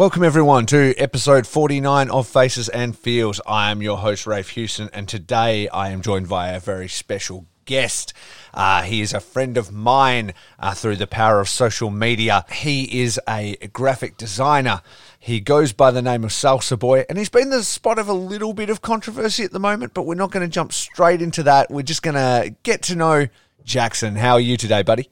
Welcome, 0.00 0.24
everyone, 0.24 0.64
to 0.64 0.94
episode 0.96 1.46
49 1.46 2.08
of 2.08 2.26
Faces 2.26 2.70
and 2.70 2.96
Feels. 2.96 3.38
I 3.46 3.70
am 3.70 3.82
your 3.82 3.98
host, 3.98 4.26
Rafe 4.26 4.48
Houston, 4.48 4.88
and 4.94 5.06
today 5.06 5.68
I 5.68 5.90
am 5.90 6.00
joined 6.00 6.26
by 6.26 6.52
a 6.52 6.58
very 6.58 6.88
special 6.88 7.44
guest. 7.66 8.14
Uh, 8.54 8.80
he 8.80 9.02
is 9.02 9.12
a 9.12 9.20
friend 9.20 9.58
of 9.58 9.70
mine 9.70 10.32
uh, 10.58 10.72
through 10.72 10.96
the 10.96 11.06
power 11.06 11.38
of 11.38 11.50
social 11.50 11.90
media. 11.90 12.46
He 12.50 13.02
is 13.02 13.20
a 13.28 13.58
graphic 13.74 14.16
designer. 14.16 14.80
He 15.18 15.38
goes 15.38 15.74
by 15.74 15.90
the 15.90 16.00
name 16.00 16.24
of 16.24 16.30
Salsa 16.30 16.78
Boy, 16.78 17.04
and 17.10 17.18
he's 17.18 17.28
been 17.28 17.50
the 17.50 17.62
spot 17.62 17.98
of 17.98 18.08
a 18.08 18.14
little 18.14 18.54
bit 18.54 18.70
of 18.70 18.80
controversy 18.80 19.44
at 19.44 19.52
the 19.52 19.60
moment, 19.60 19.92
but 19.92 20.04
we're 20.04 20.14
not 20.14 20.30
going 20.30 20.48
to 20.48 20.50
jump 20.50 20.72
straight 20.72 21.20
into 21.20 21.42
that. 21.42 21.70
We're 21.70 21.82
just 21.82 22.02
going 22.02 22.14
to 22.14 22.54
get 22.62 22.80
to 22.84 22.96
know 22.96 23.26
Jackson. 23.64 24.16
How 24.16 24.32
are 24.32 24.40
you 24.40 24.56
today, 24.56 24.80
buddy? 24.80 25.10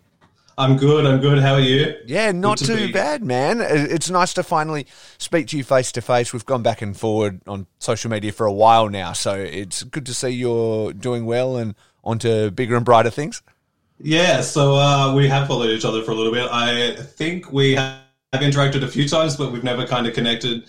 I'm 0.58 0.76
good. 0.76 1.06
I'm 1.06 1.20
good. 1.20 1.38
How 1.38 1.54
are 1.54 1.60
you? 1.60 1.94
Yeah, 2.04 2.32
not 2.32 2.58
to 2.58 2.66
too 2.66 2.86
be. 2.88 2.92
bad, 2.92 3.22
man. 3.22 3.60
It's 3.60 4.10
nice 4.10 4.34
to 4.34 4.42
finally 4.42 4.88
speak 5.16 5.46
to 5.48 5.56
you 5.56 5.62
face 5.62 5.92
to 5.92 6.02
face. 6.02 6.32
We've 6.32 6.44
gone 6.44 6.64
back 6.64 6.82
and 6.82 6.96
forward 6.96 7.40
on 7.46 7.68
social 7.78 8.10
media 8.10 8.32
for 8.32 8.44
a 8.44 8.52
while 8.52 8.88
now, 8.88 9.12
so 9.12 9.34
it's 9.34 9.84
good 9.84 10.04
to 10.06 10.14
see 10.14 10.30
you're 10.30 10.92
doing 10.92 11.26
well 11.26 11.56
and 11.56 11.76
onto 12.02 12.50
bigger 12.50 12.74
and 12.74 12.84
brighter 12.84 13.10
things. 13.10 13.40
Yeah, 14.00 14.40
so 14.40 14.74
uh, 14.74 15.14
we 15.14 15.28
have 15.28 15.46
followed 15.46 15.70
each 15.70 15.84
other 15.84 16.02
for 16.02 16.10
a 16.10 16.14
little 16.14 16.32
bit. 16.32 16.48
I 16.50 16.96
think 16.96 17.52
we 17.52 17.76
have 17.76 18.00
interacted 18.32 18.82
a 18.82 18.88
few 18.88 19.08
times, 19.08 19.36
but 19.36 19.52
we've 19.52 19.64
never 19.64 19.86
kind 19.86 20.08
of 20.08 20.14
connected. 20.14 20.68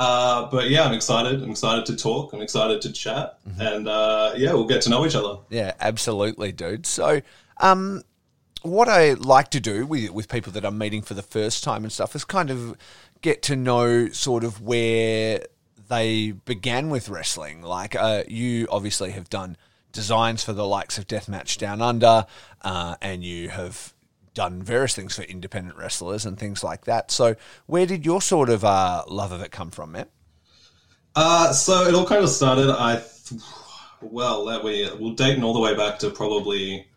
Uh, 0.00 0.50
but 0.50 0.68
yeah, 0.68 0.82
I'm 0.82 0.94
excited. 0.94 1.44
I'm 1.44 1.50
excited 1.50 1.86
to 1.86 1.96
talk. 1.96 2.32
I'm 2.32 2.42
excited 2.42 2.82
to 2.82 2.92
chat, 2.92 3.38
mm-hmm. 3.48 3.60
and 3.60 3.88
uh, 3.88 4.32
yeah, 4.36 4.52
we'll 4.52 4.66
get 4.66 4.82
to 4.82 4.90
know 4.90 5.06
each 5.06 5.14
other. 5.14 5.38
Yeah, 5.48 5.74
absolutely, 5.80 6.50
dude. 6.50 6.86
So, 6.86 7.20
um, 7.58 8.02
what 8.68 8.88
I 8.88 9.14
like 9.14 9.50
to 9.50 9.60
do 9.60 9.86
with 9.86 10.10
with 10.10 10.28
people 10.28 10.52
that 10.52 10.64
I'm 10.64 10.78
meeting 10.78 11.02
for 11.02 11.14
the 11.14 11.22
first 11.22 11.64
time 11.64 11.84
and 11.84 11.92
stuff 11.92 12.14
is 12.14 12.24
kind 12.24 12.50
of 12.50 12.76
get 13.20 13.42
to 13.42 13.56
know 13.56 14.08
sort 14.08 14.44
of 14.44 14.60
where 14.60 15.44
they 15.88 16.32
began 16.32 16.90
with 16.90 17.08
wrestling. 17.08 17.62
Like 17.62 17.94
uh, 17.94 18.24
you 18.28 18.66
obviously 18.70 19.10
have 19.12 19.28
done 19.28 19.56
designs 19.92 20.44
for 20.44 20.52
the 20.52 20.66
likes 20.66 20.98
of 20.98 21.06
Deathmatch 21.06 21.58
Down 21.58 21.82
Under, 21.82 22.26
uh, 22.62 22.96
and 23.00 23.24
you 23.24 23.48
have 23.48 23.94
done 24.34 24.62
various 24.62 24.94
things 24.94 25.16
for 25.16 25.22
independent 25.22 25.76
wrestlers 25.76 26.24
and 26.24 26.38
things 26.38 26.62
like 26.62 26.84
that. 26.84 27.10
So 27.10 27.34
where 27.66 27.86
did 27.86 28.06
your 28.06 28.22
sort 28.22 28.50
of 28.50 28.64
uh, 28.64 29.04
love 29.08 29.32
of 29.32 29.40
it 29.42 29.50
come 29.50 29.70
from, 29.70 29.92
man? 29.92 30.06
Uh, 31.16 31.52
so 31.52 31.82
it 31.88 31.94
all 31.94 32.06
kind 32.06 32.22
of 32.22 32.30
started. 32.30 32.70
I 32.70 33.02
well, 34.00 34.44
that 34.46 34.62
we 34.62 34.88
we'll 34.98 35.14
dating 35.14 35.42
all 35.42 35.54
the 35.54 35.60
way 35.60 35.74
back 35.74 35.98
to 36.00 36.10
probably 36.10 36.87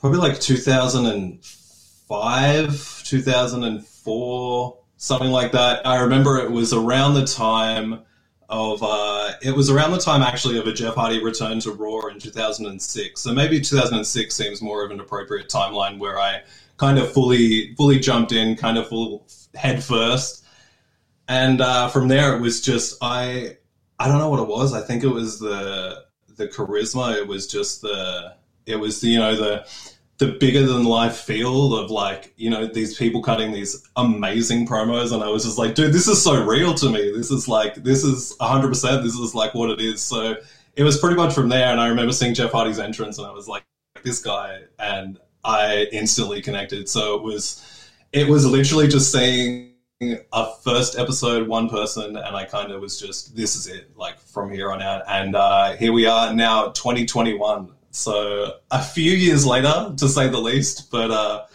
probably 0.00 0.18
like 0.18 0.40
2005, 0.40 3.02
2004, 3.04 4.78
something 4.96 5.30
like 5.30 5.52
that. 5.52 5.86
I 5.86 6.00
remember 6.00 6.38
it 6.38 6.50
was 6.50 6.72
around 6.72 7.14
the 7.14 7.26
time 7.26 8.00
of 8.48 8.82
uh, 8.82 9.32
it 9.42 9.56
was 9.56 9.70
around 9.70 9.92
the 9.92 9.98
time 9.98 10.22
actually 10.22 10.58
of 10.58 10.66
a 10.66 10.72
Jeff 10.72 10.94
Hardy 10.94 11.22
return 11.22 11.60
to 11.60 11.72
Raw 11.72 12.06
in 12.06 12.18
2006. 12.18 13.20
So 13.20 13.32
maybe 13.32 13.60
2006 13.60 14.34
seems 14.34 14.62
more 14.62 14.84
of 14.84 14.90
an 14.90 15.00
appropriate 15.00 15.48
timeline 15.48 15.98
where 15.98 16.18
I 16.18 16.42
kind 16.76 16.98
of 16.98 17.12
fully 17.12 17.74
fully 17.74 17.98
jumped 17.98 18.32
in, 18.32 18.56
kind 18.56 18.78
of 18.78 18.88
full 18.88 19.26
head 19.54 19.82
first, 19.82 20.44
and 21.28 21.60
uh, 21.60 21.88
from 21.88 22.08
there 22.08 22.36
it 22.36 22.40
was 22.40 22.60
just 22.60 22.98
I 23.02 23.56
I 23.98 24.08
don't 24.08 24.18
know 24.18 24.28
what 24.28 24.40
it 24.40 24.48
was. 24.48 24.74
I 24.74 24.80
think 24.80 25.02
it 25.02 25.08
was 25.08 25.40
the 25.40 26.04
the 26.36 26.46
charisma. 26.46 27.16
It 27.16 27.26
was 27.26 27.46
just 27.46 27.82
the 27.82 28.36
it 28.66 28.76
was 28.76 29.00
the, 29.00 29.08
you 29.08 29.18
know 29.18 29.34
the 29.34 29.66
the 30.18 30.28
bigger 30.28 30.64
than 30.66 30.84
life 30.84 31.16
feel 31.16 31.76
of 31.76 31.90
like 31.90 32.32
you 32.36 32.48
know 32.48 32.66
these 32.66 32.96
people 32.96 33.22
cutting 33.22 33.52
these 33.52 33.86
amazing 33.96 34.66
promos 34.66 35.12
and 35.12 35.22
i 35.22 35.28
was 35.28 35.44
just 35.44 35.58
like 35.58 35.74
dude 35.74 35.92
this 35.92 36.08
is 36.08 36.22
so 36.22 36.42
real 36.44 36.74
to 36.74 36.88
me. 36.90 37.12
This 37.12 37.30
is 37.30 37.48
like 37.48 37.74
this 37.76 38.02
is 38.02 38.34
100% 38.40 39.02
this 39.02 39.14
is 39.14 39.34
like 39.34 39.54
what 39.54 39.70
it 39.70 39.80
is. 39.80 40.02
So 40.02 40.36
it 40.74 40.82
was 40.82 40.98
pretty 40.98 41.16
much 41.16 41.34
from 41.34 41.48
there 41.48 41.70
and 41.70 41.80
i 41.80 41.88
remember 41.88 42.12
seeing 42.12 42.34
jeff 42.34 42.52
hardy's 42.52 42.78
entrance 42.78 43.18
and 43.18 43.26
i 43.26 43.30
was 43.30 43.48
like 43.48 43.64
this 44.02 44.22
guy 44.22 44.60
and 44.78 45.18
i 45.44 45.86
instantly 45.92 46.40
connected. 46.40 46.88
So 46.88 47.16
it 47.16 47.22
was 47.22 47.90
it 48.12 48.28
was 48.28 48.46
literally 48.46 48.88
just 48.88 49.12
seeing 49.12 49.72
a 50.32 50.52
first 50.62 50.98
episode 50.98 51.48
one 51.48 51.70
person 51.70 52.16
and 52.16 52.36
i 52.36 52.44
kind 52.44 52.70
of 52.70 52.82
was 52.82 53.00
just 53.00 53.34
this 53.34 53.56
is 53.56 53.66
it 53.66 53.96
like 53.96 54.18
from 54.18 54.50
here 54.50 54.72
on 54.72 54.80
out. 54.80 55.02
And 55.08 55.36
uh, 55.36 55.72
here 55.76 55.92
we 55.92 56.06
are 56.06 56.32
now 56.32 56.68
2021 56.68 57.72
so 57.96 58.56
a 58.70 58.82
few 58.82 59.12
years 59.12 59.46
later, 59.46 59.94
to 59.96 60.08
say 60.08 60.28
the 60.28 60.38
least, 60.38 60.90
but 60.90 61.10
uh, 61.10 61.46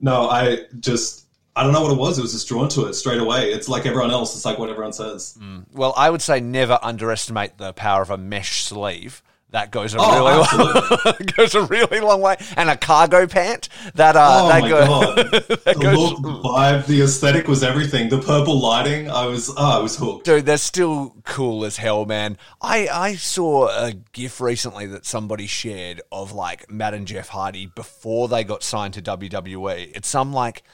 no, 0.00 0.28
I 0.28 0.62
just 0.80 1.26
I 1.54 1.62
don't 1.62 1.72
know 1.72 1.82
what 1.82 1.92
it 1.92 1.98
was. 1.98 2.18
It 2.18 2.22
was 2.22 2.32
just 2.32 2.48
drawn 2.48 2.68
to 2.70 2.86
it 2.86 2.94
straight 2.94 3.20
away. 3.20 3.52
It's 3.52 3.68
like 3.68 3.86
everyone 3.86 4.10
else. 4.10 4.34
It's 4.34 4.44
like 4.44 4.58
what 4.58 4.70
everyone 4.70 4.92
says. 4.92 5.38
Mm. 5.40 5.66
Well, 5.72 5.94
I 5.96 6.10
would 6.10 6.20
say 6.20 6.40
never 6.40 6.80
underestimate 6.82 7.58
the 7.58 7.72
power 7.72 8.02
of 8.02 8.10
a 8.10 8.18
mesh 8.18 8.64
sleeve. 8.64 9.22
That 9.54 9.70
goes 9.70 9.94
a 9.94 9.98
oh, 10.00 10.16
really 10.16 10.34
long, 10.34 11.16
goes 11.36 11.54
a 11.54 11.62
really 11.62 12.00
long 12.00 12.20
way, 12.20 12.34
and 12.56 12.68
a 12.68 12.76
cargo 12.76 13.28
pant 13.28 13.68
that 13.94 14.16
uh, 14.16 14.40
oh 14.42 14.48
that 14.48 14.68
go, 14.68 15.14
that 15.14 15.64
the 15.64 15.74
goes, 15.80 15.96
look, 15.96 16.22
the 16.22 16.28
vibe, 16.28 16.86
the 16.86 17.02
aesthetic 17.02 17.46
was 17.46 17.62
everything. 17.62 18.08
The 18.08 18.18
purple 18.18 18.58
lighting, 18.60 19.08
I 19.08 19.26
was, 19.26 19.50
oh, 19.50 19.78
I 19.78 19.80
was 19.80 19.96
hooked. 19.96 20.24
Dude, 20.24 20.44
they're 20.44 20.56
still 20.56 21.14
cool 21.22 21.64
as 21.64 21.76
hell, 21.76 22.04
man. 22.04 22.36
I 22.60 22.88
I 22.88 23.14
saw 23.14 23.68
a 23.68 23.92
gif 24.10 24.40
recently 24.40 24.86
that 24.86 25.06
somebody 25.06 25.46
shared 25.46 26.02
of 26.10 26.32
like 26.32 26.68
Matt 26.68 26.92
and 26.92 27.06
Jeff 27.06 27.28
Hardy 27.28 27.66
before 27.66 28.26
they 28.26 28.42
got 28.42 28.64
signed 28.64 28.94
to 28.94 29.02
WWE. 29.02 29.92
It's 29.94 30.08
some 30.08 30.32
like 30.32 30.64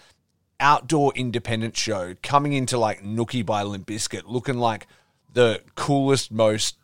outdoor 0.59 1.13
independent 1.15 1.77
show 1.77 2.15
coming 2.23 2.55
into 2.55 2.79
like 2.79 3.03
Nookie 3.03 3.45
by 3.45 3.63
Limp 3.63 3.87
Bizkit, 3.87 4.23
looking 4.25 4.57
like 4.57 4.87
the 5.35 5.61
coolest, 5.75 6.33
most 6.33 6.77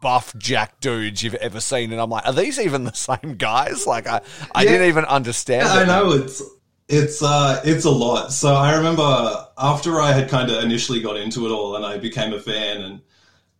buff 0.00 0.36
jack 0.36 0.80
dudes 0.80 1.22
you've 1.22 1.34
ever 1.36 1.60
seen, 1.60 1.92
and 1.92 2.00
I'm 2.00 2.10
like, 2.10 2.26
are 2.26 2.32
these 2.32 2.58
even 2.58 2.84
the 2.84 2.92
same 2.92 3.36
guys? 3.36 3.86
Like, 3.86 4.06
I, 4.06 4.20
I 4.54 4.62
yeah, 4.62 4.70
didn't 4.70 4.88
even 4.88 5.04
understand. 5.04 5.66
Yeah, 5.66 5.72
I 5.72 5.84
know 5.84 6.12
it's 6.12 6.42
it's 6.88 7.22
uh 7.22 7.60
it's 7.64 7.84
a 7.84 7.90
lot. 7.90 8.32
So 8.32 8.54
I 8.54 8.76
remember 8.76 9.46
after 9.58 10.00
I 10.00 10.12
had 10.12 10.28
kind 10.28 10.50
of 10.50 10.62
initially 10.62 11.00
got 11.00 11.16
into 11.16 11.46
it 11.46 11.50
all, 11.50 11.76
and 11.76 11.84
I 11.86 11.98
became 11.98 12.32
a 12.32 12.40
fan, 12.40 12.82
and 12.82 13.00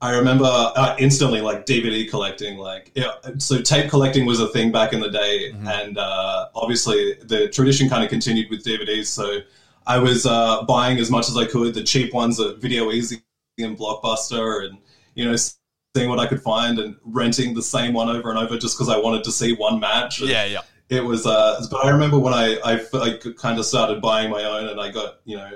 I 0.03 0.17
remember 0.17 0.47
uh, 0.47 0.97
instantly 0.99 1.41
like 1.41 1.67
DVD 1.67 2.09
collecting. 2.09 2.59
Like, 2.59 2.91
yeah, 2.95 3.13
so 3.39 3.61
tape 3.61 3.91
collecting 3.91 4.25
was 4.25 4.41
a 4.41 4.49
thing 4.49 4.73
back 4.73 4.93
in 4.93 5.01
the 5.01 5.11
day, 5.11 5.53
mm-hmm. 5.53 5.69
and 5.69 5.99
uh, 5.99 6.49
obviously 6.55 7.15
the 7.23 7.49
tradition 7.49 7.89
kind 7.89 8.03
of 8.03 8.11
continued 8.11 8.51
with 8.51 8.65
DVDs. 8.65 9.07
So 9.07 9.41
I 9.87 9.99
was 9.99 10.25
uh, 10.25 10.63
buying 10.65 10.99
as 10.99 11.11
much 11.11 11.29
as 11.29 11.37
I 11.37 11.45
could, 11.45 11.75
the 11.75 11.85
cheap 11.85 12.15
ones 12.15 12.41
at 12.41 12.59
Video 12.59 12.91
Easy 12.91 13.23
and 13.59 13.77
Blockbuster, 13.77 14.67
and 14.67 14.79
you 15.15 15.25
know 15.25 15.37
seeing 15.97 16.09
what 16.09 16.21
I 16.21 16.27
could 16.27 16.41
find 16.41 16.79
and 16.79 16.97
renting 17.05 17.55
the 17.55 17.63
same 17.63 17.93
one 17.93 18.09
over 18.09 18.31
and 18.31 18.39
over 18.39 18.57
just 18.57 18.77
because 18.77 18.89
I 18.89 18.99
wanted 18.99 19.25
to 19.25 19.33
see 19.33 19.55
one 19.55 19.81
match. 19.81 20.21
yeah, 20.21 20.45
yeah. 20.45 20.61
It 20.89 21.05
was, 21.05 21.25
uh, 21.25 21.65
but 21.71 21.85
I 21.85 21.91
remember 21.91 22.19
when 22.19 22.35
I, 22.35 22.59
I, 22.65 22.85
I 22.95 23.19
kind 23.37 23.59
of 23.61 23.65
started 23.65 24.01
buying 24.01 24.29
my 24.29 24.43
own 24.43 24.69
and 24.69 24.81
I 24.81 24.91
got, 24.91 25.21
you 25.25 25.37
know, 25.37 25.53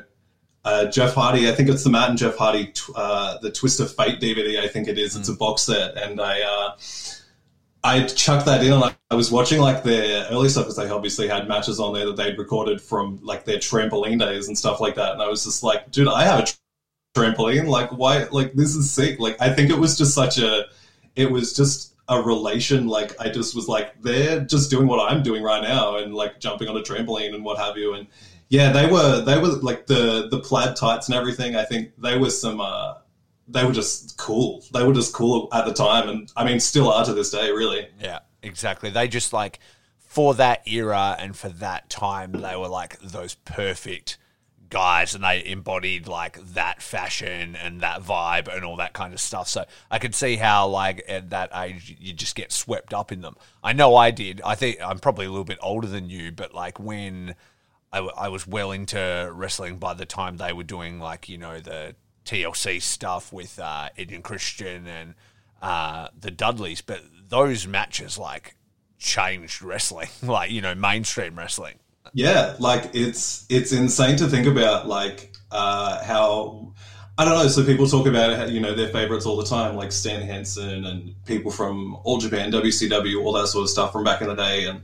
uh, 0.64 0.86
Jeff 0.86 1.14
Hardy, 1.14 1.48
I 1.48 1.52
think 1.52 1.68
it's 1.68 1.82
the 1.82 1.90
Matt 1.90 2.10
and 2.10 2.18
Jeff 2.18 2.36
Hardy, 2.36 2.72
uh, 2.94 3.38
the 3.38 3.50
Twist 3.50 3.80
of 3.80 3.92
Fate 3.92 4.20
DVD, 4.20 4.60
I 4.60 4.68
think 4.68 4.86
it 4.86 4.96
is. 4.96 5.14
Mm. 5.14 5.20
It's 5.20 5.28
a 5.28 5.32
mm. 5.32 5.38
box 5.38 5.62
set. 5.62 5.96
And 5.96 6.20
I, 6.20 6.40
uh, 6.40 6.76
I 7.82 8.04
chucked 8.04 8.46
that 8.46 8.64
in 8.64 8.72
and 8.72 8.84
I, 8.84 8.96
I 9.10 9.14
was 9.16 9.32
watching 9.32 9.60
like 9.60 9.82
their 9.82 10.26
early 10.30 10.48
stuff 10.48 10.64
because 10.64 10.76
they 10.76 10.88
obviously 10.88 11.26
had 11.28 11.48
matches 11.48 11.80
on 11.80 11.94
there 11.94 12.06
that 12.06 12.16
they'd 12.16 12.38
recorded 12.38 12.80
from 12.80 13.18
like 13.22 13.44
their 13.44 13.58
trampoline 13.58 14.20
days 14.20 14.46
and 14.46 14.56
stuff 14.56 14.80
like 14.80 14.94
that. 14.94 15.12
And 15.12 15.22
I 15.22 15.28
was 15.28 15.44
just 15.44 15.64
like, 15.64 15.90
dude, 15.90 16.08
I 16.08 16.24
have 16.24 16.40
a 16.40 16.46
trampoline. 17.14 17.66
Like, 17.66 17.90
why? 17.90 18.24
Like, 18.24 18.52
this 18.54 18.74
is 18.74 18.90
sick. 18.90 19.18
Like, 19.18 19.40
I 19.40 19.52
think 19.52 19.70
it 19.70 19.78
was 19.78 19.96
just 19.96 20.14
such 20.14 20.38
a, 20.38 20.66
it 21.16 21.30
was 21.30 21.54
just 21.54 21.94
a 22.08 22.20
relation. 22.20 22.86
Like, 22.86 23.18
I 23.20 23.28
just 23.28 23.54
was 23.54 23.68
like, 23.68 24.00
they're 24.02 24.40
just 24.40 24.70
doing 24.70 24.86
what 24.86 25.10
I'm 25.10 25.22
doing 25.22 25.42
right 25.42 25.62
now 25.62 25.96
and 25.96 26.14
like 26.14 26.40
jumping 26.40 26.68
on 26.68 26.76
a 26.76 26.82
trampoline 26.82 27.34
and 27.34 27.44
what 27.44 27.58
have 27.58 27.76
you. 27.76 27.94
And 27.94 28.06
yeah, 28.48 28.72
they 28.72 28.86
were, 28.86 29.22
they 29.22 29.38
were 29.38 29.48
like 29.48 29.86
the, 29.86 30.28
the 30.30 30.40
plaid 30.40 30.76
tights 30.76 31.08
and 31.08 31.16
everything. 31.16 31.56
I 31.56 31.64
think 31.64 31.92
they 31.98 32.18
were 32.18 32.30
some, 32.30 32.60
uh, 32.60 32.94
they 33.48 33.64
were 33.64 33.72
just 33.72 34.16
cool. 34.18 34.64
They 34.72 34.82
were 34.82 34.92
just 34.92 35.14
cool 35.14 35.48
at 35.52 35.64
the 35.64 35.72
time. 35.72 36.08
And 36.08 36.32
I 36.36 36.44
mean, 36.44 36.60
still 36.60 36.90
are 36.90 37.04
to 37.04 37.14
this 37.14 37.30
day, 37.30 37.50
really. 37.50 37.88
Yeah, 38.00 38.20
exactly. 38.42 38.90
They 38.90 39.08
just 39.08 39.32
like, 39.32 39.60
for 39.98 40.34
that 40.34 40.68
era 40.68 41.16
and 41.18 41.36
for 41.36 41.48
that 41.48 41.90
time, 41.90 42.32
they 42.32 42.54
were 42.54 42.68
like 42.68 43.00
those 43.00 43.34
perfect 43.34 44.16
guys 44.70 45.14
and 45.14 45.24
they 45.24 45.44
embodied 45.44 46.06
like 46.08 46.38
that 46.54 46.82
fashion 46.82 47.56
and 47.56 47.80
that 47.80 48.02
vibe 48.02 48.54
and 48.54 48.64
all 48.64 48.76
that 48.76 48.92
kind 48.92 49.12
of 49.12 49.20
stuff. 49.20 49.48
So 49.48 49.64
I 49.90 49.98
could 49.98 50.14
see 50.14 50.36
how 50.36 50.68
like 50.68 51.04
at 51.08 51.30
that 51.30 51.50
age 51.54 51.96
you 51.98 52.12
just 52.12 52.34
get 52.34 52.52
swept 52.52 52.92
up 52.92 53.12
in 53.12 53.20
them. 53.20 53.36
I 53.62 53.72
know 53.72 53.96
I 53.96 54.10
did. 54.10 54.40
I 54.44 54.54
think 54.54 54.78
I'm 54.82 54.98
probably 54.98 55.26
a 55.26 55.30
little 55.30 55.44
bit 55.44 55.58
older 55.62 55.86
than 55.86 56.10
you, 56.10 56.32
but 56.32 56.54
like 56.54 56.78
when 56.78 57.34
I, 57.92 57.98
I 57.98 58.28
was 58.28 58.46
well 58.46 58.72
into 58.72 59.30
wrestling 59.32 59.78
by 59.78 59.94
the 59.94 60.06
time 60.06 60.36
they 60.36 60.52
were 60.52 60.64
doing 60.64 60.98
like 60.98 61.28
you 61.28 61.38
know 61.38 61.60
the 61.60 61.94
TLC 62.24 62.82
stuff 62.82 63.32
with 63.32 63.58
uh, 63.58 63.90
Edge 63.96 64.12
and 64.12 64.24
Christian 64.24 64.86
and 64.86 65.14
uh, 65.62 66.08
the 66.18 66.30
Dudleys, 66.30 66.80
but 66.80 67.02
those 67.28 67.66
matches 67.66 68.18
like 68.18 68.56
changed 68.98 69.62
wrestling, 69.62 70.08
like 70.22 70.50
you 70.50 70.60
know 70.60 70.74
mainstream 70.74 71.36
wrestling. 71.38 71.76
Yeah, 72.14 72.54
like 72.60 72.90
it's 72.94 73.44
it's 73.50 73.72
insane 73.72 74.16
to 74.18 74.28
think 74.28 74.46
about. 74.46 74.86
Like 74.86 75.32
uh, 75.50 76.02
how 76.04 76.72
I 77.18 77.24
don't 77.24 77.34
know. 77.34 77.48
So 77.48 77.64
people 77.64 77.88
talk 77.88 78.06
about 78.06 78.50
you 78.50 78.60
know 78.60 78.72
their 78.72 78.88
favorites 78.88 79.26
all 79.26 79.36
the 79.36 79.44
time, 79.44 79.74
like 79.76 79.90
Stan 79.90 80.22
Hansen 80.22 80.84
and 80.84 81.14
people 81.26 81.50
from 81.50 81.96
All 82.04 82.18
Japan, 82.18 82.52
WCW, 82.52 83.22
all 83.22 83.32
that 83.32 83.48
sort 83.48 83.64
of 83.64 83.68
stuff 83.68 83.92
from 83.92 84.04
back 84.04 84.22
in 84.22 84.28
the 84.28 84.34
day. 84.36 84.66
And 84.66 84.82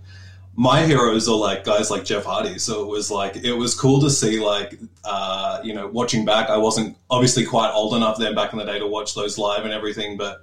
my 0.56 0.82
heroes 0.82 1.29
are 1.29 1.37
like 1.37 1.62
guys 1.62 1.88
like 1.88 2.05
Jeff 2.05 2.25
Hardy. 2.25 2.59
So 2.59 2.82
it 2.82 2.88
was 2.88 3.12
like 3.12 3.37
it 3.37 3.53
was 3.53 3.76
cool 3.76 4.00
to 4.00 4.11
see 4.11 4.41
like 4.41 4.81
uh, 5.05 5.61
you 5.62 5.73
know 5.73 5.87
watching 5.87 6.25
back. 6.25 6.50
I 6.50 6.56
wasn't 6.56 6.97
obviously 7.11 7.47
quite 7.47 7.71
old 7.71 7.94
enough 7.94 8.19
then 8.19 8.35
back 8.35 8.53
in 8.53 8.59
the 8.59 8.65
day 8.65 8.81
to 8.81 8.88
watch 8.88 9.15
those 9.15 9.38
live 9.38 9.65
and 9.65 9.73
everything, 9.73 10.17
but 10.17 10.43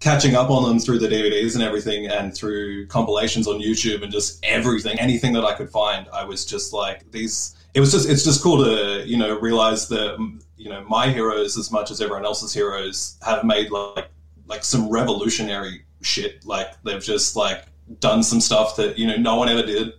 catching 0.00 0.34
up 0.34 0.50
on 0.50 0.68
them 0.68 0.78
through 0.78 0.98
the 0.98 1.08
DVDs 1.08 1.54
and 1.54 1.62
everything 1.62 2.06
and 2.06 2.34
through 2.34 2.86
compilations 2.86 3.46
on 3.46 3.60
YouTube 3.60 4.02
and 4.02 4.12
just 4.12 4.44
everything, 4.44 4.98
anything 4.98 5.32
that 5.32 5.44
I 5.44 5.54
could 5.54 5.70
find, 5.70 6.06
I 6.12 6.24
was 6.24 6.44
just 6.44 6.72
like 6.72 7.10
these 7.10 7.56
it 7.74 7.80
was 7.80 7.92
just 7.92 8.08
it's 8.08 8.24
just 8.24 8.42
cool 8.42 8.64
to 8.64 9.06
you 9.06 9.18
know 9.18 9.38
realize 9.38 9.88
that 9.88 10.16
you 10.56 10.70
know 10.70 10.84
my 10.84 11.10
heroes 11.10 11.58
as 11.58 11.70
much 11.70 11.90
as 11.90 12.00
everyone 12.00 12.24
else's 12.24 12.52
heroes 12.52 13.18
have 13.22 13.44
made 13.44 13.70
like 13.70 14.08
like 14.46 14.64
some 14.64 14.88
revolutionary 14.88 15.84
shit. 16.02 16.44
Like 16.44 16.82
they've 16.84 17.02
just 17.02 17.36
like 17.36 17.66
done 18.00 18.22
some 18.22 18.40
stuff 18.40 18.76
that 18.76 18.98
you 18.98 19.06
know 19.06 19.16
no 19.16 19.36
one 19.36 19.48
ever 19.48 19.62
did. 19.62 19.92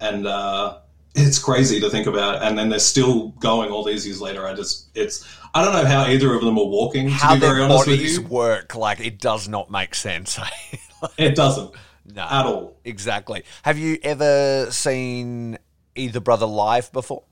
And 0.00 0.26
uh 0.26 0.80
it's 1.14 1.38
crazy 1.38 1.80
to 1.80 1.88
think 1.90 2.06
about 2.06 2.42
and 2.42 2.58
then 2.58 2.68
they're 2.68 2.78
still 2.78 3.28
going 3.38 3.70
all 3.70 3.84
these 3.84 4.06
years 4.06 4.20
later 4.20 4.46
i 4.46 4.54
just 4.54 4.88
it's 4.94 5.26
i 5.54 5.64
don't 5.64 5.72
know 5.72 5.84
how 5.84 6.06
either 6.06 6.34
of 6.34 6.42
them 6.42 6.58
are 6.58 6.66
walking 6.66 7.08
how 7.08 7.34
to 7.34 7.40
be 7.40 7.46
very 7.46 7.62
honest 7.62 7.86
with 7.86 8.00
you 8.00 8.22
work, 8.22 8.74
like 8.74 9.00
it 9.00 9.18
does 9.20 9.48
not 9.48 9.70
make 9.70 9.94
sense. 9.94 10.38
it 11.18 11.34
doesn't 11.34 11.72
no, 12.12 12.22
at 12.22 12.44
all 12.44 12.76
exactly. 12.84 13.44
Have 13.62 13.78
you 13.78 13.98
ever 14.02 14.70
seen 14.70 15.58
either 15.94 16.20
brother 16.20 16.46
live 16.46 16.92
before? 16.92 17.22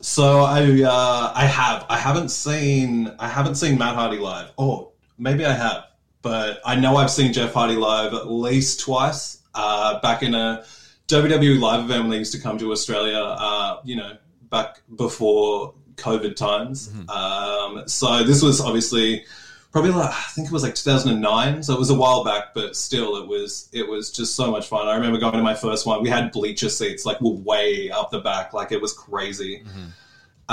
So 0.00 0.40
I 0.40 0.82
uh, 0.82 1.32
I 1.34 1.46
have 1.46 1.86
I 1.88 1.96
haven't 1.96 2.30
seen 2.30 3.14
I 3.20 3.28
haven't 3.28 3.54
seen 3.54 3.78
Matt 3.78 3.94
Hardy 3.94 4.18
live. 4.18 4.50
Oh, 4.58 4.92
maybe 5.16 5.46
I 5.46 5.52
have, 5.52 5.84
but 6.22 6.60
I 6.64 6.74
know 6.74 6.96
I've 6.96 7.10
seen 7.10 7.32
Jeff 7.32 7.52
Hardy 7.52 7.76
live 7.76 8.14
at 8.14 8.28
least 8.28 8.80
twice. 8.80 9.38
Uh, 9.54 10.00
back 10.00 10.22
in 10.22 10.34
a 10.34 10.64
WWE 11.12 11.60
live 11.60 11.84
event 11.84 12.02
when 12.02 12.10
they 12.10 12.18
used 12.18 12.32
to 12.32 12.40
come 12.40 12.58
to 12.58 12.72
Australia. 12.72 13.18
Uh, 13.18 13.80
you 13.84 13.96
know, 13.96 14.16
back 14.50 14.82
before 14.96 15.74
COVID 15.96 16.36
times. 16.36 16.88
Um, 17.08 17.86
so 17.86 18.24
this 18.24 18.42
was 18.42 18.60
obviously 18.60 19.24
probably 19.72 19.90
like 19.90 20.10
I 20.10 20.22
think 20.34 20.46
it 20.48 20.52
was 20.52 20.62
like 20.62 20.74
2009. 20.74 21.62
So 21.62 21.72
it 21.74 21.78
was 21.78 21.90
a 21.90 21.94
while 21.94 22.24
back, 22.24 22.54
but 22.54 22.76
still, 22.76 23.16
it 23.16 23.26
was 23.26 23.68
it 23.72 23.88
was 23.88 24.10
just 24.10 24.34
so 24.36 24.50
much 24.50 24.66
fun. 24.68 24.86
I 24.88 24.94
remember 24.94 25.18
going 25.18 25.34
to 25.34 25.42
my 25.42 25.54
first 25.54 25.86
one. 25.86 26.02
We 26.02 26.08
had 26.10 26.32
bleacher 26.32 26.68
seats, 26.68 27.04
like 27.04 27.20
were 27.20 27.30
way 27.32 27.90
up 27.90 28.10
the 28.10 28.20
back, 28.20 28.52
like 28.52 28.72
it 28.72 28.80
was 28.80 28.92
crazy. 28.92 29.64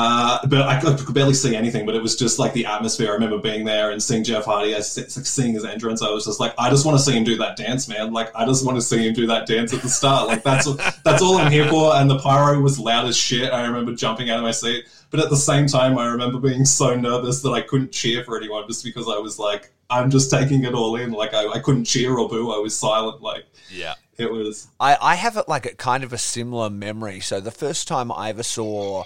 Uh, 0.01 0.39
but 0.47 0.61
I 0.61 0.79
could, 0.79 0.97
could 0.97 1.13
barely 1.13 1.33
see 1.33 1.55
anything. 1.57 1.85
But 1.85 1.93
it 1.95 2.01
was 2.01 2.15
just 2.15 2.39
like 2.39 2.53
the 2.53 2.65
atmosphere. 2.65 3.09
I 3.09 3.13
remember 3.13 3.37
being 3.37 3.65
there 3.65 3.91
and 3.91 4.01
seeing 4.01 4.23
Jeff 4.23 4.45
Hardy, 4.45 4.73
I 4.73 4.79
se- 4.79 5.09
seeing 5.09 5.53
his 5.53 5.65
entrance. 5.65 6.01
I 6.01 6.09
was 6.09 6.23
just 6.25 6.39
like, 6.39 6.53
I 6.57 6.69
just 6.69 6.85
want 6.85 6.97
to 6.97 7.03
see 7.03 7.17
him 7.17 7.25
do 7.25 7.35
that 7.37 7.57
dance, 7.57 7.89
man. 7.89 8.13
Like 8.13 8.33
I 8.33 8.45
just 8.45 8.65
want 8.65 8.77
to 8.77 8.81
see 8.81 9.05
him 9.05 9.13
do 9.13 9.27
that 9.27 9.45
dance 9.45 9.73
at 9.73 9.81
the 9.81 9.89
start. 9.89 10.27
Like 10.29 10.41
that's 10.43 10.67
that's 11.03 11.21
all 11.21 11.35
I'm 11.37 11.51
here 11.51 11.67
for. 11.67 11.95
And 11.95 12.09
the 12.09 12.17
pyro 12.19 12.61
was 12.61 12.79
loud 12.79 13.07
as 13.07 13.17
shit. 13.17 13.51
I 13.51 13.65
remember 13.67 13.93
jumping 13.93 14.29
out 14.29 14.37
of 14.37 14.43
my 14.43 14.51
seat. 14.51 14.85
But 15.11 15.19
at 15.19 15.29
the 15.29 15.35
same 15.37 15.67
time, 15.67 15.97
I 15.97 16.05
remember 16.05 16.39
being 16.39 16.63
so 16.65 16.95
nervous 16.95 17.41
that 17.41 17.49
I 17.51 17.61
couldn't 17.61 17.91
cheer 17.91 18.23
for 18.23 18.37
anyone 18.37 18.65
just 18.67 18.83
because 18.85 19.07
I 19.09 19.17
was 19.17 19.37
like, 19.39 19.71
I'm 19.89 20.09
just 20.11 20.29
taking 20.31 20.63
it 20.63 20.73
all 20.75 20.95
in. 20.95 21.11
Like 21.11 21.33
I, 21.33 21.45
I 21.47 21.59
couldn't 21.59 21.85
cheer 21.85 22.15
or 22.15 22.29
boo. 22.29 22.51
I 22.51 22.59
was 22.59 22.77
silent. 22.77 23.21
Like 23.21 23.45
Yeah. 23.69 23.95
it 24.17 24.31
was. 24.31 24.67
I, 24.79 24.97
I 25.01 25.15
have 25.15 25.35
it 25.35 25.49
like 25.49 25.65
a 25.65 25.73
kind 25.75 26.03
of 26.03 26.13
a 26.13 26.17
similar 26.19 26.69
memory. 26.69 27.19
So 27.21 27.39
the 27.41 27.51
first 27.51 27.87
time 27.87 28.11
I 28.11 28.29
ever 28.29 28.43
saw 28.43 29.03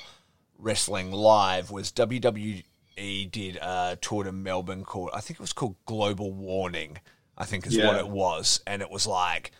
wrestling 0.63 1.11
live 1.11 1.69
was 1.69 1.91
WWE 1.91 2.63
did 3.31 3.57
a 3.57 3.97
tour 4.01 4.23
to 4.23 4.31
Melbourne 4.31 4.83
called 4.83 5.09
I 5.13 5.21
think 5.21 5.39
it 5.39 5.41
was 5.41 5.53
called 5.53 5.75
Global 5.85 6.31
Warning. 6.31 6.99
I 7.37 7.45
think 7.45 7.65
is 7.65 7.77
what 7.77 7.97
it 7.97 8.07
was, 8.07 8.61
and 8.67 8.81
it 8.81 8.91
was 8.91 9.07
like 9.07 9.51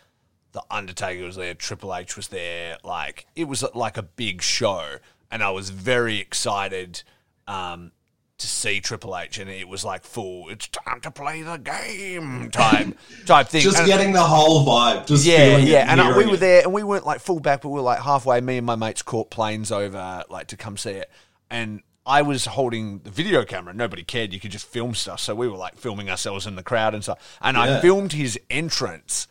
the 0.52 0.62
Undertaker 0.70 1.24
was 1.24 1.34
there, 1.34 1.54
Triple 1.54 1.94
H 1.94 2.16
was 2.16 2.28
there, 2.28 2.78
like 2.84 3.26
it 3.34 3.44
was 3.44 3.64
like 3.74 3.96
a 3.96 4.02
big 4.02 4.42
show, 4.42 4.98
and 5.30 5.42
I 5.42 5.50
was 5.50 5.70
very 5.70 6.18
excited 6.18 7.02
um, 7.48 7.92
to 8.36 8.46
see 8.48 8.80
Triple 8.80 9.16
H, 9.16 9.38
and 9.38 9.48
it 9.48 9.68
was 9.68 9.84
like 9.84 10.02
full. 10.04 10.48
It's 10.48 10.66
time 10.68 11.00
to 11.02 11.10
play 11.10 11.42
the 11.42 11.56
game 11.56 12.50
type 12.50 12.96
type 13.26 13.48
thing. 13.48 13.60
Just 13.62 13.78
And- 13.78 13.86
getting 13.86 14.12
the 14.12 14.22
whole 14.22 14.66
vibe. 14.66 15.06
Just 15.06 15.24
yeah, 15.24 15.56
yeah. 15.58 15.86
And 15.90 16.00
I, 16.00 16.16
we 16.16 16.26
were 16.26 16.36
there, 16.36 16.62
and 16.62 16.72
we 16.72 16.82
weren't 16.82 17.06
like 17.06 17.20
full 17.20 17.40
back, 17.40 17.62
but 17.62 17.68
we 17.68 17.76
were 17.76 17.80
like 17.82 18.00
halfway. 18.00 18.40
Me 18.40 18.56
and 18.58 18.66
my 18.66 18.74
mates 18.76 19.02
caught 19.02 19.30
planes 19.30 19.70
over, 19.70 20.24
like 20.28 20.48
to 20.48 20.56
come 20.56 20.76
see 20.76 20.90
it, 20.92 21.10
and 21.50 21.82
I 22.06 22.22
was 22.22 22.44
holding 22.44 22.98
the 22.98 23.10
video 23.10 23.44
camera. 23.44 23.72
Nobody 23.72 24.02
cared. 24.02 24.32
You 24.32 24.40
could 24.40 24.50
just 24.50 24.66
film 24.66 24.94
stuff, 24.94 25.20
so 25.20 25.34
we 25.34 25.48
were 25.48 25.56
like 25.56 25.76
filming 25.76 26.10
ourselves 26.10 26.46
in 26.46 26.56
the 26.56 26.62
crowd 26.64 26.92
and 26.94 27.02
stuff. 27.04 27.38
And 27.40 27.56
I 27.56 27.80
filmed 27.80 28.12
his 28.12 28.38
entrance, 28.50 29.28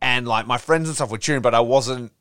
and 0.00 0.28
like 0.28 0.46
my 0.46 0.58
friends 0.58 0.88
and 0.88 0.94
stuff 0.94 1.10
were 1.10 1.18
cheering, 1.18 1.42
but 1.42 1.54
I 1.54 1.60
wasn't 1.60 2.12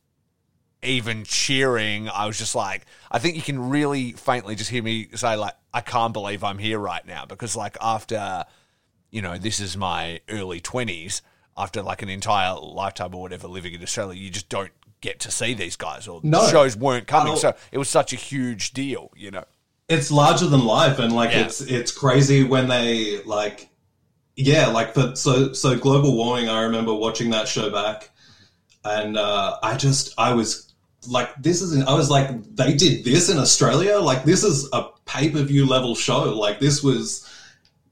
even 0.84 1.24
cheering. 1.24 2.10
I 2.10 2.26
was 2.26 2.38
just 2.38 2.56
like, 2.56 2.86
I 3.12 3.20
think 3.20 3.36
you 3.36 3.42
can 3.42 3.70
really 3.70 4.14
faintly 4.14 4.56
just 4.56 4.70
hear 4.70 4.82
me 4.84 5.10
say 5.16 5.36
like, 5.36 5.54
I 5.74 5.82
can't 5.82 6.14
believe 6.14 6.44
I'm 6.44 6.58
here 6.58 6.80
right 6.80 7.06
now 7.06 7.26
because 7.26 7.56
like 7.56 7.78
after 7.82 8.46
you 9.12 9.22
know, 9.22 9.38
this 9.38 9.60
is 9.60 9.76
my 9.76 10.22
early 10.30 10.62
20s, 10.62 11.22
after 11.58 11.82
like 11.82 12.02
an 12.02 12.08
entire 12.10 12.56
lifetime 12.58 13.14
or 13.14 13.22
whatever 13.22 13.48
living 13.48 13.74
in 13.74 13.84
Australia, 13.84 14.18
you 14.18 14.30
just 14.30 14.48
don't 14.48 14.72
get 15.02 15.20
to 15.20 15.30
see 15.32 15.54
these 15.54 15.76
guys 15.76 16.08
or 16.08 16.22
No. 16.24 16.48
shows 16.48 16.78
weren't 16.78 17.08
coming. 17.08 17.36
So 17.36 17.54
it 17.74 17.78
was 17.78 17.90
such 17.90 18.14
a 18.14 18.16
huge 18.16 18.72
deal, 18.72 19.12
you 19.16 19.30
know. 19.32 19.44
it's 19.90 20.10
larger 20.12 20.48
than 20.48 20.64
life 20.64 21.00
and 21.00 21.12
like 21.14 21.32
Yeah. 21.32 21.42
it's 21.46 21.60
it's 21.60 21.92
crazy 21.92 22.44
when 22.46 22.70
they 22.70 23.22
like 23.24 23.68
yeah 24.38 24.68
like 24.68 24.94
but 24.94 25.18
so 25.18 25.52
so 25.52 25.78
global 25.78 26.16
warning 26.16 26.48
i 26.48 26.62
remember 26.62 26.94
watching 26.94 27.30
that 27.32 27.46
show 27.46 27.70
back 27.70 28.10
and 28.86 29.18
uh 29.18 29.58
i 29.62 29.76
just 29.76 30.14
i 30.18 30.32
was 30.34 30.71
like 31.08 31.30
this 31.42 31.62
is 31.62 31.82
i 31.86 31.94
was 31.94 32.10
like 32.10 32.30
they 32.56 32.74
did 32.74 33.04
this 33.04 33.30
in 33.30 33.38
australia? 33.38 33.98
Like 33.98 34.24
this 34.24 34.44
is 34.44 34.70
a 34.72 34.90
pay-per-view 35.06 35.66
level 35.66 35.96
show. 35.96 36.36
Like 36.38 36.60
this 36.60 36.84
was 36.84 37.28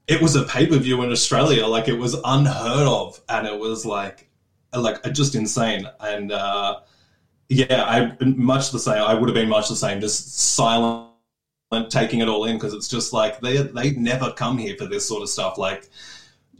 it 0.06 0.20
was 0.20 0.36
a 0.36 0.44
pay-per-view 0.44 1.02
in 1.02 1.10
australia. 1.10 1.66
Like 1.66 1.88
it 1.88 1.98
was 1.98 2.14
unheard 2.24 2.86
of. 2.86 3.20
And 3.28 3.46
it 3.46 3.58
was 3.58 3.84
like 3.84 4.30
like 4.74 5.02
just 5.12 5.34
insane. 5.34 5.88
And 6.00 6.32
uh 6.32 6.80
yeah 7.48 7.84
i 7.84 8.16
much 8.24 8.70
the 8.70 8.78
same. 8.78 9.02
I 9.02 9.14
would 9.14 9.28
have 9.28 9.34
been 9.34 9.48
much 9.48 9.68
the 9.68 9.76
same. 9.76 10.00
Just 10.00 10.38
silent 10.38 11.10
taking 11.88 12.20
it 12.20 12.28
all 12.28 12.44
in 12.44 12.56
because 12.56 12.74
it's 12.74 12.88
just 12.88 13.12
like 13.12 13.40
they 13.40 13.58
they 13.58 13.92
never 13.92 14.32
come 14.32 14.58
here 14.58 14.76
for 14.76 14.86
this 14.86 15.06
sort 15.06 15.22
of 15.22 15.28
stuff. 15.28 15.58
Like, 15.58 15.88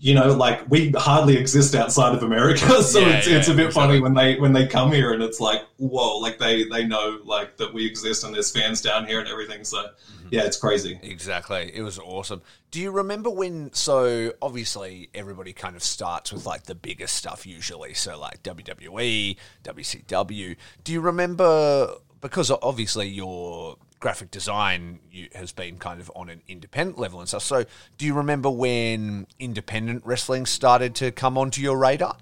you 0.02 0.14
know, 0.14 0.32
like 0.32 0.68
we 0.70 0.90
hardly 0.96 1.36
exist 1.36 1.74
outside 1.74 2.14
of 2.14 2.22
America, 2.22 2.82
so 2.82 3.00
Yeah, 3.00 3.18
it's 3.18 3.26
it's 3.26 3.48
a 3.48 3.54
bit 3.54 3.66
exactly. 3.66 3.72
funny 3.98 4.00
when 4.00 4.14
they 4.14 4.38
when 4.38 4.52
they 4.54 4.66
come 4.66 4.90
here 4.92 5.12
and 5.12 5.22
it's 5.22 5.40
like 5.40 5.60
whoa, 5.76 6.16
like 6.18 6.38
they 6.38 6.64
they 6.64 6.84
know 6.86 7.20
like 7.24 7.56
that 7.58 7.72
we 7.74 7.86
exist 7.86 8.24
and 8.24 8.34
there's 8.34 8.50
fans 8.50 8.80
down 8.80 9.06
here 9.06 9.20
and 9.20 9.28
everything. 9.28 9.62
So 9.64 9.78
Mm-hmm. 10.20 10.28
yeah, 10.30 10.42
it's 10.44 10.56
crazy. 10.56 10.98
Exactly. 11.02 11.70
It 11.74 11.82
was 11.82 11.98
awesome. 11.98 12.40
Do 12.70 12.80
you 12.80 12.90
remember 12.92 13.30
when? 13.30 13.72
So 13.74 14.32
obviously, 14.40 15.08
everybody 15.14 15.52
kind 15.52 15.76
of 15.76 15.82
starts 15.82 16.32
with 16.32 16.46
like 16.46 16.64
the 16.64 16.74
biggest 16.74 17.14
stuff 17.16 17.46
usually. 17.46 17.94
So 17.94 18.18
like 18.18 18.42
WWE, 18.42 19.36
WCW. 19.64 20.56
Do 20.84 20.92
you 20.92 21.00
remember? 21.00 21.94
Because 22.20 22.50
obviously 22.50 23.08
your 23.08 23.76
graphic 24.00 24.30
design 24.30 24.98
has 25.34 25.52
been 25.52 25.76
kind 25.76 26.00
of 26.00 26.10
on 26.16 26.28
an 26.30 26.40
independent 26.48 26.98
level 26.98 27.20
and 27.20 27.28
stuff. 27.28 27.42
So 27.42 27.64
do 27.98 28.06
you 28.06 28.14
remember 28.14 28.50
when 28.50 29.26
independent 29.38 30.04
wrestling 30.04 30.46
started 30.46 30.94
to 30.96 31.12
come 31.12 31.36
onto 31.38 31.60
your 31.60 31.78
radar? 31.78 32.16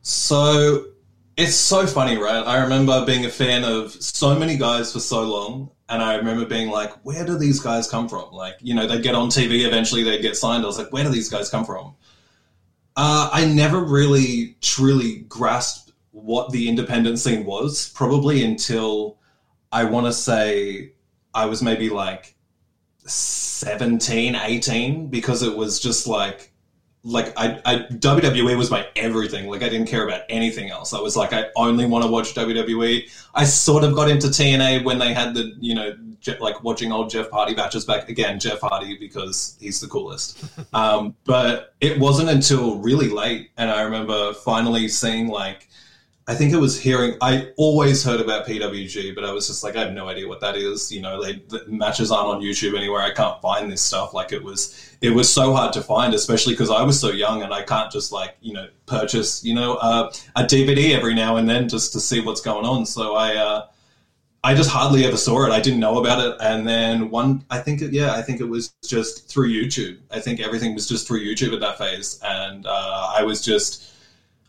So 0.00 0.86
it's 1.36 1.54
so 1.54 1.86
funny, 1.86 2.16
right? 2.16 2.42
I 2.46 2.62
remember 2.62 3.04
being 3.04 3.26
a 3.26 3.30
fan 3.30 3.64
of 3.64 3.92
so 3.92 4.38
many 4.38 4.56
guys 4.56 4.92
for 4.92 5.00
so 5.00 5.22
long, 5.22 5.70
and 5.88 6.02
I 6.02 6.16
remember 6.16 6.46
being 6.46 6.70
like, 6.70 6.92
where 7.04 7.24
do 7.24 7.36
these 7.36 7.60
guys 7.60 7.88
come 7.88 8.08
from? 8.08 8.32
Like, 8.32 8.56
you 8.60 8.74
know, 8.74 8.86
they'd 8.86 9.02
get 9.02 9.14
on 9.14 9.28
TV, 9.28 9.66
eventually 9.66 10.02
they'd 10.02 10.22
get 10.22 10.36
signed. 10.36 10.64
I 10.64 10.66
was 10.66 10.78
like, 10.78 10.92
where 10.92 11.04
do 11.04 11.10
these 11.10 11.28
guys 11.28 11.50
come 11.50 11.64
from? 11.64 11.94
Uh, 12.96 13.28
I 13.32 13.44
never 13.44 13.80
really 13.80 14.56
truly 14.60 15.20
grasped 15.28 15.92
what 16.12 16.50
the 16.52 16.68
independent 16.68 17.18
scene 17.18 17.44
was, 17.44 17.90
probably 17.90 18.44
until 18.44 19.18
I 19.74 19.82
want 19.82 20.06
to 20.06 20.12
say 20.12 20.92
I 21.34 21.46
was 21.46 21.60
maybe 21.60 21.90
like 21.90 22.36
17, 23.06 24.36
18, 24.36 25.08
because 25.08 25.42
it 25.42 25.56
was 25.56 25.80
just 25.80 26.06
like, 26.06 26.52
like 27.02 27.32
I, 27.36 27.60
I 27.64 27.76
WWE 27.90 28.56
was 28.56 28.70
my 28.70 28.86
everything. 28.94 29.48
Like 29.48 29.64
I 29.64 29.68
didn't 29.68 29.88
care 29.88 30.06
about 30.06 30.22
anything 30.28 30.70
else. 30.70 30.94
I 30.94 31.00
was 31.00 31.16
like 31.16 31.32
I 31.32 31.46
only 31.56 31.86
want 31.86 32.04
to 32.04 32.10
watch 32.10 32.34
WWE. 32.34 33.10
I 33.34 33.44
sort 33.44 33.82
of 33.82 33.96
got 33.96 34.08
into 34.08 34.28
TNA 34.28 34.84
when 34.84 34.98
they 35.00 35.12
had 35.12 35.34
the 35.34 35.52
you 35.60 35.74
know 35.74 35.92
like 36.40 36.62
watching 36.62 36.90
old 36.90 37.10
Jeff 37.10 37.30
Hardy 37.30 37.54
matches 37.54 37.84
back 37.84 38.08
again. 38.08 38.40
Jeff 38.40 38.60
Hardy 38.60 38.96
because 38.96 39.58
he's 39.60 39.80
the 39.80 39.88
coolest. 39.88 40.42
um, 40.72 41.14
but 41.24 41.74
it 41.80 41.98
wasn't 41.98 42.30
until 42.30 42.78
really 42.78 43.10
late, 43.10 43.50
and 43.58 43.70
I 43.70 43.82
remember 43.82 44.32
finally 44.32 44.88
seeing 44.88 45.28
like 45.28 45.68
I 46.26 46.34
think 46.34 46.54
it 46.54 46.56
was 46.56 46.80
hearing. 46.80 47.16
I 47.20 47.52
always 47.58 48.02
heard 48.02 48.18
about 48.18 48.46
PWG, 48.46 49.14
but 49.14 49.24
I 49.24 49.32
was 49.32 49.46
just 49.46 49.62
like, 49.62 49.76
I 49.76 49.80
have 49.80 49.92
no 49.92 50.08
idea 50.08 50.26
what 50.26 50.40
that 50.40 50.56
is. 50.56 50.90
You 50.90 51.02
know, 51.02 51.22
they, 51.22 51.34
the 51.48 51.64
matches 51.66 52.10
aren't 52.10 52.36
on 52.36 52.40
YouTube 52.40 52.74
anywhere. 52.74 53.02
I 53.02 53.12
can't 53.12 53.40
find 53.42 53.70
this 53.70 53.82
stuff. 53.82 54.14
Like 54.14 54.32
it 54.32 54.42
was, 54.42 54.96
it 55.02 55.10
was 55.10 55.30
so 55.30 55.52
hard 55.52 55.74
to 55.74 55.82
find, 55.82 56.14
especially 56.14 56.54
because 56.54 56.70
I 56.70 56.82
was 56.82 56.98
so 56.98 57.10
young 57.10 57.42
and 57.42 57.52
I 57.52 57.62
can't 57.62 57.92
just 57.92 58.10
like 58.10 58.36
you 58.40 58.54
know 58.54 58.68
purchase 58.86 59.44
you 59.44 59.54
know 59.54 59.74
uh, 59.74 60.10
a 60.36 60.44
DVD 60.44 60.94
every 60.96 61.14
now 61.14 61.36
and 61.36 61.46
then 61.46 61.68
just 61.68 61.92
to 61.92 62.00
see 62.00 62.20
what's 62.20 62.40
going 62.40 62.64
on. 62.64 62.86
So 62.86 63.14
I. 63.14 63.36
Uh, 63.36 63.66
I 64.46 64.54
just 64.54 64.68
hardly 64.68 65.06
ever 65.06 65.16
saw 65.16 65.46
it. 65.46 65.52
I 65.52 65.58
didn't 65.58 65.80
know 65.80 65.98
about 65.98 66.22
it, 66.22 66.36
and 66.38 66.68
then 66.68 67.08
one, 67.08 67.46
I 67.48 67.60
think, 67.60 67.80
yeah, 67.80 68.12
I 68.12 68.20
think 68.20 68.42
it 68.42 68.44
was 68.44 68.74
just 68.86 69.26
through 69.26 69.48
YouTube. 69.48 69.96
I 70.10 70.20
think 70.20 70.38
everything 70.38 70.74
was 70.74 70.86
just 70.86 71.08
through 71.08 71.20
YouTube 71.20 71.54
at 71.54 71.60
that 71.60 71.78
phase, 71.78 72.20
and 72.22 72.66
uh, 72.66 73.14
I 73.16 73.22
was 73.22 73.42
just 73.42 73.93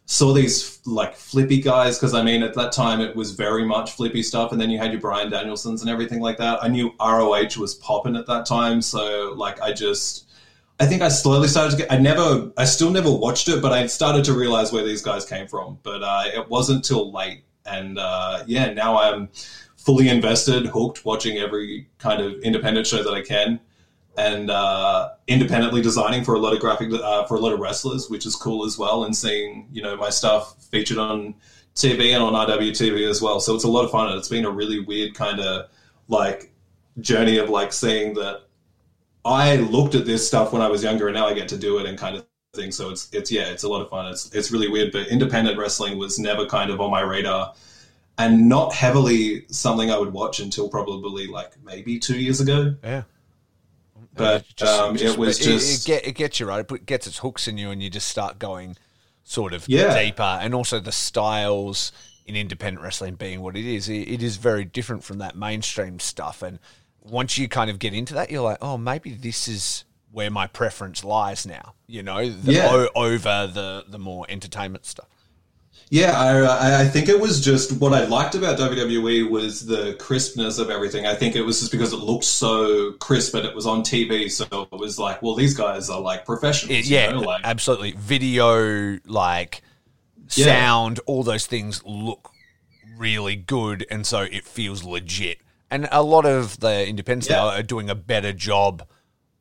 saw 0.05 0.33
these 0.33 0.79
like 0.85 1.15
flippy 1.15 1.59
guys 1.59 1.97
because 1.97 2.13
I 2.13 2.21
mean 2.21 2.43
at 2.43 2.53
that 2.53 2.71
time 2.71 3.01
it 3.01 3.15
was 3.15 3.31
very 3.31 3.65
much 3.65 3.93
flippy 3.93 4.21
stuff, 4.21 4.51
and 4.51 4.61
then 4.61 4.69
you 4.69 4.77
had 4.77 4.91
your 4.91 5.01
Brian 5.01 5.31
Danielsons 5.31 5.81
and 5.81 5.89
everything 5.89 6.19
like 6.19 6.37
that. 6.37 6.63
I 6.63 6.67
knew 6.67 6.93
ROH 6.99 7.59
was 7.59 7.75
popping 7.75 8.15
at 8.15 8.27
that 8.27 8.45
time, 8.45 8.81
so 8.81 9.33
like 9.35 9.61
I 9.61 9.73
just. 9.73 10.23
I 10.77 10.85
think 10.85 11.01
I 11.01 11.07
slowly 11.07 11.47
started 11.47 11.71
to 11.71 11.77
get. 11.77 11.91
I 11.91 11.97
never, 11.97 12.51
I 12.57 12.65
still 12.65 12.91
never 12.91 13.09
watched 13.09 13.47
it, 13.47 13.61
but 13.61 13.71
I 13.71 13.87
started 13.87 14.25
to 14.25 14.33
realize 14.33 14.73
where 14.73 14.83
these 14.83 15.01
guys 15.01 15.25
came 15.25 15.47
from. 15.47 15.79
But 15.83 16.03
uh, 16.03 16.23
it 16.33 16.49
wasn't 16.49 16.83
till 16.83 17.13
late, 17.13 17.45
and 17.65 17.97
uh, 17.97 18.43
yeah, 18.45 18.73
now 18.73 18.97
I'm 18.99 19.29
fully 19.77 20.09
invested, 20.09 20.65
hooked, 20.65 21.05
watching 21.05 21.37
every 21.37 21.87
kind 21.97 22.21
of 22.21 22.33
independent 22.41 22.87
show 22.87 23.03
that 23.03 23.13
I 23.13 23.21
can 23.21 23.61
and 24.17 24.49
uh, 24.49 25.11
independently 25.27 25.81
designing 25.81 26.23
for 26.23 26.35
a 26.35 26.39
lot 26.39 26.53
of 26.53 26.59
graphic 26.59 26.91
uh, 26.91 27.25
for 27.25 27.35
a 27.35 27.39
lot 27.39 27.53
of 27.53 27.59
wrestlers, 27.59 28.09
which 28.09 28.25
is 28.25 28.35
cool 28.35 28.65
as 28.65 28.77
well. 28.77 29.03
And 29.03 29.15
seeing 29.15 29.67
you 29.71 29.81
know 29.81 29.95
my 29.97 30.09
stuff 30.09 30.63
featured 30.65 30.97
on 30.97 31.35
TV 31.75 32.13
and 32.13 32.23
on 32.23 32.33
IWTV 32.33 33.09
as 33.09 33.21
well. 33.21 33.39
So 33.39 33.55
it's 33.55 33.65
a 33.65 33.69
lot 33.69 33.83
of 33.83 33.91
fun. 33.91 34.07
And 34.07 34.17
it's 34.17 34.29
been 34.29 34.45
a 34.45 34.51
really 34.51 34.79
weird 34.79 35.13
kind 35.13 35.39
of 35.39 35.69
like 36.07 36.53
journey 36.99 37.37
of 37.37 37.49
like 37.49 37.73
seeing 37.73 38.13
that 38.13 38.43
I 39.25 39.57
looked 39.57 39.95
at 39.95 40.05
this 40.05 40.25
stuff 40.25 40.53
when 40.53 40.61
I 40.61 40.67
was 40.67 40.83
younger, 40.83 41.07
and 41.07 41.15
now 41.15 41.27
I 41.27 41.33
get 41.33 41.49
to 41.49 41.57
do 41.57 41.79
it 41.79 41.85
and 41.85 41.97
kind 41.97 42.15
of 42.15 42.25
thing. 42.53 42.71
So 42.71 42.89
it's 42.89 43.09
it's 43.11 43.31
yeah, 43.31 43.49
it's 43.49 43.63
a 43.63 43.69
lot 43.69 43.81
of 43.81 43.89
fun. 43.89 44.11
It's 44.11 44.33
it's 44.33 44.51
really 44.51 44.69
weird. 44.69 44.91
But 44.91 45.07
independent 45.07 45.57
wrestling 45.57 45.97
was 45.97 46.19
never 46.19 46.45
kind 46.45 46.71
of 46.71 46.79
on 46.79 46.91
my 46.91 47.01
radar. 47.01 47.53
And 48.17 48.47
not 48.47 48.73
heavily 48.73 49.45
something 49.49 49.91
I 49.91 49.97
would 49.97 50.13
watch 50.13 50.39
until 50.39 50.69
probably 50.69 51.27
like 51.27 51.51
maybe 51.65 51.99
two 51.99 52.17
years 52.17 52.39
ago. 52.39 52.73
Yeah 52.81 53.03
but 54.15 54.45
just, 54.55 54.79
um, 54.79 54.95
just, 54.95 55.15
it 55.15 55.19
was 55.19 55.39
it, 55.39 55.43
just 55.43 55.87
it, 55.87 55.91
get, 55.91 56.07
it 56.07 56.11
gets 56.13 56.39
you 56.39 56.45
right. 56.45 56.65
It 56.69 56.85
gets 56.85 57.07
its 57.07 57.19
hooks 57.19 57.47
in 57.47 57.57
you, 57.57 57.71
and 57.71 57.81
you 57.81 57.89
just 57.89 58.07
start 58.07 58.39
going 58.39 58.77
sort 59.23 59.53
of 59.53 59.67
yeah. 59.67 59.97
deeper. 60.01 60.21
And 60.41 60.53
also 60.53 60.79
the 60.79 60.91
styles 60.91 61.91
in 62.25 62.35
independent 62.35 62.83
wrestling 62.83 63.15
being 63.15 63.41
what 63.41 63.55
it 63.55 63.65
is, 63.65 63.87
it, 63.89 64.07
it 64.07 64.23
is 64.23 64.37
very 64.37 64.65
different 64.65 65.03
from 65.03 65.19
that 65.19 65.35
mainstream 65.35 65.99
stuff. 65.99 66.41
And 66.41 66.59
once 67.01 67.37
you 67.37 67.47
kind 67.47 67.69
of 67.69 67.77
get 67.77 67.93
into 67.93 68.13
that, 68.15 68.31
you're 68.31 68.41
like, 68.41 68.57
oh, 68.61 68.77
maybe 68.77 69.11
this 69.11 69.47
is 69.47 69.85
where 70.11 70.31
my 70.31 70.47
preference 70.47 71.03
lies 71.03 71.45
now. 71.45 71.73
You 71.87 72.01
know, 72.01 72.29
the, 72.29 72.53
Yeah. 72.53 72.69
o- 72.71 72.89
over 72.95 73.47
the 73.47 73.85
the 73.87 73.99
more 73.99 74.25
entertainment 74.29 74.85
stuff. 74.85 75.07
Yeah, 75.89 76.19
I, 76.19 76.81
I 76.81 76.85
think 76.85 77.09
it 77.09 77.19
was 77.19 77.43
just 77.43 77.79
what 77.79 77.93
I 77.93 78.05
liked 78.05 78.33
about 78.33 78.57
WWE 78.57 79.29
was 79.29 79.65
the 79.65 79.93
crispness 79.99 80.57
of 80.57 80.69
everything. 80.71 81.05
I 81.05 81.13
think 81.13 81.35
it 81.35 81.41
was 81.43 81.59
just 81.59 81.71
because 81.71 81.93
it 81.93 81.97
looked 81.97 82.23
so 82.23 82.93
crisp 82.93 83.35
and 83.35 83.45
it 83.45 83.53
was 83.55 83.67
on 83.67 83.81
TV, 83.83 84.29
so 84.31 84.45
it 84.71 84.79
was 84.79 84.97
like, 84.97 85.21
well, 85.21 85.35
these 85.35 85.53
guys 85.53 85.89
are 85.89 86.01
like 86.01 86.25
professionals. 86.25 86.79
It- 86.79 86.85
you 86.89 86.95
yeah, 86.97 87.11
know, 87.11 87.19
like, 87.19 87.41
absolutely. 87.43 87.91
Video, 87.91 88.97
like 89.05 89.61
Yeah. 90.33 90.45
sound, 90.45 90.99
all 91.05 91.21
those 91.23 91.45
things 91.45 91.83
look 91.85 92.31
really 92.97 93.35
good, 93.35 93.85
and 93.91 94.07
so 94.07 94.21
it 94.21 94.43
feels 94.45 94.83
legit. 94.83 95.37
And 95.69 95.87
a 95.91 96.01
lot 96.01 96.25
of 96.25 96.59
the 96.61 96.87
independents 96.87 97.29
now 97.29 97.49
are 97.49 97.63
doing 97.63 97.89
a 97.89 97.95
better 97.95 98.33
job 98.33 98.87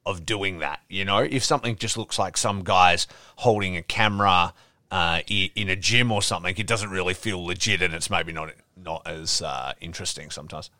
of 0.04 0.26
doing 0.26 0.58
that. 0.58 0.80
You 0.90 1.04
know, 1.06 1.18
if 1.20 1.42
something 1.42 1.76
just 1.76 1.96
looks 1.96 2.18
like 2.18 2.36
some 2.36 2.64
guys 2.64 3.06
holding 3.36 3.76
a 3.76 3.82
camera 3.82 4.52
uh, 4.94 5.20
in 5.28 5.68
a 5.68 5.74
gym 5.74 6.12
or 6.12 6.22
something, 6.22 6.54
it 6.56 6.68
doesn't 6.68 6.90
really 6.90 7.14
feel 7.14 7.44
legit, 7.44 7.82
and 7.82 7.92
it's 7.92 8.08
maybe 8.08 8.32
not 8.32 8.52
not 8.76 9.02
as 9.06 9.42
uh, 9.42 9.72
interesting 9.80 10.30
sometimes. 10.30 10.70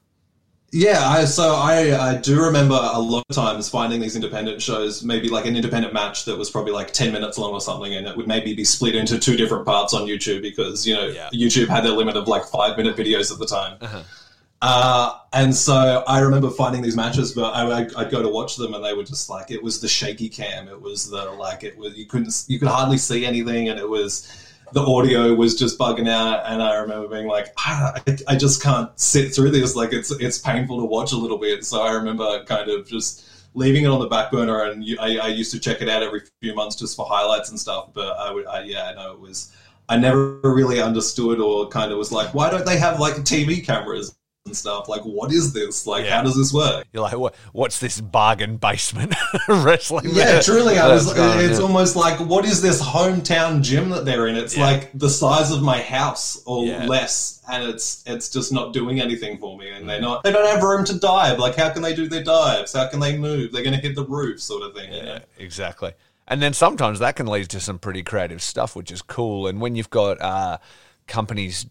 Yeah, 0.71 1.09
I, 1.09 1.25
so 1.25 1.55
I, 1.55 2.11
I 2.11 2.17
do 2.17 2.41
remember 2.43 2.75
a 2.75 2.99
lot 2.99 3.25
of 3.29 3.37
times 3.37 3.69
finding 3.69 4.01
these 4.01 4.17
independent 4.17 4.61
shows, 4.61 5.05
maybe 5.05 5.29
like 5.29 5.47
an 5.47 5.55
independent 5.55 5.95
match 5.95 6.25
that 6.25 6.37
was 6.37 6.51
probably 6.51 6.73
like 6.73 6.93
10 6.93 7.13
minutes 7.13 7.39
long 7.39 7.53
or 7.53 7.61
something, 7.61 7.95
and 7.95 8.09
it 8.09 8.17
would 8.17 8.27
maybe 8.27 8.55
be 8.55 8.65
split 8.65 8.97
into 8.97 9.19
two 9.19 9.37
different 9.37 9.65
parts 9.67 9.95
on 9.95 10.03
YouTube 10.03 10.43
because, 10.43 10.85
you 10.85 10.95
know, 10.95 11.07
Yeah. 11.07 11.29
YouTube 11.33 11.69
had 11.69 11.85
their 11.85 11.93
limit 11.93 12.17
of 12.17 12.27
like 12.27 12.45
five 12.45 12.77
minute 12.77 12.97
videos 12.97 13.33
at 13.33 13.39
the 13.39 13.47
time. 13.47 14.05
Uh, 14.67 15.19
and 15.35 15.55
so 15.55 16.03
I 16.09 16.21
remember 16.21 16.49
finding 16.49 16.81
these 16.81 16.97
matches, 16.97 17.33
but 17.33 17.53
I, 17.53 17.87
I'd 18.01 18.11
go 18.11 18.23
to 18.23 18.31
watch 18.31 18.57
them, 18.57 18.73
and 18.73 18.83
they 18.83 18.95
were 18.95 19.05
just 19.05 19.29
like 19.29 19.51
it 19.51 19.63
was 19.63 19.79
the 19.79 19.89
shaky 19.89 20.27
cam. 20.31 20.69
It 20.69 20.81
was 20.81 21.11
the 21.11 21.23
like 21.33 21.63
it 21.65 21.77
was 21.77 21.99
you 21.99 22.07
couldn't 22.07 22.45
you 22.49 22.59
could 22.59 22.69
hardly 22.69 22.97
see 22.97 23.27
anything, 23.27 23.69
and 23.69 23.79
it 23.79 23.87
was 23.87 24.27
the 24.73 24.81
audio 24.81 25.35
was 25.35 25.55
just 25.55 25.79
bugging 25.79 26.09
out. 26.09 26.45
And 26.47 26.63
I 26.63 26.77
remember 26.77 27.09
being 27.09 27.27
like, 27.27 27.49
ah, 27.59 27.93
I, 28.07 28.17
I 28.27 28.37
just 28.37 28.63
can't 28.63 28.89
sit 28.99 29.35
through 29.35 29.51
this. 29.51 29.77
Like 29.77 29.93
it's 29.93 30.11
it's 30.13 30.39
painful 30.39 30.79
to 30.79 30.87
watch 30.87 31.13
a 31.13 31.17
little 31.19 31.37
bit. 31.37 31.63
So 31.67 31.83
I 31.83 31.93
remember 31.93 32.43
kind 32.45 32.71
of 32.71 32.89
just 32.89 33.29
leaving 33.53 33.85
it 33.85 33.89
on 33.89 34.01
the 34.01 34.09
back 34.09 34.33
burner, 34.33 34.63
and 34.65 34.83
you- 34.83 34.97
I, 34.99 35.19
I 35.19 35.29
used 35.29 35.53
to 35.53 35.61
check 35.61 35.83
it 35.83 35.91
out 35.91 36.03
every 36.03 36.23
few 36.41 36.55
months 36.55 36.77
just 36.77 36.97
for 36.97 37.05
highlights 37.05 37.51
and 37.51 37.61
stuff. 37.61 37.91
But 37.93 38.17
I 38.17 38.33
would, 38.33 38.47
I, 38.47 38.63
yeah, 38.63 38.85
I 38.87 38.95
know 38.95 39.13
it 39.13 39.21
was. 39.21 39.53
I 39.91 39.99
never 39.99 40.41
really 40.43 40.81
understood 40.81 41.39
or 41.39 41.69
kind 41.69 41.93
of 41.93 41.99
was 41.99 42.11
like, 42.11 42.33
why 42.33 42.49
don't 42.51 42.65
they 42.65 42.79
have 42.79 42.99
like 42.99 43.17
TV 43.17 43.63
cameras 43.63 44.15
and 44.47 44.55
stuff? 44.57 44.89
Like, 44.91 45.01
what 45.03 45.33
is 45.33 45.53
this? 45.55 45.87
Like, 45.87 46.05
Yeah. 46.05 46.17
how 46.19 46.23
does 46.23 46.37
this 46.37 46.53
work? 46.53 46.87
You're 46.93 47.03
like, 47.03 47.17
what, 47.17 47.35
what's 47.53 47.81
this 47.81 47.99
bargain 48.01 48.59
basement 48.59 49.15
wrestling? 49.49 50.11
Yeah, 50.13 50.25
match 50.25 50.45
truly, 50.45 50.79
I 50.79 50.89
was. 50.89 51.09
It's 51.11 51.59
Yeah. 51.59 51.65
almost 51.65 51.97
like, 51.97 52.19
what 52.21 52.45
is 52.45 52.61
this 52.61 52.83
hometown 52.83 53.63
gym 53.63 53.89
that 53.91 54.05
they're 54.05 54.27
in? 54.27 54.37
It's 54.37 54.55
Yeah. 54.57 54.67
like 54.67 54.91
the 54.93 55.09
size 55.09 55.51
of 55.51 55.63
my 55.63 55.81
house 55.81 56.43
or 56.45 56.67
Yeah. 56.67 56.85
less, 56.87 57.41
and 57.51 57.65
it's 57.65 58.03
it's 58.07 58.29
just 58.29 58.53
not 58.53 58.75
doing 58.75 59.01
anything 59.01 59.39
for 59.39 59.57
me. 59.57 59.71
And 59.71 59.89
they're 59.89 59.99
Mm. 59.99 60.03
not. 60.03 60.25
They 60.25 60.33
don't 60.33 60.47
have 60.47 60.63
room 60.63 60.85
to 60.87 60.99
dive. 60.99 61.39
Like, 61.39 61.57
how 61.57 61.71
can 61.71 61.81
they 61.81 61.95
do 61.95 62.07
their 62.07 62.23
dives? 62.23 62.75
How 62.75 62.87
can 62.89 63.01
they 63.01 63.17
move? 63.17 63.51
They're 63.53 63.65
going 63.65 63.77
to 63.77 63.81
hit 63.81 63.95
the 63.97 64.05
roof, 64.05 64.43
sort 64.43 64.63
of 64.63 64.75
thing. 64.75 64.93
you 64.93 65.03
know? 65.03 65.13
Yeah, 65.15 65.19
exactly. 65.39 65.93
And 66.29 66.43
then 66.43 66.53
sometimes 66.53 66.99
that 66.99 67.17
can 67.17 67.27
lead 67.27 67.49
to 67.51 67.61
some 67.61 67.79
pretty 67.79 68.03
creative 68.03 68.43
stuff, 68.43 68.77
which 68.77 68.91
is 68.91 69.01
cool. 69.01 69.47
And 69.47 69.61
when 69.63 69.75
you've 69.75 69.91
got 69.91 70.21
uh, 70.21 70.59
companies, 71.07 71.67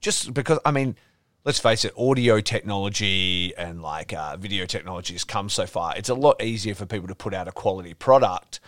just 0.00 0.32
because, 0.34 0.58
I 0.64 0.70
mean, 0.72 0.96
let's 1.44 1.58
face 1.58 1.84
it, 1.84 1.92
audio 1.96 2.40
technology 2.40 3.54
and 3.56 3.82
like 3.82 4.12
uh, 4.12 4.36
video 4.36 4.66
technology 4.66 5.14
has 5.14 5.24
come 5.24 5.48
so 5.48 5.66
far. 5.66 5.94
It's 5.96 6.08
a 6.08 6.14
lot 6.14 6.42
easier 6.42 6.74
for 6.74 6.86
people 6.86 7.08
to 7.08 7.14
put 7.14 7.32
out 7.32 7.48
a 7.48 7.52
quality 7.52 7.94
product 7.94 8.60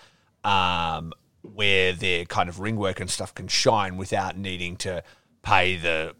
um, 0.44 1.12
where 1.42 1.92
their 1.92 2.24
kind 2.24 2.48
of 2.48 2.60
ring 2.60 2.76
work 2.76 3.00
and 3.00 3.10
stuff 3.10 3.34
can 3.34 3.48
shine 3.48 3.96
without 3.96 4.36
needing 4.36 4.76
to 4.76 5.02
pay 5.42 5.76
the 5.76 6.14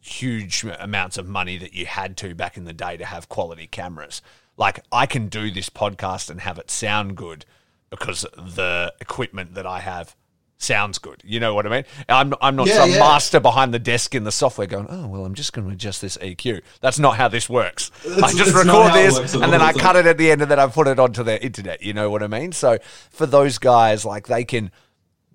huge 0.00 0.64
amounts 0.78 1.18
of 1.18 1.26
money 1.26 1.58
that 1.58 1.74
you 1.74 1.84
had 1.86 2.16
to 2.16 2.34
back 2.34 2.56
in 2.56 2.64
the 2.64 2.72
day 2.72 2.96
to 2.96 3.04
have 3.04 3.28
quality 3.28 3.66
cameras. 3.66 4.22
Like 4.56 4.80
I 4.92 5.06
can 5.06 5.28
do 5.28 5.50
this 5.50 5.68
podcast 5.68 6.30
and 6.30 6.40
have 6.40 6.58
it 6.58 6.70
sound 6.70 7.16
good 7.16 7.44
because 7.90 8.24
the 8.36 8.92
equipment 9.00 9.54
that 9.54 9.66
I 9.66 9.80
have 9.80 10.14
sounds 10.58 10.98
good. 10.98 11.22
You 11.24 11.40
know 11.40 11.54
what 11.54 11.66
I 11.66 11.70
mean? 11.70 11.84
I'm 12.08 12.34
I'm 12.40 12.56
not 12.56 12.66
Yeah, 12.66 12.76
some 12.78 12.90
yeah. 12.90 12.98
master 12.98 13.40
behind 13.40 13.72
the 13.72 13.78
desk 13.78 14.14
in 14.14 14.24
the 14.24 14.32
software 14.32 14.66
going, 14.66 14.86
"Oh, 14.90 15.06
well, 15.06 15.24
I'm 15.24 15.34
just 15.34 15.52
going 15.52 15.66
to 15.66 15.72
adjust 15.72 16.02
this 16.02 16.16
EQ." 16.18 16.62
That's 16.80 16.98
not 16.98 17.16
how 17.16 17.28
this 17.28 17.48
works. 17.48 17.90
I 18.04 18.32
just 18.32 18.54
record 18.54 18.92
this 18.92 19.34
and 19.34 19.52
then 19.52 19.62
I 19.62 19.72
cut 19.72 19.96
it 19.96 20.06
at 20.06 20.18
the 20.18 20.30
end 20.30 20.42
and 20.42 20.50
then 20.50 20.58
I 20.58 20.66
put 20.66 20.88
it 20.88 20.98
onto 20.98 21.22
the 21.22 21.42
internet. 21.42 21.82
You 21.82 21.94
know 21.94 22.10
what 22.10 22.22
I 22.22 22.26
mean? 22.26 22.52
So 22.52 22.78
for 23.10 23.24
those 23.26 23.58
guys 23.58 24.04
like 24.04 24.26
they 24.26 24.44
can 24.44 24.70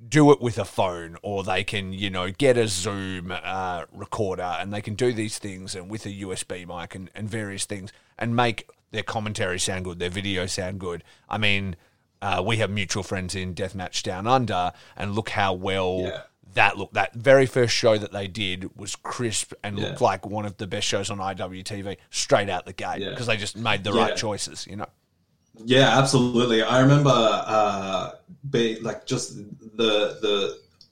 do 0.10 0.32
it 0.32 0.42
with 0.42 0.60
a 0.60 0.66
phone 0.66 1.18
or 1.22 1.44
they 1.44 1.64
can 1.64 1.94
you 1.94 2.10
know 2.10 2.30
get 2.30 2.58
a 2.58 2.68
zoom 2.68 3.32
uh, 3.44 3.86
recorder 3.94 4.58
and 4.60 4.74
they 4.74 4.82
can 4.82 4.96
do 4.96 5.14
these 5.14 5.40
things 5.40 5.74
and 5.76 5.90
with 5.90 6.06
a 6.06 6.10
usb 6.10 6.68
mic 6.68 6.94
and, 6.94 7.10
and 7.16 7.30
various 7.30 7.64
things 7.66 7.92
and 8.20 8.36
make 8.36 8.70
their 8.92 9.02
commentary 9.02 9.58
sound 9.58 9.86
good 9.86 10.00
their 10.00 10.10
video 10.10 10.46
sound 10.46 10.78
good 10.78 11.04
i 11.30 11.38
mean 11.38 11.76
uh, 12.24 12.42
we 12.50 12.56
have 12.58 12.70
mutual 12.72 13.04
friends 13.04 13.36
in 13.36 13.54
deathmatch 13.54 14.02
down 14.04 14.26
under 14.28 14.72
and 14.96 15.14
look 15.18 15.30
how 15.30 15.52
well 15.54 15.92
Yeah. 16.08 16.22
that 16.54 16.78
looked 16.78 16.94
that 16.94 17.14
very 17.14 17.46
first 17.46 17.74
show 17.76 17.98
that 17.98 18.12
they 18.12 18.28
did 18.28 18.60
was 18.78 18.96
crisp 18.96 19.54
and 19.64 19.78
Yeah. 19.78 19.86
looked 19.88 20.02
like 20.02 20.26
one 20.26 20.46
of 20.46 20.56
the 20.58 20.68
best 20.68 20.88
shows 20.88 21.10
on 21.10 21.18
iwtv 21.20 21.98
straight 22.12 22.50
out 22.50 22.66
the 22.66 22.74
gate 22.74 23.00
Yeah. 23.02 23.10
because 23.10 23.28
they 23.28 23.38
just 23.38 23.58
made 23.58 23.84
the 23.84 23.92
Yeah. 23.94 24.02
right 24.04 24.16
choices 24.16 24.66
you 24.70 24.78
know 24.78 24.88
Yeah, 25.66 26.00
absolutely. 26.02 26.64
I 26.64 26.80
remember 26.80 27.12
uh, 27.14 28.12
being 28.50 28.82
like 28.84 29.06
just 29.06 29.36
the 29.82 29.94
the 30.26 30.36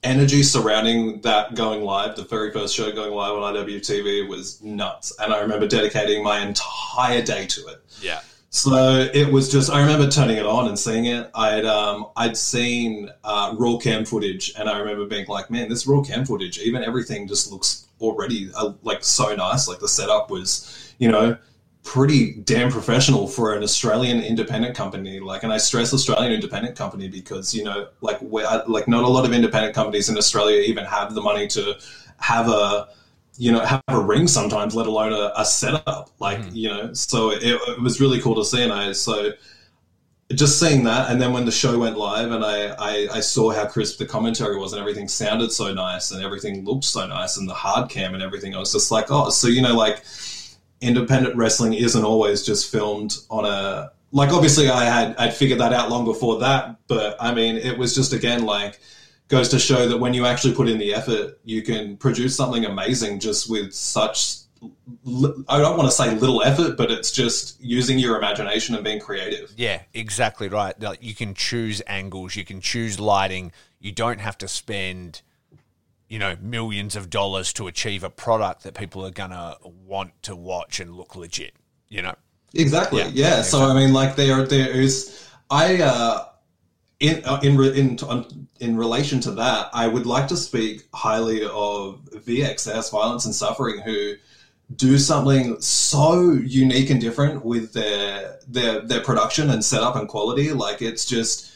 energy 0.04 0.42
surrounding 0.42 1.20
that 1.22 1.54
going 1.54 1.82
live. 1.82 2.14
The 2.16 2.24
very 2.24 2.50
first 2.52 2.74
show 2.76 2.90
going 2.92 3.12
live 3.12 3.32
on 3.38 3.54
IWTV 3.54 4.28
was 4.28 4.60
nuts, 4.62 5.12
and 5.20 5.32
I 5.34 5.38
remember 5.40 5.66
dedicating 5.68 6.22
my 6.24 6.38
entire 6.40 7.22
day 7.22 7.46
to 7.54 7.60
it. 7.72 7.78
yeah 8.00 8.20
So 8.54 9.08
it 9.14 9.32
was 9.32 9.50
just. 9.50 9.70
I 9.70 9.80
remember 9.80 10.10
turning 10.10 10.36
it 10.36 10.44
on 10.44 10.68
and 10.68 10.78
seeing 10.78 11.06
it. 11.06 11.30
I'd 11.34 11.64
um, 11.64 12.08
I'd 12.16 12.36
seen 12.36 13.08
uh, 13.24 13.54
raw 13.58 13.78
cam 13.78 14.04
footage, 14.04 14.52
and 14.58 14.68
I 14.68 14.78
remember 14.78 15.06
being 15.06 15.26
like, 15.26 15.50
"Man, 15.50 15.70
this 15.70 15.86
raw 15.86 16.02
cam 16.02 16.26
footage, 16.26 16.58
even 16.58 16.84
everything 16.84 17.26
just 17.26 17.50
looks 17.50 17.86
already 17.98 18.50
uh, 18.54 18.74
like 18.82 19.02
so 19.02 19.34
nice. 19.34 19.68
Like 19.68 19.78
the 19.78 19.88
setup 19.88 20.30
was, 20.30 20.94
you 20.98 21.10
know, 21.10 21.34
pretty 21.82 22.34
damn 22.44 22.70
professional 22.70 23.26
for 23.26 23.54
an 23.54 23.62
Australian 23.62 24.20
independent 24.20 24.76
company. 24.76 25.18
Like, 25.18 25.44
and 25.44 25.52
I 25.52 25.56
stress 25.56 25.94
Australian 25.94 26.32
independent 26.32 26.76
company 26.76 27.08
because 27.08 27.54
you 27.54 27.64
know, 27.64 27.88
like, 28.02 28.18
where 28.18 28.62
like 28.68 28.86
not 28.86 29.04
a 29.04 29.08
lot 29.08 29.24
of 29.24 29.32
independent 29.32 29.74
companies 29.74 30.10
in 30.10 30.18
Australia 30.18 30.60
even 30.60 30.84
have 30.84 31.14
the 31.14 31.22
money 31.22 31.46
to 31.48 31.78
have 32.18 32.50
a 32.50 32.88
you 33.38 33.50
know 33.50 33.60
have 33.60 33.82
a 33.88 33.98
ring 33.98 34.26
sometimes 34.28 34.74
let 34.74 34.86
alone 34.86 35.12
a, 35.12 35.32
a 35.36 35.44
setup 35.44 36.10
like 36.18 36.38
mm. 36.38 36.54
you 36.54 36.68
know 36.68 36.92
so 36.92 37.30
it, 37.30 37.42
it, 37.42 37.80
was 37.80 38.00
really 38.00 38.20
cool 38.20 38.34
to 38.34 38.44
see 38.44 38.62
and 38.62 38.72
i 38.72 38.92
so 38.92 39.32
just 40.34 40.58
seeing 40.58 40.84
that 40.84 41.10
and 41.10 41.20
then 41.20 41.32
when 41.32 41.44
the 41.44 41.52
show 41.52 41.78
went 41.78 41.98
live 41.98 42.30
and 42.30 42.42
I, 42.42 42.68
I, 42.78 43.08
I 43.12 43.20
saw 43.20 43.52
how 43.52 43.66
crisp 43.66 43.98
the 43.98 44.06
commentary 44.06 44.58
was 44.58 44.72
and 44.72 44.80
everything 44.80 45.06
sounded 45.06 45.52
so 45.52 45.74
nice 45.74 46.10
and 46.10 46.24
everything 46.24 46.64
looked 46.64 46.84
so 46.84 47.06
nice 47.06 47.36
and 47.36 47.48
the 47.48 47.54
hard 47.54 47.90
cam 47.90 48.14
and 48.14 48.22
everything 48.22 48.54
i 48.54 48.58
was 48.58 48.72
just 48.72 48.90
like 48.90 49.06
oh 49.10 49.30
so 49.30 49.48
you 49.48 49.60
know 49.60 49.76
like 49.76 50.02
independent 50.80 51.36
wrestling 51.36 51.74
isn't 51.74 52.04
always 52.04 52.42
just 52.42 52.70
filmed 52.70 53.16
on 53.30 53.44
a 53.44 53.92
like 54.10 54.30
obviously 54.30 54.68
i 54.68 54.84
had 54.84 55.14
i'd 55.16 55.34
figured 55.34 55.60
that 55.60 55.72
out 55.72 55.90
long 55.90 56.04
before 56.04 56.38
that 56.38 56.76
but 56.86 57.16
i 57.20 57.34
mean 57.34 57.56
it 57.56 57.76
was 57.76 57.94
just 57.94 58.12
again 58.12 58.44
like 58.44 58.80
goes 59.32 59.48
to 59.48 59.58
show 59.58 59.88
that 59.88 59.96
when 59.96 60.12
you 60.12 60.26
actually 60.26 60.54
put 60.54 60.68
in 60.68 60.76
the 60.76 60.94
effort, 60.94 61.40
you 61.42 61.62
can 61.62 61.96
produce 61.96 62.36
something 62.36 62.66
amazing 62.66 63.18
just 63.18 63.48
with 63.50 63.72
such. 63.72 64.36
I 64.62 65.58
don't 65.58 65.78
want 65.78 65.88
to 65.88 65.90
say 65.90 66.14
little 66.14 66.42
effort, 66.42 66.76
but 66.76 66.90
it's 66.90 67.10
just 67.10 67.58
using 67.58 67.98
your 67.98 68.18
imagination 68.18 68.74
and 68.74 68.84
being 68.84 69.00
creative. 69.00 69.50
Yeah, 69.56 69.80
exactly 69.94 70.48
right. 70.48 70.78
Like 70.78 71.02
you 71.02 71.14
can 71.14 71.32
choose 71.32 71.80
angles, 71.86 72.36
you 72.36 72.44
can 72.44 72.60
choose 72.60 73.00
lighting. 73.00 73.52
You 73.80 73.90
don't 73.90 74.20
have 74.20 74.36
to 74.38 74.48
spend, 74.48 75.22
you 76.08 76.18
know, 76.18 76.36
millions 76.42 76.94
of 76.94 77.08
dollars 77.08 77.54
to 77.54 77.68
achieve 77.68 78.04
a 78.04 78.10
product 78.10 78.64
that 78.64 78.74
people 78.74 79.04
are 79.06 79.10
gonna 79.10 79.56
want 79.64 80.12
to 80.24 80.36
watch 80.36 80.78
and 80.78 80.94
look 80.94 81.16
legit. 81.16 81.54
You 81.88 82.02
know. 82.02 82.14
Exactly. 82.52 83.00
Yeah. 83.00 83.08
yeah. 83.14 83.38
Exactly. 83.38 83.60
So 83.60 83.64
I 83.64 83.74
mean, 83.74 83.94
like 83.94 84.14
there, 84.14 84.44
there 84.44 84.70
is. 84.70 85.26
I 85.50 85.82
uh, 85.82 86.26
in 87.02 87.24
uh, 87.24 87.40
in 87.42 87.60
in 87.74 87.98
in 88.60 88.76
relation 88.76 89.20
to 89.22 89.32
that, 89.32 89.70
I 89.74 89.88
would 89.88 90.06
like 90.06 90.28
to 90.28 90.36
speak 90.36 90.84
highly 90.94 91.44
of 91.44 92.00
VXS, 92.14 92.92
Violence 92.92 93.24
and 93.24 93.34
Suffering, 93.34 93.80
who 93.80 94.14
do 94.76 94.96
something 94.96 95.60
so 95.60 96.30
unique 96.30 96.90
and 96.90 97.00
different 97.00 97.44
with 97.44 97.72
their 97.72 98.38
their 98.46 98.80
their 98.82 99.02
production 99.02 99.50
and 99.50 99.64
setup 99.64 99.96
and 99.96 100.08
quality. 100.08 100.52
Like 100.52 100.80
it's 100.80 101.04
just 101.04 101.52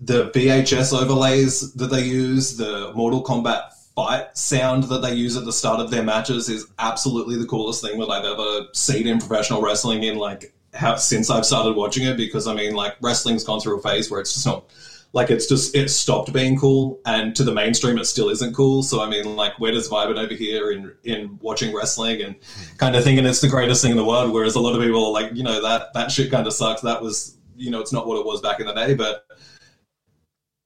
the 0.00 0.30
VHS 0.30 0.92
overlays 0.92 1.72
that 1.74 1.90
they 1.90 2.04
use, 2.04 2.56
the 2.56 2.92
Mortal 2.96 3.22
Kombat 3.22 3.72
fight 3.94 4.36
sound 4.36 4.84
that 4.84 5.00
they 5.00 5.14
use 5.14 5.36
at 5.36 5.44
the 5.44 5.52
start 5.52 5.80
of 5.80 5.90
their 5.90 6.04
matches 6.04 6.48
is 6.48 6.66
absolutely 6.80 7.36
the 7.36 7.46
coolest 7.46 7.82
thing 7.82 7.98
that 8.00 8.10
I've 8.10 8.24
ever 8.24 8.66
seen 8.72 9.06
in 9.06 9.18
professional 9.18 9.62
wrestling 9.62 10.02
in 10.02 10.16
like 10.18 10.52
how 10.74 10.96
since 10.96 11.30
I've 11.30 11.46
started 11.46 11.76
watching 11.76 12.04
it 12.04 12.16
because 12.16 12.46
I 12.46 12.54
mean 12.54 12.74
like 12.74 12.96
wrestling's 13.00 13.44
gone 13.44 13.60
through 13.60 13.78
a 13.78 13.82
phase 13.82 14.10
where 14.10 14.20
it's 14.20 14.34
just 14.34 14.46
not 14.46 14.70
like 15.12 15.30
it's 15.30 15.46
just 15.46 15.74
it 15.74 15.88
stopped 15.88 16.32
being 16.32 16.58
cool 16.58 17.00
and 17.06 17.34
to 17.36 17.42
the 17.42 17.52
mainstream 17.52 17.98
it 17.98 18.04
still 18.04 18.28
isn't 18.28 18.54
cool. 18.54 18.82
So 18.82 19.02
i 19.02 19.08
mean 19.08 19.36
like 19.36 19.58
where 19.58 19.72
does 19.72 19.88
vibing 19.88 20.18
over 20.18 20.34
here 20.34 20.72
in 20.72 20.92
in 21.04 21.38
watching 21.40 21.74
wrestling 21.74 22.22
and 22.22 22.36
kind 22.76 22.94
of 22.94 23.04
thinking 23.04 23.24
it's 23.24 23.40
the 23.40 23.48
greatest 23.48 23.82
thing 23.82 23.90
in 23.90 23.96
the 23.96 24.04
world 24.04 24.32
whereas 24.32 24.54
a 24.54 24.60
lot 24.60 24.74
of 24.74 24.82
people 24.82 25.06
are 25.06 25.12
like 25.12 25.34
you 25.34 25.42
know 25.42 25.62
that 25.62 25.92
that 25.94 26.10
shit 26.10 26.30
kind 26.30 26.46
of 26.46 26.52
sucks. 26.52 26.82
That 26.82 27.02
was 27.02 27.38
you 27.56 27.70
know 27.70 27.80
it's 27.80 27.92
not 27.92 28.06
what 28.06 28.18
it 28.18 28.26
was 28.26 28.40
back 28.40 28.60
in 28.60 28.66
the 28.66 28.74
day. 28.74 28.94
But 28.94 29.24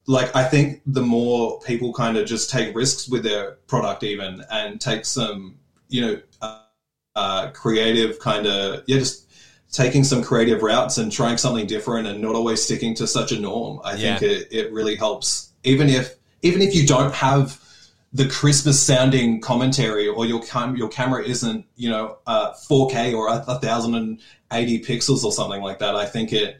like 0.07 0.35
i 0.35 0.43
think 0.43 0.81
the 0.85 1.01
more 1.01 1.59
people 1.61 1.93
kind 1.93 2.17
of 2.17 2.25
just 2.25 2.49
take 2.49 2.75
risks 2.75 3.07
with 3.07 3.23
their 3.23 3.53
product 3.67 4.03
even 4.03 4.43
and 4.51 4.81
take 4.81 5.05
some 5.05 5.57
you 5.87 6.01
know 6.01 6.21
uh, 6.41 6.59
uh, 7.15 7.51
creative 7.51 8.19
kind 8.19 8.47
of 8.47 8.83
yeah 8.87 8.97
just 8.97 9.22
taking 9.73 10.03
some 10.03 10.23
creative 10.23 10.61
routes 10.61 10.99
and 10.99 11.11
trying 11.11 11.35
something 11.35 11.65
different 11.65 12.07
and 12.07 12.21
not 12.21 12.35
always 12.35 12.63
sticking 12.63 12.93
to 12.93 13.07
such 13.07 13.31
a 13.31 13.39
norm. 13.39 13.81
I 13.83 13.95
yeah. 13.95 14.17
think 14.17 14.31
it, 14.31 14.47
it 14.51 14.71
really 14.71 14.95
helps. 14.95 15.51
Even 15.63 15.89
if 15.89 16.15
even 16.43 16.61
if 16.61 16.73
you 16.75 16.85
don't 16.85 17.13
have 17.13 17.59
the 18.13 18.29
crispest 18.29 18.85
sounding 18.85 19.41
commentary 19.41 20.07
or 20.07 20.25
your 20.25 20.41
cam- 20.43 20.77
your 20.77 20.87
camera 20.87 21.23
isn't 21.23 21.65
you 21.75 21.89
know 21.89 22.19
uh, 22.27 22.53
4K 22.53 23.17
or 23.17 23.27
a, 23.27 23.43
a 23.47 23.59
thousand 23.59 23.95
and 23.95 24.19
eighty 24.51 24.79
pixels 24.79 25.23
or 25.23 25.31
something 25.31 25.61
like 25.61 25.79
that, 25.79 25.95
I 25.95 26.05
think 26.05 26.31
it. 26.31 26.59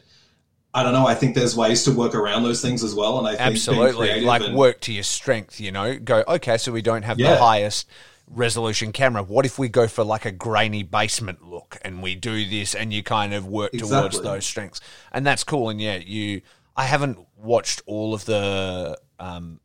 I 0.76 0.82
don't 0.82 0.92
know. 0.92 1.06
I 1.06 1.14
think 1.14 1.36
there's 1.36 1.56
ways 1.56 1.84
to 1.84 1.92
work 1.92 2.16
around 2.16 2.42
those 2.42 2.60
things 2.60 2.82
as 2.82 2.96
well, 2.96 3.18
and 3.20 3.28
I 3.28 3.36
think 3.36 3.42
absolutely 3.42 4.22
like 4.22 4.42
and, 4.42 4.56
work 4.56 4.80
to 4.80 4.92
your 4.92 5.04
strength. 5.04 5.60
You 5.60 5.70
know, 5.70 5.96
go 5.96 6.24
okay. 6.26 6.58
So 6.58 6.72
we 6.72 6.82
don't 6.82 7.02
have 7.02 7.20
yeah. 7.20 7.30
the 7.30 7.36
highest 7.36 7.88
resolution 8.26 8.92
camera. 8.92 9.22
What 9.22 9.46
if 9.46 9.58
we 9.58 9.68
go 9.68 9.86
for 9.86 10.04
like 10.04 10.24
a 10.24 10.32
grainy 10.32 10.82
basement 10.82 11.44
look 11.44 11.76
and 11.82 12.02
we 12.02 12.14
do 12.14 12.44
this 12.48 12.74
and 12.74 12.92
you 12.92 13.02
kind 13.02 13.34
of 13.34 13.46
work 13.46 13.74
exactly. 13.74 13.98
towards 13.98 14.20
those 14.22 14.46
strengths? 14.46 14.80
And 15.12 15.26
that's 15.26 15.44
cool. 15.44 15.68
And 15.68 15.80
yeah, 15.80 15.96
you 15.96 16.42
I 16.76 16.84
haven't 16.84 17.18
watched 17.36 17.82
all 17.86 18.14
of 18.14 18.24
the 18.24 18.98
um, 19.18 19.60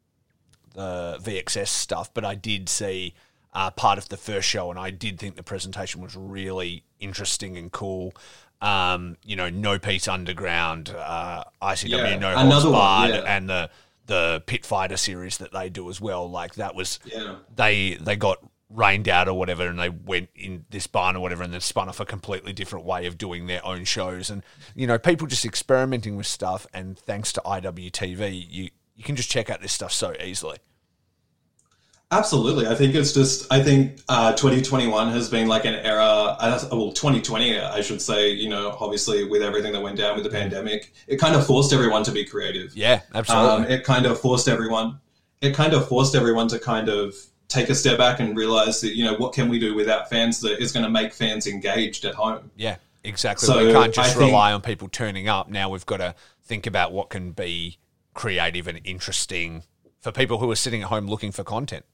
the 0.73 1.19
VXS 1.21 1.67
stuff, 1.67 2.13
but 2.13 2.23
I 2.23 2.35
did 2.35 2.69
see 2.69 3.13
uh, 3.53 3.71
part 3.71 3.97
of 3.97 4.09
the 4.09 4.17
first 4.17 4.47
show, 4.47 4.69
and 4.69 4.79
I 4.79 4.91
did 4.91 5.19
think 5.19 5.35
the 5.35 5.43
presentation 5.43 6.01
was 6.01 6.15
really 6.15 6.83
interesting 6.99 7.57
and 7.57 7.71
cool. 7.71 8.13
Um, 8.61 9.17
you 9.23 9.35
know, 9.35 9.49
No 9.49 9.79
Peace 9.79 10.07
Underground, 10.07 10.93
uh, 10.95 11.45
ICW 11.61 11.89
yeah, 11.89 12.17
No 12.17 12.35
Holds 12.35 12.65
Barred, 12.65 13.15
yeah. 13.15 13.35
and 13.35 13.49
the 13.49 13.69
the 14.09 14.43
Pit 14.47 14.65
Fighter 14.65 14.97
series 14.97 15.37
that 15.37 15.53
they 15.53 15.69
do 15.69 15.89
as 15.89 16.01
well. 16.01 16.29
Like 16.29 16.55
that 16.55 16.75
was 16.75 16.99
yeah. 17.05 17.35
they 17.55 17.93
they 17.93 18.15
got 18.15 18.39
rained 18.69 19.07
out 19.07 19.27
or 19.29 19.35
whatever, 19.35 19.67
and 19.67 19.79
they 19.79 19.89
went 19.89 20.29
in 20.35 20.65
this 20.71 20.87
barn 20.87 21.15
or 21.15 21.21
whatever, 21.21 21.43
and 21.43 21.53
then 21.53 21.61
spun 21.61 21.87
off 21.87 21.99
a 21.99 22.05
completely 22.05 22.51
different 22.51 22.85
way 22.85 23.05
of 23.05 23.17
doing 23.17 23.45
their 23.45 23.65
own 23.65 23.85
shows. 23.85 24.29
And 24.29 24.43
you 24.75 24.87
know, 24.87 24.97
people 24.97 25.27
just 25.27 25.45
experimenting 25.45 26.17
with 26.17 26.27
stuff. 26.27 26.67
And 26.73 26.97
thanks 26.97 27.31
to 27.33 27.41
IWTV, 27.45 28.45
you 28.49 28.69
you 28.95 29.03
can 29.03 29.15
just 29.15 29.29
check 29.29 29.49
out 29.49 29.61
this 29.61 29.73
stuff 29.73 29.93
so 29.93 30.13
easily. 30.21 30.57
Absolutely. 32.11 32.65
I 32.65 32.73
think 32.73 32.95
it's 32.95 33.13
just, 33.13 33.45
I 33.53 33.61
think 33.61 33.99
uh, 34.09 34.31
2021 34.33 35.11
has 35.11 35.29
been 35.29 35.47
like 35.47 35.65
an 35.65 35.75
era, 35.75 36.03
uh, 36.03 36.67
well, 36.71 36.91
2020, 36.91 37.59
I 37.59 37.81
should 37.81 38.01
say, 38.01 38.31
you 38.31 38.49
know, 38.49 38.75
obviously 38.79 39.25
with 39.25 39.43
everything 39.43 39.73
that 39.73 39.81
went 39.81 39.97
down 39.97 40.15
with 40.15 40.23
the 40.23 40.31
pandemic, 40.31 40.91
it 41.07 41.17
kind 41.17 41.35
of 41.35 41.45
forced 41.45 41.71
everyone 41.71 42.03
to 42.05 42.11
be 42.11 42.25
creative. 42.25 42.75
Yeah, 42.75 43.01
absolutely. 43.13 43.65
Um, 43.65 43.71
it 43.71 43.83
kind 43.83 44.07
of 44.07 44.19
forced 44.19 44.47
everyone, 44.47 44.99
it 45.41 45.53
kind 45.53 45.73
of 45.73 45.87
forced 45.87 46.15
everyone 46.15 46.47
to 46.47 46.57
kind 46.57 46.89
of 46.89 47.13
take 47.47 47.69
a 47.69 47.75
step 47.75 47.99
back 47.99 48.19
and 48.19 48.35
realize 48.35 48.81
that, 48.81 48.95
you 48.95 49.05
know, 49.05 49.13
what 49.13 49.33
can 49.33 49.47
we 49.47 49.59
do 49.59 49.75
without 49.75 50.09
fans 50.09 50.41
that 50.41 50.59
is 50.59 50.71
going 50.71 50.83
to 50.83 50.89
make 50.89 51.13
fans 51.13 51.45
engaged 51.45 52.05
at 52.05 52.15
home? 52.15 52.49
Yeah, 52.55 52.77
exactly. 53.03 53.45
So 53.45 53.67
we 53.67 53.71
can't 53.71 53.93
just 53.93 54.17
I 54.17 54.19
rely 54.19 54.49
think, 54.49 54.55
on 54.55 54.61
people 54.61 54.87
turning 54.87 55.27
up. 55.27 55.47
Now 55.47 55.69
we've 55.69 55.85
got 55.85 55.97
to 55.97 56.15
think 56.41 56.65
about 56.65 56.91
what 56.91 57.11
can 57.11 57.33
be 57.33 57.77
creative 58.15 58.67
and 58.67 58.79
interesting 58.83 59.61
for 59.99 60.11
people 60.11 60.39
who 60.39 60.49
are 60.49 60.55
sitting 60.55 60.81
at 60.81 60.87
home 60.87 61.05
looking 61.05 61.31
for 61.31 61.43
content. 61.43 61.85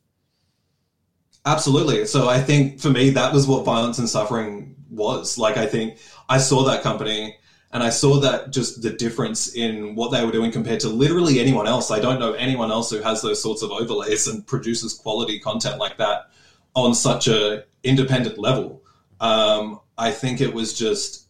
Absolutely. 1.46 2.06
So 2.06 2.28
I 2.28 2.40
think 2.40 2.80
for 2.80 2.90
me, 2.90 3.12
that 3.12 3.32
was 3.32 3.48
what 3.48 3.66
violence 3.66 4.00
and 4.00 4.10
suffering 4.10 4.76
was. 4.90 5.38
Like, 5.38 5.58
I 5.58 5.68
think 5.68 5.98
I 6.28 6.40
saw 6.40 6.64
that 6.64 6.82
company 6.82 7.38
and 7.72 7.84
I 7.84 7.90
saw 7.90 8.20
that 8.22 8.52
just 8.52 8.82
the 8.82 8.90
difference 8.92 9.54
in 9.54 9.96
what 9.96 10.12
they 10.12 10.26
were 10.26 10.32
doing 10.32 10.52
compared 10.52 10.80
to 10.82 10.90
literally 10.90 11.40
anyone 11.40 11.68
else. 11.68 11.92
I 11.92 12.00
don't 12.00 12.20
know 12.20 12.34
anyone 12.34 12.72
else 12.72 12.90
who 12.90 13.00
has 13.02 13.22
those 13.22 13.42
sorts 13.42 13.62
of 13.62 13.72
overlays 13.72 14.28
and 14.28 14.46
produces 14.48 14.94
quality 14.94 15.40
content 15.40 15.78
like 15.78 15.98
that 15.98 16.32
on 16.74 16.96
such 16.96 17.28
a 17.28 17.66
independent 17.84 18.40
level. 18.40 18.82
Um, 19.20 19.82
I 19.98 20.12
think 20.12 20.42
it 20.42 20.54
was 20.54 20.74
just 20.74 21.28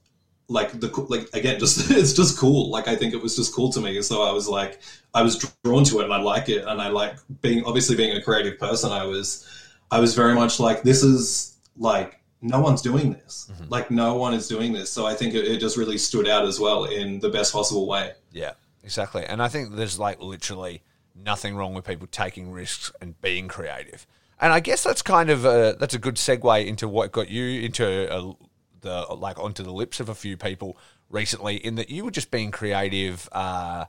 like 0.48 0.80
the 0.80 0.88
like 1.10 1.28
again 1.34 1.60
just 1.60 1.90
it's 1.92 2.14
just 2.14 2.38
cool 2.38 2.70
like 2.70 2.88
i 2.88 2.96
think 2.96 3.16
it 3.16 3.22
was 3.22 3.36
just 3.36 3.56
cool 3.56 3.72
to 3.72 3.82
me 3.82 4.00
so 4.04 4.22
i 4.22 4.32
was 4.32 4.48
like 4.48 4.80
i 5.16 5.22
was 5.24 5.38
drawn 5.64 5.84
to 5.84 6.00
it 6.00 6.04
and 6.04 6.14
i 6.14 6.18
like 6.22 6.50
it 6.50 6.64
and 6.68 6.80
i 6.80 6.88
like 6.88 7.16
being 7.42 7.64
obviously 7.66 7.96
being 7.96 8.16
a 8.16 8.22
creative 8.22 8.60
person 8.60 8.92
i 8.92 9.04
was 9.04 9.48
I 9.92 10.00
was 10.00 10.14
very 10.14 10.36
much 10.36 10.60
like, 10.60 10.84
this 10.84 11.04
is 11.04 11.58
like 11.78 12.20
no 12.42 12.60
one's 12.60 12.82
doing 12.82 13.14
this. 13.14 13.50
Mm-hmm. 13.52 13.66
Like 13.70 13.92
no 13.92 14.16
one 14.16 14.34
is 14.34 14.48
doing 14.48 14.74
this. 14.74 14.92
So 14.92 15.06
I 15.06 15.14
think 15.14 15.34
it, 15.34 15.46
it, 15.46 15.60
just 15.60 15.78
really 15.78 15.98
stood 15.98 16.28
out 16.28 16.46
as 16.46 16.60
well 16.60 16.86
in 16.86 17.20
the 17.20 17.30
best 17.30 17.54
possible 17.54 17.88
way. 17.88 18.14
Yeah, 18.32 18.52
exactly. 18.84 19.26
And 19.26 19.42
I 19.42 19.48
think 19.48 19.76
there's 19.76 19.98
like 20.00 20.22
literally 20.22 20.84
nothing 21.16 21.56
wrong 21.56 21.74
with 21.74 21.86
people 21.86 22.08
taking 22.08 22.52
risks 22.52 22.92
and 23.02 23.20
being 23.22 23.48
creative. 23.48 24.06
And 24.40 24.52
I 24.52 24.60
guess 24.60 24.84
that's 24.84 25.02
kind 25.02 25.30
of 25.30 25.46
a, 25.46 25.76
that's 25.80 25.94
a 25.94 26.00
good 26.00 26.16
segue 26.16 26.66
into 26.66 26.88
what 26.88 27.12
got 27.12 27.30
you 27.30 27.62
into 27.62 28.14
a, 28.14 28.34
the 28.82 29.16
like 29.16 29.40
onto 29.40 29.64
the 29.64 29.72
lips 29.74 30.00
of 30.00 30.10
a 30.10 30.16
few 30.16 30.38
people 30.38 30.78
recently 31.10 31.56
in 31.56 31.76
that 31.76 31.90
you 31.90 32.04
were 32.06 32.12
just 32.12 32.32
being 32.32 32.52
creative. 32.52 33.28
Uh, 33.32 33.86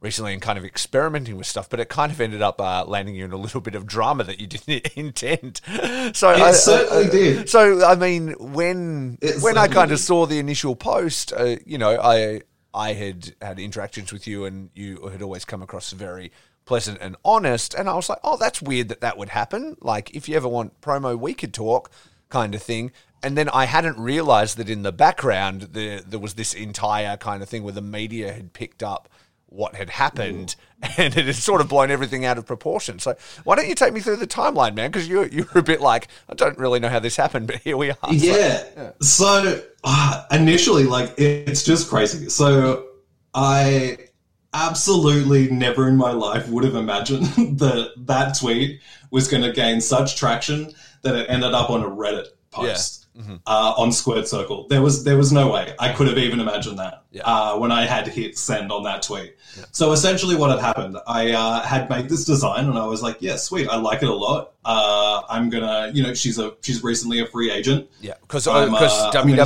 recently 0.00 0.32
and 0.32 0.40
kind 0.40 0.58
of 0.58 0.64
experimenting 0.64 1.36
with 1.36 1.46
stuff, 1.46 1.68
but 1.68 1.80
it 1.80 1.88
kind 1.88 2.12
of 2.12 2.20
ended 2.20 2.40
up 2.40 2.60
uh, 2.60 2.84
landing 2.86 3.14
you 3.16 3.24
in 3.24 3.32
a 3.32 3.36
little 3.36 3.60
bit 3.60 3.74
of 3.74 3.86
drama 3.86 4.22
that 4.24 4.38
you 4.40 4.46
didn't 4.46 4.86
intend. 4.96 5.60
So 6.14 6.30
It 6.30 6.40
I, 6.40 6.52
certainly 6.52 7.06
I- 7.06 7.10
did. 7.10 7.48
So 7.50 7.84
I 7.84 7.94
mean, 7.96 8.34
when 8.38 9.18
It 9.20 9.42
when 9.42 9.58
I 9.58 9.66
kind 9.68 9.90
of 9.92 9.98
saw 9.98 10.26
the 10.26 10.38
initial 10.38 10.76
post, 10.76 11.32
uh, 11.32 11.56
you 11.66 11.78
know, 11.78 12.00
I 12.00 12.42
I 12.74 12.92
had 12.92 13.34
had 13.42 13.58
interactions 13.58 14.12
with 14.12 14.26
you, 14.26 14.44
and 14.44 14.70
you 14.74 15.08
had 15.08 15.22
always 15.22 15.44
come 15.44 15.62
across 15.62 15.90
very 15.92 16.30
pleasant 16.64 16.98
and 17.00 17.16
honest, 17.24 17.72
and 17.74 17.88
I 17.88 17.94
was 17.94 18.08
like, 18.10 18.18
oh, 18.22 18.36
that's 18.36 18.60
weird 18.60 18.88
that 18.90 19.00
that 19.00 19.16
would 19.16 19.30
happen. 19.30 19.76
Like, 19.80 20.14
if 20.14 20.28
you 20.28 20.36
ever 20.36 20.46
want 20.46 20.80
promo, 20.82 21.18
we 21.18 21.32
could 21.32 21.54
talk, 21.54 21.90
kind 22.28 22.54
of 22.54 22.62
thing. 22.62 22.92
And 23.22 23.36
then 23.36 23.48
I 23.48 23.64
hadn't 23.64 23.98
realized 23.98 24.58
that 24.58 24.68
in 24.70 24.82
the 24.82 24.92
background 24.92 25.62
there 25.72 26.00
there 26.02 26.20
was 26.20 26.34
this 26.34 26.54
entire 26.54 27.16
kind 27.16 27.42
of 27.42 27.48
thing 27.48 27.64
where 27.64 27.72
the 27.72 27.82
media 27.82 28.32
had 28.32 28.52
picked 28.52 28.80
up 28.82 29.08
what 29.50 29.74
had 29.74 29.88
happened 29.90 30.54
and 30.98 31.16
it 31.16 31.26
had 31.26 31.34
sort 31.34 31.60
of 31.60 31.68
blown 31.68 31.90
everything 31.90 32.24
out 32.24 32.36
of 32.38 32.46
proportion. 32.46 32.98
So 32.98 33.16
why 33.44 33.56
don't 33.56 33.68
you 33.68 33.74
take 33.74 33.92
me 33.92 34.00
through 34.00 34.16
the 34.16 34.26
timeline, 34.26 34.74
man? 34.74 34.90
Because 34.90 35.08
you 35.08 35.24
you 35.24 35.46
were 35.54 35.60
a 35.60 35.62
bit 35.62 35.80
like 35.80 36.08
I 36.28 36.34
don't 36.34 36.58
really 36.58 36.80
know 36.80 36.88
how 36.88 36.98
this 37.00 37.16
happened, 37.16 37.46
but 37.46 37.56
here 37.56 37.76
we 37.76 37.90
are. 37.90 37.96
So- 38.06 38.12
Yeah. 38.12 38.90
So 39.00 39.62
uh, 39.84 40.24
initially, 40.30 40.84
like, 40.84 41.10
it, 41.18 41.48
it's 41.48 41.62
just 41.64 41.88
crazy. 41.88 42.28
So 42.28 42.86
I 43.34 43.98
absolutely 44.54 45.50
never 45.50 45.88
in 45.88 45.96
my 45.96 46.10
life 46.12 46.48
would 46.48 46.64
have 46.64 46.74
imagined 46.74 47.24
that 47.58 47.92
that 47.96 48.36
tweet 48.38 48.80
was 49.10 49.28
going 49.28 49.42
to 49.42 49.52
gain 49.52 49.80
such 49.80 50.16
traction 50.16 50.72
that 51.02 51.14
it 51.14 51.26
ended 51.30 51.54
up 51.54 51.70
on 51.70 51.82
a 51.82 51.88
Reddit 51.88 52.26
post. 52.50 53.06
Uh, 53.46 53.74
on 53.76 53.90
Squared 53.90 54.28
Circle, 54.28 54.68
there 54.68 54.80
was 54.80 55.02
there 55.02 55.16
was 55.16 55.32
no 55.32 55.50
way 55.50 55.74
I 55.78 55.92
could 55.92 56.06
have 56.06 56.18
even 56.18 56.38
imagined 56.38 56.78
that 56.78 57.02
Yeah. 57.10 57.22
uh, 57.24 57.58
when 57.58 57.72
I 57.72 57.84
had 57.84 58.06
hit 58.06 58.38
send 58.38 58.70
on 58.70 58.84
that 58.84 59.02
tweet. 59.02 59.34
So 59.72 59.90
essentially, 59.90 60.36
what 60.36 60.50
had 60.50 60.60
happened, 60.60 60.98
I 61.06 61.32
uh, 61.32 61.60
had 61.62 61.90
made 61.90 62.08
this 62.08 62.24
design, 62.24 62.68
and 62.68 62.78
I 62.78 62.86
was 62.86 63.02
like, 63.02 63.16
"Yeah, 63.20 63.34
sweet, 63.36 63.68
I 63.68 63.76
like 63.76 64.02
it 64.04 64.08
a 64.08 64.14
lot. 64.14 64.52
Uh, 64.64 65.22
I'm 65.28 65.50
gonna, 65.50 65.90
you 65.92 66.02
know, 66.02 66.14
she's 66.14 66.38
a 66.38 66.54
she's 66.60 66.84
recently 66.84 67.18
a 67.20 67.26
free 67.26 67.50
agent. 67.50 67.88
Yeah, 68.00 68.14
because 68.20 68.46
I'm, 68.46 68.72
I'm 68.74 68.80
gonna 68.80 68.88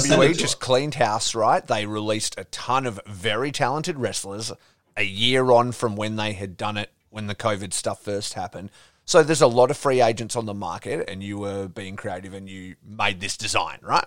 send 0.00 0.22
it 0.22 0.32
WWE 0.32 0.36
just 0.36 0.60
cleaned 0.60 0.96
house, 0.96 1.34
right? 1.34 1.66
They 1.66 1.86
released 1.86 2.38
a 2.38 2.44
ton 2.44 2.84
of 2.84 3.00
very 3.06 3.52
talented 3.52 3.98
wrestlers 3.98 4.52
a 4.96 5.04
year 5.04 5.50
on 5.50 5.72
from 5.72 5.96
when 5.96 6.16
they 6.16 6.34
had 6.34 6.58
done 6.58 6.76
it 6.76 6.90
when 7.08 7.26
the 7.26 7.34
COVID 7.34 7.72
stuff 7.72 8.02
first 8.02 8.34
happened. 8.34 8.70
So 9.04 9.22
there's 9.22 9.42
a 9.42 9.46
lot 9.46 9.70
of 9.70 9.76
free 9.76 10.00
agents 10.00 10.36
on 10.36 10.46
the 10.46 10.54
market, 10.54 11.08
and 11.08 11.22
you 11.22 11.38
were 11.38 11.68
being 11.68 11.96
creative 11.96 12.34
and 12.34 12.48
you 12.48 12.76
made 12.86 13.20
this 13.20 13.36
design, 13.36 13.78
right? 13.82 14.06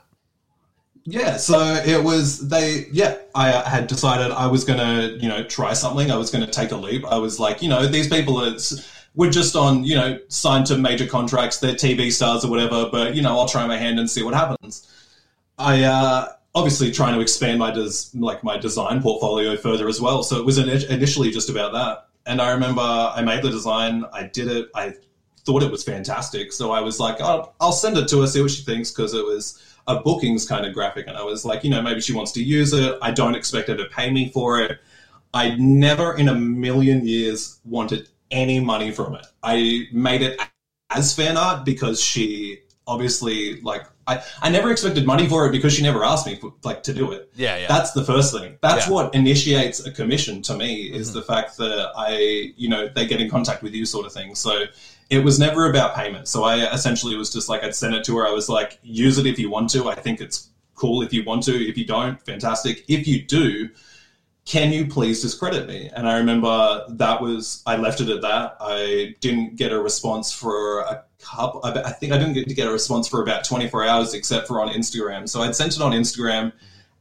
Yeah, 1.04 1.38
so 1.38 1.60
it 1.86 2.04
was 2.04 2.48
they. 2.50 2.88
Yeah, 2.92 3.18
I 3.36 3.52
uh, 3.52 3.64
had 3.64 3.86
decided 3.88 4.32
I 4.32 4.48
was 4.48 4.64
gonna, 4.64 5.18
you 5.20 5.30
know, 5.30 5.44
try 5.44 5.74
something. 5.74 6.10
I 6.10 6.18
was 6.18 6.32
gonna 6.32 6.48
take 6.48 6.72
a 6.72 6.76
leap. 6.76 7.06
I 7.06 7.18
was 7.18 7.40
like, 7.40 7.62
you 7.62 7.70
know, 7.70 7.86
these 7.86 8.08
people 8.08 8.44
are 8.44 8.58
we're 9.14 9.30
just 9.30 9.56
on, 9.56 9.84
you 9.84 9.96
know, 9.96 10.20
signed 10.30 10.66
to 10.68 10.78
major 10.78 11.06
contracts. 11.06 11.60
They're 11.60 11.76
TV 11.76 12.12
stars 12.12 12.44
or 12.44 12.50
whatever. 12.50 12.90
But 12.92 13.16
you 13.16 13.22
know, 13.22 13.38
I'll 13.38 13.48
try 13.48 13.68
my 13.68 13.78
hand 13.78 14.00
and 14.00 14.10
see 14.10 14.24
what 14.24 14.34
happens. 14.34 14.92
I 15.60 15.84
uh, 15.84 16.34
obviously 16.56 16.92
trying 16.92 17.14
to 17.14 17.22
expand 17.22 17.60
my 17.60 17.72
des- 17.72 18.10
like 18.16 18.44
my 18.44 18.58
design 18.58 19.02
portfolio 19.02 19.56
further 19.58 19.88
as 19.88 20.02
well. 20.02 20.24
So 20.24 20.38
it 20.38 20.46
was 20.46 20.58
initially 20.58 21.30
just 21.32 21.50
about 21.50 21.74
that. 21.74 22.05
And 22.26 22.42
I 22.42 22.52
remember 22.52 22.82
I 22.82 23.22
made 23.22 23.44
the 23.44 23.50
design. 23.50 24.06
I 24.14 24.24
did 24.28 24.48
it. 24.48 24.70
I 24.76 24.94
thought 25.46 25.64
it 25.64 25.72
was 25.72 25.84
fantastic. 25.84 26.52
So 26.52 26.72
I 26.72 26.82
was 26.82 27.00
like, 27.00 27.22
oh, 27.22 27.54
I'll 27.60 27.72
send 27.72 27.98
it 27.98 28.08
to 28.10 28.22
her, 28.22 28.28
see 28.28 28.42
what 28.42 28.52
she 28.52 28.64
thinks, 28.64 28.92
because 28.92 29.14
it 29.14 29.24
was 29.24 29.62
a 29.88 30.00
bookings 30.00 30.48
kind 30.48 30.66
of 30.66 30.74
graphic. 30.74 31.08
And 31.08 31.16
I 31.16 31.24
was 31.24 31.46
like, 31.46 31.64
you 31.64 31.70
know, 31.70 31.82
maybe 31.82 32.02
she 32.02 32.14
wants 32.14 32.32
to 32.34 32.44
use 32.44 32.74
it. 32.74 32.98
I 33.02 33.12
don't 33.12 33.36
expect 33.36 33.68
her 33.70 33.78
to 33.78 33.86
pay 33.86 34.10
me 34.10 34.30
for 34.30 34.60
it. 34.60 34.80
I 35.34 35.56
never 35.56 36.18
in 36.18 36.30
a 36.30 36.36
million 36.36 37.06
years 37.06 37.60
wanted 37.66 38.10
any 38.32 38.60
money 38.60 38.92
from 38.92 39.16
it. 39.16 39.28
I 39.44 39.84
made 39.92 40.22
it 40.22 40.42
as 40.90 41.14
fan 41.14 41.38
art 41.38 41.66
because 41.66 42.02
she 42.02 42.62
obviously 42.88 43.60
like 43.62 43.84
I, 44.08 44.22
I 44.42 44.50
never 44.50 44.72
expected 44.72 45.06
money 45.06 45.28
for 45.28 45.48
it 45.48 45.52
because 45.52 45.74
she 45.74 45.82
never 45.82 46.04
asked 46.04 46.28
me 46.28 46.36
for, 46.36 46.54
like 46.64 46.84
to 46.84 46.94
do 46.94 47.12
it. 47.12 47.32
Yeah, 47.36 47.58
yeah. 47.58 47.68
That's 47.68 47.92
the 47.94 48.04
first 48.04 48.32
thing. 48.34 48.58
That's 48.62 48.86
Yeah. 48.86 48.94
what 48.94 49.16
initiates 49.16 49.84
a 49.86 49.92
commission 49.92 50.42
to 50.44 50.56
me 50.56 50.84
is 50.84 51.10
Mm-hmm. 51.10 51.18
the 51.20 51.24
fact 51.26 51.58
that 51.58 51.92
I, 51.98 52.54
you 52.56 52.70
know, 52.70 52.88
they 52.88 53.08
get 53.08 53.20
in 53.20 53.30
contact 53.30 53.64
with 53.64 53.74
you 53.74 53.84
sort 53.86 54.06
of 54.06 54.14
thing. 54.14 54.36
So 54.36 54.66
it 55.10 55.24
was 55.24 55.40
never 55.40 55.70
about 55.70 55.96
payment. 55.96 56.28
So 56.28 56.44
I 56.44 56.72
essentially 56.72 57.16
was 57.16 57.32
just 57.34 57.50
like, 57.50 57.64
I'd 57.64 57.74
send 57.76 57.96
it 57.96 58.04
to 58.06 58.18
her. 58.18 58.28
I 58.28 58.32
was 58.32 58.48
like, 58.48 58.78
use 58.84 59.18
it 59.18 59.26
if 59.26 59.40
you 59.40 59.50
want 59.50 59.72
to. 59.72 59.90
I 59.90 59.96
think 59.96 60.22
it's 60.22 60.50
cool 60.76 61.02
if 61.02 61.12
you 61.12 61.24
want 61.24 61.42
to. 61.44 61.54
If 61.68 61.76
you 61.78 61.86
don't, 61.86 62.24
fantastic. 62.26 62.86
If 62.88 63.08
you 63.08 63.24
do, 63.24 63.70
can 64.46 64.72
you 64.72 64.86
please 64.86 65.22
discredit 65.22 65.68
me? 65.68 65.90
And 65.96 66.08
I 66.08 66.18
remember 66.18 66.86
that 66.90 67.20
was, 67.20 67.64
I 67.66 67.78
left 67.78 68.00
it 68.00 68.10
at 68.10 68.22
that. 68.22 68.58
I 68.60 69.16
didn't 69.20 69.56
get 69.56 69.72
a 69.72 69.82
response 69.82 70.32
for 70.32 70.82
a 70.82 71.04
couple, 71.20 71.62
I 71.64 71.92
think 71.92 72.14
I 72.14 72.18
didn't 72.20 72.34
get 72.34 72.48
to 72.48 72.54
get 72.54 72.68
a 72.68 72.72
response 72.72 73.08
for 73.08 73.24
about 73.24 73.44
24 73.44 73.86
hours 73.86 74.14
except 74.14 74.48
for 74.48 74.62
on 74.62 74.70
Instagram. 74.70 75.28
So 75.28 75.42
I'd 75.42 75.56
sent 75.56 75.76
it 75.76 75.82
on 75.82 75.94
Instagram 75.94 76.54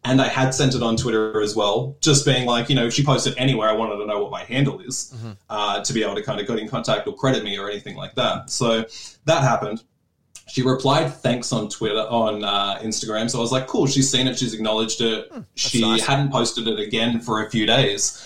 and 0.04 0.22
I 0.22 0.28
had 0.28 0.54
sent 0.54 0.74
it 0.74 0.83
on 0.83 0.96
Twitter 0.96 1.40
as 1.42 1.54
well, 1.54 1.96
just 2.00 2.24
being 2.24 2.46
like, 2.46 2.68
you 2.68 2.76
know, 2.76 2.87
if 2.87 2.94
she 2.94 3.04
posted 3.04 3.35
anywhere, 3.37 3.68
I 3.68 3.72
wanted 3.72 3.96
to 3.96 4.07
know 4.07 4.22
what 4.22 4.30
my 4.30 4.44
handle 4.44 4.80
is 4.80 5.14
uh, 5.50 5.83
to 5.83 5.92
be 5.92 6.02
able 6.02 6.14
to 6.14 6.22
kind 6.22 6.40
of 6.40 6.46
get 6.46 6.59
in 6.59 6.68
contact 6.68 7.07
or 7.07 7.14
credit 7.14 7.44
me 7.44 7.59
or 7.59 7.68
anything 7.68 7.96
like 7.96 8.14
that. 8.14 8.50
So 8.50 8.85
that 9.24 9.42
happened. 9.42 9.83
She 10.46 10.62
replied 10.62 11.12
thanks 11.12 11.52
on 11.52 11.68
Twitter, 11.68 12.00
on 12.00 12.44
uh, 12.44 12.78
Instagram. 12.80 13.30
So 13.30 13.38
I 13.38 13.40
was 13.40 13.52
like, 13.52 13.66
cool, 13.66 13.87
she's 13.87 14.11
seen 14.11 14.26
it, 14.26 14.38
she's 14.38 14.54
acknowledged 14.54 15.00
it. 15.00 15.33
she 15.54 15.80
nice. 15.80 16.04
hadn't 16.04 16.30
posted 16.30 16.68
it 16.68 16.78
again 16.78 17.20
for 17.20 17.44
a 17.44 17.50
few 17.50 17.66
days. 17.66 18.20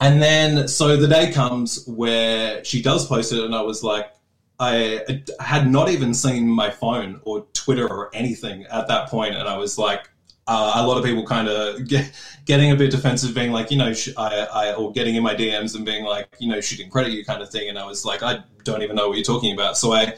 And 0.00 0.22
then, 0.22 0.66
so 0.66 0.96
the 0.96 1.06
day 1.06 1.30
comes 1.30 1.86
where 1.86 2.64
she 2.64 2.80
does 2.80 3.06
post 3.06 3.32
it, 3.32 3.44
and 3.44 3.54
I 3.54 3.60
was 3.60 3.84
like, 3.84 4.10
I 4.58 5.22
I 5.38 5.42
had 5.42 5.70
not 5.70 5.90
even 5.90 6.14
seen 6.14 6.48
my 6.48 6.70
phone 6.70 7.20
or 7.24 7.46
Twitter 7.52 7.86
or 7.86 8.10
anything 8.14 8.64
at 8.64 8.88
that 8.88 9.08
point, 9.08 9.34
and 9.34 9.46
I 9.46 9.58
was 9.58 9.76
like, 9.76 10.08
uh, 10.46 10.72
a 10.76 10.86
lot 10.86 10.96
of 10.96 11.04
people 11.04 11.24
kind 11.24 11.48
of 11.48 11.86
get, 11.88 12.12
getting 12.46 12.72
a 12.72 12.76
bit 12.76 12.90
defensive, 12.90 13.34
being 13.34 13.52
like, 13.52 13.70
you 13.70 13.76
know, 13.76 13.92
sh- 13.92 14.10
I, 14.16 14.46
I, 14.52 14.74
or 14.74 14.90
getting 14.92 15.14
in 15.14 15.22
my 15.22 15.34
DMs 15.34 15.76
and 15.76 15.84
being 15.84 16.04
like, 16.04 16.28
you 16.38 16.48
know, 16.48 16.60
she 16.60 16.76
didn't 16.76 16.90
credit 16.90 17.12
you 17.12 17.24
kind 17.24 17.42
of 17.42 17.50
thing. 17.50 17.68
And 17.68 17.78
I 17.78 17.86
was 17.86 18.04
like, 18.04 18.22
I 18.22 18.42
don't 18.64 18.82
even 18.82 18.96
know 18.96 19.08
what 19.08 19.16
you're 19.16 19.24
talking 19.24 19.52
about. 19.52 19.76
So 19.76 19.92
I 19.92 20.16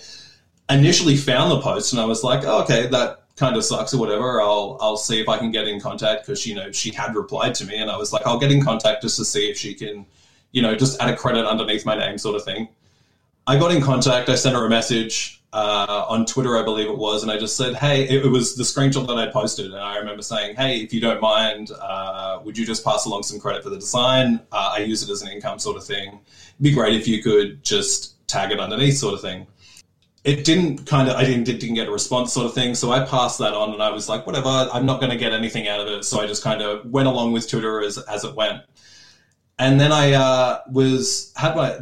initially 0.71 1.17
found 1.17 1.51
the 1.51 1.61
post 1.61 1.93
and 1.93 2.01
I 2.01 2.05
was 2.05 2.25
like, 2.25 2.45
oh, 2.45 2.63
okay, 2.63 2.87
that 2.89 3.23
kind 3.37 3.57
of 3.57 3.65
sucks 3.65 3.93
or 3.95 3.99
whatever. 3.99 4.41
I'll, 4.41 4.79
I'll 4.81 4.97
see 4.97 5.21
if 5.21 5.29
I 5.29 5.39
can 5.39 5.51
get 5.51 5.67
in 5.69 5.81
contact 5.81 6.27
because, 6.27 6.47
you 6.47 6.55
know, 6.55 6.71
she 6.73 6.91
had 6.91 7.15
replied 7.15 7.55
to 7.57 7.65
me 7.65 7.79
and 7.79 7.91
I 7.91 7.97
was 7.97 8.13
like, 8.13 8.27
I'll 8.27 8.39
get 8.39 8.53
in 8.53 8.63
contact 8.63 9.03
just 9.03 9.17
to 9.17 9.25
see 9.25 9.51
if 9.51 9.59
she 9.59 9.75
can, 9.75 10.07
you 10.53 10.63
know, 10.63 10.75
just 10.75 11.01
add 11.01 11.09
a 11.09 11.17
credit 11.17 11.47
underneath 11.47 11.85
my 11.85 11.97
name 11.97 12.19
sort 12.19 12.37
of 12.37 12.45
thing. 12.45 12.69
I 13.47 13.59
got 13.59 13.73
in 13.73 13.83
contact. 13.83 14.29
I 14.29 14.37
sent 14.37 14.55
her 14.55 14.65
a 14.65 14.69
message 14.69 15.43
uh, 15.53 16.07
on 16.09 16.25
Twitter, 16.25 16.57
I 16.57 16.63
believe 16.63 16.89
it 16.89 16.97
was, 16.97 17.23
and 17.23 17.31
I 17.31 17.39
just 17.39 17.57
said, 17.57 17.75
"Hey, 17.75 18.05
it, 18.05 18.25
it 18.25 18.29
was 18.29 18.55
the 18.55 18.63
screenshot 18.63 19.07
that 19.07 19.19
I 19.19 19.27
posted." 19.27 19.67
And 19.67 19.77
I 19.77 19.97
remember 19.97 20.23
saying, 20.23 20.57
"Hey, 20.57 20.79
if 20.79 20.95
you 20.95 21.01
don't 21.01 21.21
mind, 21.21 21.71
uh, 21.73 22.41
would 22.45 22.57
you 22.57 22.65
just 22.65 22.85
pass 22.85 23.05
along 23.05 23.25
some 23.25 23.39
credit 23.39 23.63
for 23.63 23.71
the 23.71 23.79
design? 23.79 24.41
Uh, 24.51 24.75
I 24.77 24.79
use 24.79 25.03
it 25.03 25.11
as 25.11 25.23
an 25.23 25.29
income 25.29 25.59
sort 25.59 25.77
of 25.77 25.85
thing. 25.85 26.09
It'd 26.09 26.63
be 26.63 26.73
great 26.73 26.95
if 26.95 27.07
you 27.07 27.23
could 27.23 27.63
just 27.65 28.27
tag 28.29 28.53
it 28.53 28.61
underneath, 28.61 28.97
sort 28.97 29.15
of 29.15 29.21
thing." 29.21 29.47
It 30.25 30.45
didn't 30.45 30.87
kind 30.87 31.09
of, 31.09 31.17
I 31.17 31.25
didn't 31.25 31.45
didn't 31.45 31.75
get 31.75 31.89
a 31.89 31.91
response, 31.91 32.33
sort 32.33 32.47
of 32.47 32.55
thing. 32.55 32.75
So 32.75 32.93
I 32.93 33.05
passed 33.05 33.39
that 33.41 33.55
on, 33.55 33.73
and 33.73 33.83
I 33.83 33.91
was 33.91 34.09
like, 34.09 34.27
"Whatever, 34.27 34.69
I'm 34.73 34.87
not 34.87 35.01
going 35.01 35.11
to 35.11 35.19
get 35.19 35.33
anything 35.33 35.67
out 35.67 35.81
of 35.81 35.89
it." 35.89 36.05
So 36.05 36.21
I 36.21 36.27
just 36.27 36.45
kind 36.45 36.63
of 36.63 36.87
went 36.87 37.09
along 37.09 37.33
with 37.33 37.49
Twitter 37.49 37.83
as 37.83 37.99
as 37.99 38.25
it 38.25 38.35
went. 38.35 38.63
And 39.59 39.81
then 39.81 39.93
I 39.93 40.13
uh, 40.13 40.61
was 40.71 41.33
had 41.37 41.57
my 41.57 41.79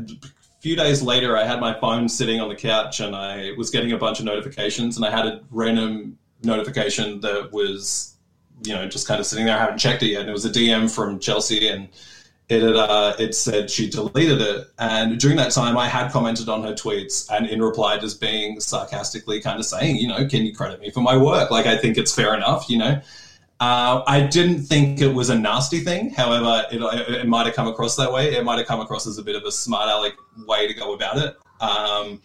few 0.61 0.77
days 0.77 1.03
later, 1.03 1.37
I 1.37 1.45
had 1.45 1.61
my 1.61 1.79
phone 1.81 2.09
sitting 2.09 2.41
on 2.41 2.49
the 2.49 2.55
couch 2.55 3.01
and 3.01 3.17
I 3.17 3.53
was 3.57 3.71
getting 3.71 3.93
a 3.93 3.99
bunch 3.99 4.21
of 4.21 4.27
notifications, 4.27 4.97
and 4.97 5.05
I 5.05 5.11
had 5.11 5.27
a 5.27 5.41
random 5.51 6.19
notification 6.43 7.21
that 7.21 7.53
was, 7.53 8.17
you 8.65 8.75
know, 8.75 8.87
just 8.87 9.09
kind 9.09 9.21
of 9.21 9.27
sitting 9.27 9.47
there. 9.47 9.57
I 9.57 9.61
haven't 9.61 9.79
checked 9.79 10.03
it 10.03 10.09
yet, 10.09 10.23
and 10.23 10.31
it 10.31 10.33
was 10.33 10.45
a 10.45 10.51
DM 10.51 10.91
from 10.95 11.19
Chelsea, 11.19 11.69
and 11.69 11.89
it 12.51 12.63
had, 12.63 12.75
uh, 12.75 13.15
it 13.19 13.35
said 13.35 13.71
she 13.71 13.89
deleted 13.89 14.41
it. 14.41 14.67
And 14.79 15.21
during 15.21 15.37
that 15.37 15.53
time, 15.53 15.79
I 15.79 15.87
had 15.87 16.11
commented 16.11 16.49
on 16.49 16.63
her 16.65 16.73
tweets, 16.73 17.31
and 17.31 17.47
in 17.47 17.63
reply, 17.63 17.97
just 17.99 18.21
being 18.21 18.61
sarcastically 18.61 19.41
kind 19.41 19.61
of 19.61 19.67
saying, 19.67 19.97
you 19.97 20.09
know, 20.09 20.27
can 20.27 20.45
you 20.45 20.55
credit 20.55 20.81
me 20.81 20.91
for 20.91 21.01
my 21.01 21.17
work? 21.17 21.51
Like, 21.51 21.67
I 21.67 21.77
think 21.77 21.97
it's 21.97 22.15
fair 22.15 22.35
enough, 22.35 22.69
you 22.69 22.79
know. 22.79 23.01
Uh, 23.61 24.03
I 24.07 24.23
didn't 24.23 24.63
think 24.63 25.01
it 25.01 25.15
was 25.15 25.31
a 25.31 25.39
nasty 25.39 25.81
thing. 25.81 26.11
However, 26.11 26.67
it, 26.73 26.81
it 27.11 27.29
might 27.29 27.47
have 27.47 27.55
come 27.55 27.69
across 27.69 27.95
that 27.97 28.11
way. 28.11 28.35
It 28.35 28.45
might 28.45 28.59
have 28.59 28.67
come 28.67 28.81
across 28.81 29.07
as 29.07 29.19
a 29.19 29.23
bit 29.23 29.37
of 29.37 29.45
a 29.45 29.53
smart 29.53 29.89
aleck 29.89 30.15
way 30.47 30.67
to 30.67 30.75
go 30.75 30.95
about 30.95 31.19
it. 31.19 31.37
Um, 31.61 32.21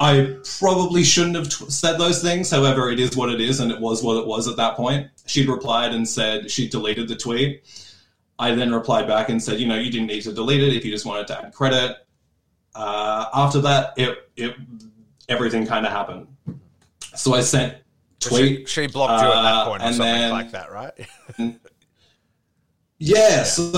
I 0.00 0.36
probably 0.58 1.04
shouldn't 1.04 1.36
have 1.36 1.48
t- 1.48 1.68
said 1.68 1.98
those 1.98 2.22
things. 2.22 2.50
However, 2.50 2.90
it 2.90 3.00
is 3.00 3.16
what 3.16 3.28
it 3.28 3.40
is, 3.40 3.60
and 3.60 3.70
it 3.70 3.80
was 3.80 4.02
what 4.02 4.16
it 4.16 4.26
was 4.26 4.48
at 4.48 4.56
that 4.56 4.76
point. 4.76 5.08
She'd 5.26 5.48
replied 5.48 5.92
and 5.92 6.08
said 6.08 6.50
she 6.50 6.68
deleted 6.68 7.08
the 7.08 7.16
tweet. 7.16 7.62
I 8.38 8.54
then 8.54 8.72
replied 8.72 9.06
back 9.06 9.28
and 9.28 9.42
said, 9.42 9.60
you 9.60 9.66
know, 9.66 9.76
you 9.76 9.90
didn't 9.90 10.08
need 10.08 10.22
to 10.22 10.32
delete 10.32 10.62
it 10.62 10.74
if 10.74 10.84
you 10.84 10.90
just 10.90 11.06
wanted 11.06 11.26
to 11.28 11.38
add 11.44 11.52
credit. 11.52 11.96
Uh, 12.74 13.26
after 13.34 13.60
that, 13.60 13.94
it, 13.96 14.30
it 14.36 14.56
everything 15.28 15.66
kind 15.66 15.86
of 15.86 15.92
happened. 15.92 16.26
So 17.14 17.34
I 17.34 17.40
sent 17.40 17.76
tweet. 18.18 18.68
she 18.68 18.86
blocked 18.88 19.22
you 19.22 19.28
at 19.28 19.42
that 19.42 19.54
uh, 19.54 19.64
point 19.66 19.82
or 19.82 19.86
and 19.86 19.94
something 19.94 20.14
then- 20.14 20.30
like 20.30 20.50
that, 20.52 20.72
right? 20.72 20.92
Yeah, 22.98 23.42
so 23.42 23.70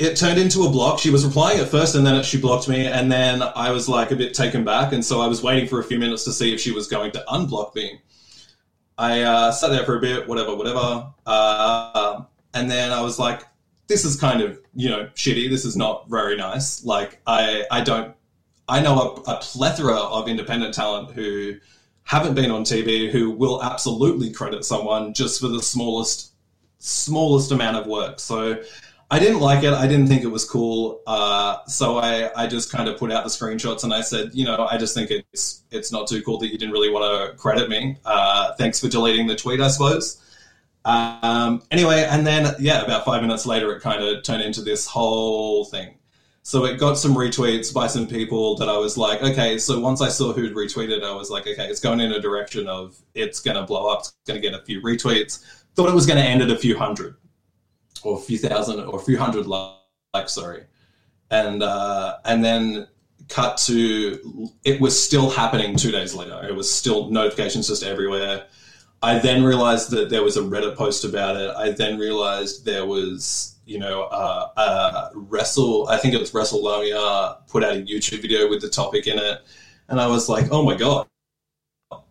it 0.00 0.16
turned 0.16 0.38
into 0.40 0.62
a 0.62 0.70
block. 0.70 0.98
She 0.98 1.10
was 1.10 1.24
replying 1.26 1.60
at 1.60 1.68
first, 1.68 1.94
and 1.94 2.06
then 2.06 2.20
she 2.24 2.40
blocked 2.40 2.68
me, 2.68 2.86
and 2.86 3.12
then 3.12 3.42
I 3.42 3.70
was 3.70 3.88
like 3.88 4.10
a 4.10 4.16
bit 4.16 4.32
taken 4.34 4.64
back, 4.64 4.92
and 4.92 5.04
so 5.04 5.20
I 5.20 5.26
was 5.26 5.42
waiting 5.42 5.68
for 5.68 5.78
a 5.80 5.84
few 5.84 5.98
minutes 5.98 6.24
to 6.24 6.32
see 6.32 6.54
if 6.54 6.60
she 6.60 6.72
was 6.72 6.88
going 6.88 7.12
to 7.12 7.24
unblock 7.28 7.74
me. 7.74 8.00
I 8.96 9.22
uh, 9.22 9.52
sat 9.52 9.68
there 9.70 9.84
for 9.84 9.98
a 9.98 10.00
bit, 10.00 10.26
whatever, 10.26 10.56
whatever, 10.56 11.12
uh, 11.26 12.22
and 12.54 12.70
then 12.70 12.92
I 12.92 13.02
was 13.02 13.18
like, 13.18 13.42
"This 13.88 14.04
is 14.04 14.16
kind 14.16 14.40
of 14.40 14.60
you 14.74 14.88
know 14.88 15.08
shitty. 15.14 15.50
This 15.50 15.64
is 15.64 15.76
not 15.76 16.08
very 16.08 16.36
nice. 16.36 16.84
Like 16.84 17.20
I 17.26 17.64
I 17.70 17.82
don't 17.82 18.14
I 18.68 18.80
know 18.80 19.22
a, 19.26 19.32
a 19.32 19.40
plethora 19.40 19.96
of 19.96 20.28
independent 20.28 20.74
talent 20.74 21.12
who 21.12 21.56
haven't 22.04 22.34
been 22.34 22.50
on 22.50 22.64
TV 22.64 23.10
who 23.10 23.30
will 23.30 23.62
absolutely 23.62 24.32
credit 24.32 24.64
someone 24.64 25.14
just 25.14 25.40
for 25.40 25.48
the 25.48 25.62
smallest 25.62 26.32
smallest 26.78 27.52
amount 27.52 27.76
of 27.76 27.86
work. 27.86 28.18
So 28.18 28.60
I 29.10 29.18
didn't 29.18 29.40
like 29.40 29.62
it. 29.62 29.74
I 29.74 29.86
didn't 29.86 30.06
think 30.06 30.22
it 30.22 30.28
was 30.28 30.44
cool. 30.44 31.02
Uh, 31.06 31.58
so 31.66 31.98
I, 31.98 32.30
I 32.34 32.46
just 32.46 32.72
kind 32.72 32.88
of 32.88 32.98
put 32.98 33.12
out 33.12 33.24
the 33.24 33.30
screenshots 33.30 33.84
and 33.84 33.92
I 33.92 34.00
said, 34.00 34.30
you 34.32 34.46
know, 34.46 34.66
I 34.70 34.78
just 34.78 34.94
think 34.94 35.10
it's 35.10 35.64
it's 35.70 35.92
not 35.92 36.08
too 36.08 36.22
cool 36.22 36.38
that 36.38 36.48
you 36.48 36.56
didn't 36.56 36.72
really 36.72 36.90
want 36.90 37.04
to 37.04 37.36
credit 37.36 37.68
me. 37.68 37.98
Uh, 38.06 38.54
thanks 38.54 38.80
for 38.80 38.88
deleting 38.88 39.26
the 39.26 39.36
tweet, 39.36 39.60
I 39.60 39.68
suppose. 39.68 40.20
Um, 40.84 41.62
anyway, 41.70 42.06
and 42.10 42.26
then 42.26 42.54
yeah, 42.58 42.82
about 42.82 43.04
five 43.04 43.22
minutes 43.22 43.46
later, 43.46 43.72
it 43.72 43.80
kind 43.82 44.02
of 44.02 44.22
turned 44.22 44.42
into 44.42 44.62
this 44.62 44.86
whole 44.86 45.64
thing. 45.64 45.98
So 46.44 46.64
it 46.64 46.76
got 46.76 46.98
some 46.98 47.14
retweets 47.14 47.72
by 47.72 47.86
some 47.86 48.08
people 48.08 48.56
that 48.56 48.68
I 48.68 48.76
was 48.76 48.98
like, 48.98 49.22
okay. 49.22 49.58
So 49.58 49.78
once 49.78 50.00
I 50.00 50.08
saw 50.08 50.32
who'd 50.32 50.56
retweeted, 50.56 51.04
I 51.04 51.14
was 51.14 51.30
like, 51.30 51.46
okay, 51.46 51.68
it's 51.68 51.78
going 51.78 52.00
in 52.00 52.10
a 52.12 52.20
direction 52.20 52.66
of 52.66 53.00
it's 53.14 53.38
going 53.38 53.56
to 53.56 53.62
blow 53.62 53.86
up. 53.86 54.00
It's 54.00 54.14
going 54.26 54.42
to 54.42 54.50
get 54.50 54.58
a 54.58 54.64
few 54.64 54.80
retweets 54.80 55.44
thought 55.74 55.88
it 55.88 55.94
was 55.94 56.06
going 56.06 56.18
to 56.18 56.24
end 56.24 56.42
at 56.42 56.50
a 56.50 56.56
few 56.56 56.76
hundred 56.76 57.16
or 58.02 58.18
a 58.18 58.20
few 58.20 58.38
thousand 58.38 58.80
or 58.80 58.98
a 58.98 59.02
few 59.02 59.18
hundred 59.18 59.46
likes, 59.46 60.32
sorry. 60.32 60.64
And, 61.30 61.62
uh, 61.62 62.18
and 62.24 62.44
then 62.44 62.88
cut 63.28 63.56
to 63.56 64.50
it 64.64 64.80
was 64.80 65.00
still 65.00 65.30
happening 65.30 65.76
two 65.76 65.90
days 65.90 66.14
later. 66.14 66.44
It 66.46 66.54
was 66.54 66.72
still 66.72 67.10
notifications 67.10 67.68
just 67.68 67.82
everywhere. 67.82 68.46
I 69.02 69.18
then 69.18 69.42
realized 69.42 69.90
that 69.90 70.10
there 70.10 70.22
was 70.22 70.36
a 70.36 70.42
Reddit 70.42 70.76
post 70.76 71.04
about 71.04 71.36
it. 71.36 71.50
I 71.56 71.70
then 71.70 71.98
realized 71.98 72.64
there 72.64 72.86
was, 72.86 73.56
you 73.66 73.78
know, 73.80 74.04
uh, 74.04 74.50
uh, 74.56 75.10
Wrestle, 75.14 75.88
I 75.88 75.96
think 75.96 76.14
it 76.14 76.20
was 76.20 76.30
WrestleLamia 76.30 77.48
put 77.48 77.64
out 77.64 77.74
a 77.74 77.82
YouTube 77.82 78.22
video 78.22 78.48
with 78.48 78.60
the 78.60 78.68
topic 78.68 79.08
in 79.08 79.18
it. 79.18 79.40
And 79.88 80.00
I 80.00 80.06
was 80.06 80.28
like, 80.28 80.52
oh 80.52 80.62
my 80.62 80.76
God, 80.76 81.08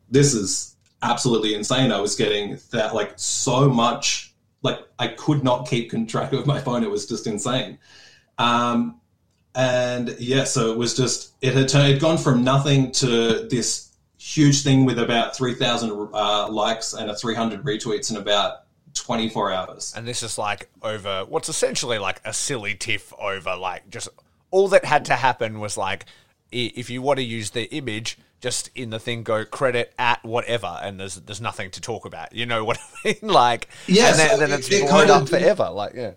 this 0.09 0.33
is 0.33 0.75
absolutely 1.01 1.55
insane. 1.55 1.91
I 1.91 2.01
was 2.01 2.15
getting 2.15 2.59
that 2.71 2.93
like 2.93 3.13
so 3.15 3.69
much, 3.69 4.33
like 4.61 4.79
I 4.99 5.07
could 5.07 5.43
not 5.43 5.69
keep 5.69 5.91
track 6.07 6.33
of 6.33 6.45
my 6.45 6.59
phone. 6.59 6.83
It 6.83 6.91
was 6.91 7.05
just 7.05 7.25
insane. 7.25 7.79
Um, 8.37 8.99
and 9.55 10.15
yeah, 10.19 10.43
so 10.43 10.71
it 10.71 10.77
was 10.77 10.95
just 10.95 11.33
it 11.41 11.53
had 11.53 11.69
turned, 11.69 11.87
it 11.87 11.93
had 11.93 12.01
gone 12.01 12.17
from 12.17 12.43
nothing 12.43 12.91
to 12.93 13.47
this 13.49 13.90
huge 14.21 14.61
thing 14.63 14.85
with 14.85 14.99
about 14.99 15.35
three 15.35 15.55
thousand 15.55 15.91
uh, 16.13 16.47
likes 16.49 16.93
and 16.93 17.09
a 17.09 17.15
three 17.15 17.35
hundred 17.35 17.63
retweets 17.63 18.11
in 18.11 18.17
about 18.17 18.63
24 18.93 19.53
hours. 19.53 19.93
And 19.95 20.05
this 20.05 20.21
is 20.21 20.37
like 20.37 20.69
over 20.81 21.25
what's 21.27 21.49
essentially 21.49 21.97
like 21.97 22.21
a 22.25 22.33
silly 22.33 22.75
tiff 22.75 23.13
over 23.17 23.55
like 23.55 23.89
just 23.89 24.09
all 24.51 24.67
that 24.69 24.83
had 24.83 25.05
to 25.05 25.15
happen 25.15 25.59
was 25.59 25.77
like 25.77 26.05
if 26.51 26.89
you 26.89 27.01
want 27.01 27.17
to 27.17 27.23
use 27.23 27.51
the 27.51 27.73
image, 27.73 28.17
just 28.41 28.69
in 28.75 28.89
the 28.89 28.99
thing 28.99 29.23
go 29.23 29.45
credit 29.45 29.93
at 29.97 30.23
whatever, 30.23 30.79
and 30.81 30.99
there's 30.99 31.15
there's 31.15 31.41
nothing 31.41 31.71
to 31.71 31.81
talk 31.81 32.05
about. 32.05 32.33
You 32.33 32.45
know 32.45 32.63
what 32.63 32.77
I 33.05 33.07
mean? 33.21 33.31
Like, 33.31 33.69
yeah, 33.87 34.09
and 34.09 34.19
then, 34.19 34.39
then 34.39 34.51
it's 34.51 34.69
it, 34.69 34.83
it 34.83 35.09
up 35.09 35.29
forever. 35.29 35.69
Like, 35.69 35.93
yeah. 35.95 36.11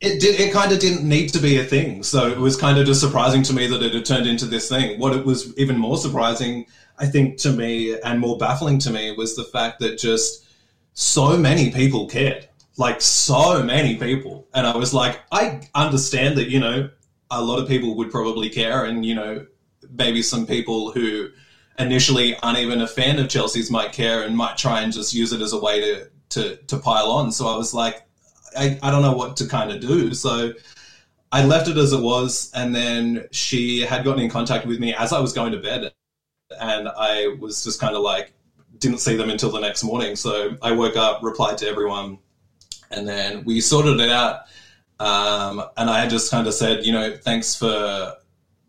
It 0.00 0.20
did. 0.20 0.38
It 0.38 0.52
kind 0.52 0.70
of 0.70 0.78
didn't 0.78 1.08
need 1.08 1.30
to 1.30 1.40
be 1.40 1.58
a 1.58 1.64
thing, 1.64 2.04
so 2.04 2.28
it 2.28 2.38
was 2.38 2.54
kind 2.54 2.78
of 2.78 2.86
just 2.86 3.00
surprising 3.00 3.42
to 3.44 3.52
me 3.52 3.66
that 3.66 3.82
it 3.82 3.92
had 3.92 4.04
turned 4.04 4.28
into 4.28 4.46
this 4.46 4.68
thing. 4.68 5.00
What 5.00 5.16
it 5.16 5.26
was 5.26 5.58
even 5.58 5.76
more 5.76 5.96
surprising, 5.96 6.66
I 6.98 7.06
think, 7.06 7.38
to 7.38 7.52
me 7.52 7.98
and 8.00 8.20
more 8.20 8.38
baffling 8.38 8.78
to 8.80 8.90
me 8.90 9.12
was 9.12 9.36
the 9.36 9.44
fact 9.44 9.80
that 9.80 9.98
just 9.98 10.46
so 10.94 11.36
many 11.36 11.70
people 11.70 12.08
cared, 12.08 12.48
like 12.76 13.00
so 13.00 13.62
many 13.62 13.96
people, 13.96 14.46
and 14.54 14.66
I 14.66 14.76
was 14.76 14.92
like, 14.92 15.20
I 15.32 15.68
understand 15.74 16.36
that 16.38 16.48
you 16.48 16.60
know 16.60 16.90
a 17.30 17.42
lot 17.42 17.58
of 17.58 17.68
people 17.68 17.96
would 17.96 18.10
probably 18.10 18.50
care, 18.50 18.84
and 18.84 19.04
you 19.04 19.14
know 19.14 19.46
maybe 19.90 20.22
some 20.22 20.46
people 20.46 20.90
who 20.92 21.30
initially 21.78 22.36
aren't 22.42 22.58
even 22.58 22.80
a 22.80 22.86
fan 22.86 23.18
of 23.18 23.28
Chelsea's 23.28 23.70
might 23.70 23.92
care 23.92 24.22
and 24.24 24.36
might 24.36 24.56
try 24.56 24.82
and 24.82 24.92
just 24.92 25.14
use 25.14 25.32
it 25.32 25.40
as 25.40 25.52
a 25.52 25.60
way 25.60 25.80
to 25.80 26.10
to, 26.30 26.56
to 26.56 26.76
pile 26.78 27.10
on. 27.10 27.32
So 27.32 27.46
I 27.48 27.56
was 27.56 27.72
like, 27.72 28.06
I, 28.56 28.78
I 28.82 28.90
don't 28.90 29.02
know 29.02 29.12
what 29.12 29.36
to 29.38 29.46
kind 29.46 29.70
of 29.70 29.80
do. 29.80 30.12
So 30.14 30.52
I 31.32 31.44
left 31.44 31.68
it 31.68 31.76
as 31.76 31.92
it 31.92 32.00
was, 32.00 32.50
and 32.54 32.74
then 32.74 33.28
she 33.30 33.80
had 33.80 34.04
gotten 34.04 34.22
in 34.22 34.30
contact 34.30 34.66
with 34.66 34.78
me 34.78 34.94
as 34.94 35.12
I 35.12 35.20
was 35.20 35.32
going 35.32 35.52
to 35.52 35.58
bed, 35.58 35.92
and 36.60 36.88
I 36.88 37.36
was 37.38 37.64
just 37.64 37.80
kind 37.80 37.94
of 37.94 38.02
like 38.02 38.32
didn't 38.78 38.98
see 38.98 39.16
them 39.16 39.30
until 39.30 39.50
the 39.50 39.60
next 39.60 39.82
morning. 39.82 40.16
So 40.16 40.56
I 40.62 40.72
woke 40.72 40.96
up, 40.96 41.22
replied 41.22 41.58
to 41.58 41.68
everyone, 41.68 42.18
and 42.90 43.08
then 43.08 43.44
we 43.44 43.60
sorted 43.60 44.00
it 44.00 44.10
out. 44.10 44.42
Um, 45.00 45.62
and 45.76 45.88
I 45.88 46.00
had 46.00 46.10
just 46.10 46.30
kind 46.30 46.46
of 46.46 46.54
said, 46.54 46.84
you 46.84 46.92
know, 46.92 47.16
thanks 47.16 47.54
for 47.54 48.16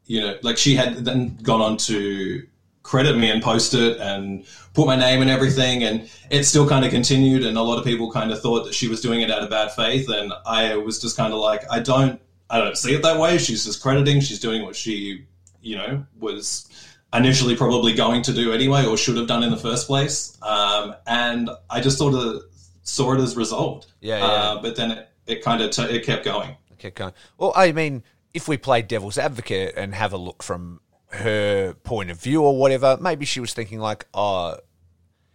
you 0.05 0.21
know, 0.21 0.37
like 0.41 0.57
she 0.57 0.75
had 0.75 1.05
then 1.05 1.37
gone 1.43 1.61
on 1.61 1.77
to 1.77 2.45
credit 2.81 3.15
me 3.15 3.29
and 3.29 3.43
post 3.43 3.75
it 3.75 3.99
and 3.99 4.45
put 4.73 4.87
my 4.87 4.95
name 4.95 5.21
and 5.21 5.29
everything 5.29 5.83
and 5.83 6.09
it 6.31 6.43
still 6.43 6.67
kind 6.67 6.83
of 6.83 6.89
continued 6.89 7.45
and 7.45 7.57
a 7.57 7.61
lot 7.61 7.77
of 7.77 7.83
people 7.83 8.11
kind 8.11 8.31
of 8.31 8.41
thought 8.41 8.63
that 8.63 8.73
she 8.73 8.87
was 8.87 9.01
doing 9.01 9.21
it 9.21 9.29
out 9.29 9.43
of 9.43 9.49
bad 9.49 9.71
faith 9.73 10.09
and 10.09 10.33
I 10.47 10.75
was 10.75 10.99
just 10.99 11.15
kind 11.15 11.31
of 11.31 11.39
like 11.39 11.61
I 11.69 11.79
don't 11.79 12.19
I 12.49 12.57
don't 12.57 12.75
see 12.75 12.95
it 12.95 13.03
that 13.03 13.19
way 13.19 13.37
she's 13.37 13.65
just 13.65 13.83
crediting 13.83 14.21
she's 14.21 14.39
doing 14.39 14.63
what 14.63 14.75
she 14.75 15.25
you 15.61 15.75
know 15.75 16.03
was 16.19 16.68
initially 17.13 17.55
probably 17.55 17.93
going 17.93 18.21
to 18.21 18.33
do 18.33 18.51
anyway 18.53 18.85
or 18.85 18.95
should 18.95 19.17
have 19.17 19.27
done 19.27 19.43
in 19.43 19.49
the 19.49 19.57
first 19.57 19.87
place 19.87 20.37
um, 20.43 20.95
and 21.07 21.49
I 21.69 21.81
just 21.81 21.97
sort 21.97 22.13
of 22.13 22.43
saw 22.83 23.13
it 23.13 23.19
as 23.19 23.35
resolved 23.35 23.87
yeah, 24.01 24.17
yeah. 24.19 24.25
Uh, 24.25 24.61
but 24.61 24.75
then 24.75 24.91
it, 24.91 25.09
it 25.25 25.43
kind 25.43 25.61
of 25.61 25.71
t- 25.71 25.83
it 25.83 26.05
kept 26.05 26.25
going 26.25 26.55
it 26.71 26.77
kept 26.77 26.95
going 26.95 27.13
well 27.37 27.51
I 27.55 27.71
mean 27.71 28.03
if 28.33 28.47
we 28.47 28.57
play 28.57 28.81
devil's 28.81 29.17
advocate 29.17 29.73
and 29.75 29.95
have 29.95 30.13
a 30.13 30.17
look 30.17 30.43
from 30.43 30.81
her 31.11 31.73
point 31.83 32.11
of 32.11 32.21
view 32.21 32.43
or 32.43 32.57
whatever, 32.57 32.97
maybe 33.01 33.25
she 33.25 33.39
was 33.39 33.53
thinking 33.53 33.79
like, 33.79 34.05
oh, 34.13 34.57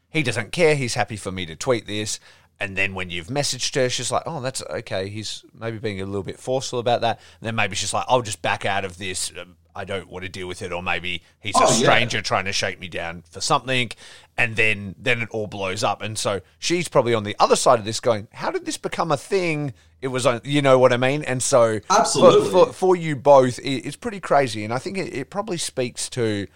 he 0.08 0.22
doesn't 0.22 0.52
care. 0.52 0.76
He's 0.76 0.94
happy 0.94 1.16
for 1.16 1.32
me 1.32 1.46
to 1.46 1.56
tweet 1.56 1.86
this. 1.86 2.20
And 2.60 2.76
then 2.76 2.94
when 2.94 3.10
you've 3.10 3.26
messaged 3.26 3.74
her, 3.74 3.88
she's 3.88 4.12
like, 4.12 4.22
oh, 4.26 4.40
that's 4.40 4.62
okay. 4.62 5.08
He's 5.08 5.44
maybe 5.58 5.78
being 5.78 6.00
a 6.00 6.06
little 6.06 6.22
bit 6.22 6.38
forceful 6.38 6.78
about 6.78 7.00
that. 7.00 7.20
And 7.40 7.46
then 7.46 7.54
maybe 7.54 7.74
she's 7.74 7.92
like, 7.92 8.06
I'll 8.08 8.22
just 8.22 8.42
back 8.42 8.64
out 8.64 8.84
of 8.84 8.96
this. 8.96 9.32
Um, 9.38 9.56
I 9.76 9.84
don't 9.84 10.08
want 10.08 10.22
to 10.22 10.28
deal 10.28 10.46
with 10.46 10.62
it. 10.62 10.72
Or 10.72 10.82
maybe 10.82 11.22
he's 11.40 11.56
oh, 11.56 11.64
a 11.64 11.68
stranger 11.68 12.18
yeah. 12.18 12.22
trying 12.22 12.44
to 12.44 12.52
shake 12.52 12.78
me 12.78 12.88
down 12.88 13.24
for 13.28 13.40
something. 13.40 13.90
And 14.38 14.54
then, 14.54 14.94
then 14.98 15.20
it 15.20 15.28
all 15.30 15.48
blows 15.48 15.82
up. 15.82 16.00
And 16.00 16.16
so 16.16 16.40
she's 16.58 16.88
probably 16.88 17.12
on 17.12 17.24
the 17.24 17.36
other 17.40 17.56
side 17.56 17.80
of 17.80 17.84
this 17.84 17.98
going, 17.98 18.28
how 18.32 18.52
did 18.52 18.66
this 18.66 18.78
become 18.78 19.10
a 19.10 19.16
thing? 19.16 19.74
It 20.00 20.08
was, 20.08 20.26
you 20.44 20.62
know 20.62 20.78
what 20.78 20.92
I 20.92 20.96
mean? 20.96 21.24
And 21.24 21.42
so 21.42 21.80
Absolutely. 21.90 22.50
For, 22.50 22.66
for, 22.66 22.72
for 22.72 22.96
you 22.96 23.16
both, 23.16 23.58
it, 23.58 23.86
it's 23.86 23.96
pretty 23.96 24.20
crazy. 24.20 24.64
And 24.64 24.72
I 24.72 24.78
think 24.78 24.96
it, 24.96 25.12
it 25.12 25.28
probably 25.28 25.56
speaks 25.56 26.08
to 26.10 26.46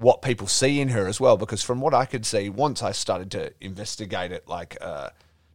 what 0.00 0.22
people 0.22 0.46
see 0.46 0.80
in 0.80 0.88
her 0.88 1.06
as 1.06 1.20
well. 1.20 1.36
Because 1.36 1.62
from 1.62 1.80
what 1.80 1.94
I 1.94 2.06
could 2.06 2.24
see, 2.24 2.48
once 2.48 2.82
I 2.82 2.92
started 2.92 3.30
to 3.32 3.52
investigate 3.60 4.32
it, 4.32 4.48
like 4.48 4.76
uh, 4.80 5.10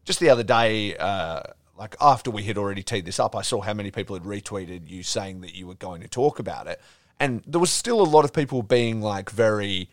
just 0.06 0.20
the 0.20 0.30
other 0.30 0.44
day, 0.44 0.96
uh, 0.96 1.42
like 1.78 1.96
after 2.00 2.32
we 2.32 2.44
had 2.44 2.58
already 2.58 2.84
teed 2.84 3.06
this 3.06 3.20
up, 3.20 3.36
I 3.36 3.42
saw 3.42 3.62
how 3.62 3.74
many 3.74 3.92
people 3.92 4.16
had 4.16 4.24
retweeted 4.24 4.90
you 4.90 5.04
saying 5.04 5.42
that 5.42 5.56
you 5.56 5.68
were 5.68 5.76
going 5.76 6.02
to 6.02 6.08
talk 6.08 6.40
about 6.40 6.68
it. 6.68 6.80
And 7.20 7.44
there 7.48 7.60
was 7.60 7.72
still 7.72 8.02
a 8.02 8.04
lot 8.04 8.24
of 8.24 8.34
people 8.34 8.62
being 8.62 9.02
like 9.02 9.30
very, 9.30 9.90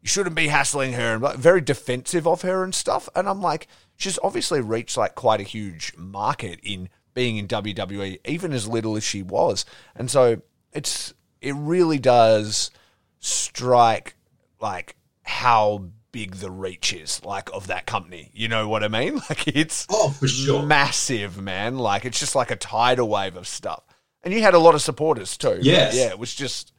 you 0.00 0.08
shouldn't 0.08 0.36
be 0.36 0.48
hassling 0.48 0.92
her 0.92 1.14
and 1.14 1.22
like 1.22 1.36
very 1.36 1.60
defensive 1.60 2.26
of 2.26 2.42
her 2.42 2.62
and 2.62 2.74
stuff. 2.74 3.08
And 3.14 3.28
I'm 3.28 3.40
like, 3.40 3.68
she's 3.96 4.18
obviously 4.22 4.60
reached 4.60 4.96
like 4.96 5.14
quite 5.14 5.40
a 5.40 5.44
huge 5.44 5.94
market 5.96 6.60
in 6.62 6.88
being 7.14 7.36
in 7.36 7.48
WWE, 7.48 8.18
even 8.26 8.52
as 8.52 8.68
little 8.68 8.96
as 8.96 9.04
she 9.04 9.22
was. 9.22 9.64
And 9.94 10.10
so 10.10 10.42
it's, 10.72 11.14
it 11.40 11.54
really 11.54 11.98
does 11.98 12.70
strike 13.22 14.16
like 14.60 14.96
how 15.22 15.84
big 16.10 16.34
the 16.36 16.50
reach 16.50 16.92
is 16.92 17.24
like 17.24 17.50
of 17.54 17.68
that 17.68 17.86
company. 17.86 18.30
You 18.34 18.48
know 18.48 18.68
what 18.68 18.84
I 18.84 18.88
mean? 18.88 19.20
Like 19.30 19.48
it's 19.48 19.86
oh 19.88 20.10
for 20.10 20.28
sure 20.28 20.62
massive, 20.62 21.40
man. 21.40 21.78
Like 21.78 22.04
it's 22.04 22.20
just 22.20 22.34
like 22.34 22.50
a 22.50 22.56
tidal 22.56 23.08
wave 23.08 23.36
of 23.36 23.48
stuff. 23.48 23.82
And 24.22 24.34
you 24.34 24.42
had 24.42 24.54
a 24.54 24.58
lot 24.58 24.74
of 24.74 24.82
supporters 24.82 25.36
too. 25.36 25.58
Yes. 25.62 25.96
Yeah, 25.96 26.08
it 26.08 26.18
was 26.18 26.34
just 26.34 26.72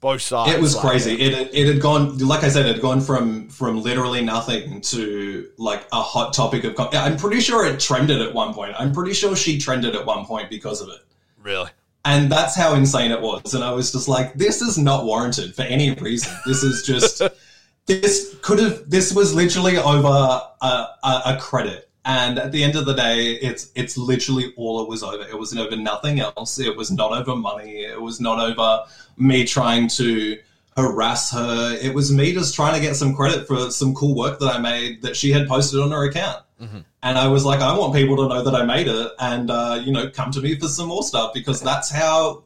both 0.00 0.20
sides. 0.20 0.52
It 0.52 0.60
was 0.60 0.74
like, 0.74 0.86
crazy. 0.86 1.14
Yeah. 1.14 1.28
It 1.28 1.50
it 1.54 1.66
had 1.66 1.80
gone 1.80 2.18
like 2.18 2.42
I 2.42 2.48
said, 2.48 2.66
it 2.66 2.74
had 2.74 2.82
gone 2.82 3.00
from 3.00 3.48
from 3.48 3.82
literally 3.82 4.22
nothing 4.22 4.80
to 4.82 5.48
like 5.58 5.86
a 5.92 6.02
hot 6.02 6.32
topic 6.32 6.64
of. 6.64 6.74
I'm 6.78 7.16
pretty 7.16 7.40
sure 7.40 7.64
it 7.66 7.78
trended 7.80 8.20
at 8.20 8.34
one 8.34 8.54
point. 8.54 8.74
I'm 8.78 8.92
pretty 8.92 9.12
sure 9.12 9.36
she 9.36 9.58
trended 9.58 9.94
at 9.94 10.04
one 10.04 10.24
point 10.24 10.50
because 10.50 10.80
of 10.80 10.88
it. 10.88 11.00
Really. 11.42 11.70
And 12.04 12.30
that's 12.30 12.54
how 12.54 12.74
insane 12.74 13.12
it 13.12 13.20
was. 13.20 13.54
And 13.54 13.64
I 13.64 13.72
was 13.72 13.90
just 13.90 14.08
like, 14.08 14.34
this 14.34 14.60
is 14.60 14.76
not 14.76 15.06
warranted 15.06 15.54
for 15.54 15.62
any 15.62 15.94
reason. 15.94 16.32
This 16.44 16.62
is 16.62 16.82
just 16.82 17.22
this 17.86 18.36
could 18.42 18.58
have 18.58 18.88
this 18.88 19.14
was 19.14 19.34
literally 19.34 19.76
over 19.78 20.08
a, 20.08 20.66
a, 20.66 21.22
a, 21.26 21.38
credit 21.40 21.90
And 22.04 22.38
at 22.38 22.52
the 22.52 22.62
end 22.62 22.76
of 22.76 22.86
the 22.86 22.94
day, 22.94 23.32
it's 23.34 23.70
it's 23.74 23.96
literally 23.96 24.52
all 24.56 24.82
it 24.82 24.88
was 24.88 25.02
over. 25.02 25.22
It 25.22 25.38
wasn't 25.38 25.60
over 25.62 25.76
nothing 25.76 26.20
else. 26.20 26.58
It 26.58 26.76
was 26.76 26.90
not 26.90 27.12
over 27.12 27.36
money. 27.36 27.84
It 27.84 28.00
was 28.00 28.20
not 28.20 28.38
over 28.38 28.84
me 29.16 29.44
trying 29.44 29.88
to 29.88 30.38
harass 30.76 31.32
her. 31.32 31.78
It 31.80 31.94
was 31.94 32.12
me 32.12 32.32
just 32.32 32.54
trying 32.54 32.74
to 32.74 32.80
get 32.80 32.96
some 32.96 33.14
credit 33.14 33.46
for 33.46 33.70
some 33.70 33.94
cool 33.94 34.14
work 34.14 34.38
that 34.40 34.54
I 34.54 34.58
made 34.58 35.02
that 35.02 35.16
she 35.16 35.30
had 35.30 35.48
posted 35.48 35.80
on 35.80 35.90
her 35.90 36.04
account. 36.04 36.43
Mm-hmm. 36.60 36.78
And 37.02 37.18
I 37.18 37.26
was 37.28 37.44
like, 37.44 37.60
I 37.60 37.76
want 37.76 37.94
people 37.94 38.16
to 38.16 38.28
know 38.28 38.42
that 38.42 38.54
I 38.54 38.64
made 38.64 38.86
it, 38.86 39.12
and 39.18 39.50
uh, 39.50 39.80
you 39.84 39.92
know, 39.92 40.08
come 40.10 40.30
to 40.32 40.40
me 40.40 40.58
for 40.58 40.68
some 40.68 40.88
more 40.88 41.02
stuff 41.02 41.34
because 41.34 41.60
that's 41.60 41.90
how 41.90 42.44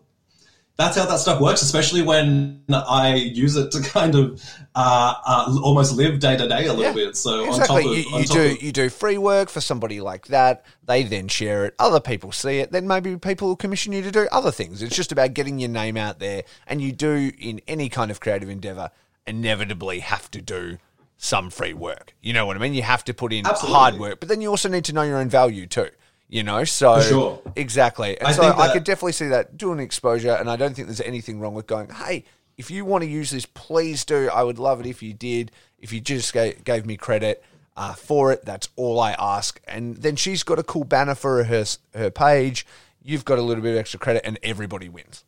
that's 0.78 0.96
how 0.96 1.06
that 1.06 1.18
stuff 1.18 1.40
works, 1.40 1.60
especially 1.60 2.02
when 2.02 2.62
I 2.70 3.14
use 3.16 3.56
it 3.56 3.72
to 3.72 3.82
kind 3.90 4.14
of 4.14 4.42
uh, 4.76 5.14
uh, 5.26 5.58
almost 5.62 5.94
live 5.94 6.20
day 6.20 6.36
to 6.36 6.48
day 6.48 6.66
a 6.66 6.72
little 6.72 6.84
yeah, 6.84 6.92
bit. 6.92 7.16
So 7.16 7.46
exactly, 7.48 7.76
on 7.76 7.82
top 7.82 7.90
of, 7.90 7.98
you, 7.98 8.18
you 8.18 8.26
do 8.26 8.54
of, 8.54 8.62
you 8.62 8.72
do 8.72 8.88
free 8.88 9.18
work 9.18 9.48
for 9.48 9.60
somebody 9.60 10.00
like 10.00 10.28
that. 10.28 10.64
They 10.84 11.02
then 11.02 11.26
share 11.28 11.66
it. 11.66 11.74
Other 11.78 12.00
people 12.00 12.30
see 12.30 12.60
it. 12.60 12.70
Then 12.70 12.86
maybe 12.86 13.16
people 13.18 13.48
will 13.48 13.56
commission 13.56 13.92
you 13.92 14.02
to 14.02 14.12
do 14.12 14.28
other 14.30 14.52
things. 14.52 14.80
It's 14.80 14.94
just 14.94 15.10
about 15.10 15.34
getting 15.34 15.58
your 15.58 15.68
name 15.68 15.96
out 15.96 16.20
there, 16.20 16.44
and 16.66 16.80
you 16.80 16.92
do 16.92 17.32
in 17.38 17.60
any 17.66 17.88
kind 17.88 18.10
of 18.10 18.20
creative 18.20 18.48
endeavor 18.48 18.90
inevitably 19.26 19.98
have 19.98 20.30
to 20.30 20.40
do 20.40 20.78
some 21.18 21.50
free 21.50 21.74
work. 21.74 22.14
You 22.22 22.32
know 22.32 22.46
what 22.46 22.56
I 22.56 22.60
mean? 22.60 22.72
You 22.72 22.82
have 22.82 23.04
to 23.04 23.14
put 23.14 23.32
in 23.32 23.46
Absolutely. 23.46 23.76
hard 23.76 23.98
work, 23.98 24.20
but 24.20 24.28
then 24.28 24.40
you 24.40 24.48
also 24.48 24.68
need 24.68 24.84
to 24.86 24.92
know 24.94 25.02
your 25.02 25.18
own 25.18 25.28
value 25.28 25.66
too 25.66 25.90
you 26.28 26.42
know 26.42 26.62
so 26.64 27.00
sure. 27.00 27.42
exactly 27.56 28.18
and 28.18 28.28
I 28.28 28.32
so 28.32 28.42
i 28.42 28.72
could 28.72 28.84
definitely 28.84 29.12
see 29.12 29.28
that 29.28 29.56
doing 29.56 29.80
exposure 29.80 30.32
and 30.32 30.50
i 30.50 30.56
don't 30.56 30.74
think 30.74 30.86
there's 30.86 31.00
anything 31.00 31.40
wrong 31.40 31.54
with 31.54 31.66
going 31.66 31.88
hey 31.88 32.24
if 32.56 32.70
you 32.70 32.84
want 32.84 33.02
to 33.02 33.08
use 33.08 33.30
this 33.30 33.46
please 33.46 34.04
do 34.04 34.28
i 34.32 34.42
would 34.42 34.58
love 34.58 34.80
it 34.80 34.86
if 34.86 35.02
you 35.02 35.14
did 35.14 35.50
if 35.78 35.92
you 35.92 36.00
just 36.00 36.32
gave, 36.32 36.62
gave 36.64 36.84
me 36.84 36.96
credit 36.96 37.42
uh, 37.76 37.94
for 37.94 38.32
it 38.32 38.44
that's 38.44 38.68
all 38.76 39.00
i 39.00 39.12
ask 39.12 39.60
and 39.66 39.96
then 39.98 40.16
she's 40.16 40.42
got 40.42 40.58
a 40.58 40.62
cool 40.62 40.84
banner 40.84 41.14
for 41.14 41.44
her 41.44 41.64
her 41.94 42.10
page 42.10 42.66
you've 43.02 43.24
got 43.24 43.38
a 43.38 43.42
little 43.42 43.62
bit 43.62 43.72
of 43.72 43.78
extra 43.78 43.98
credit 43.98 44.22
and 44.24 44.38
everybody 44.42 44.88
wins 44.88 45.24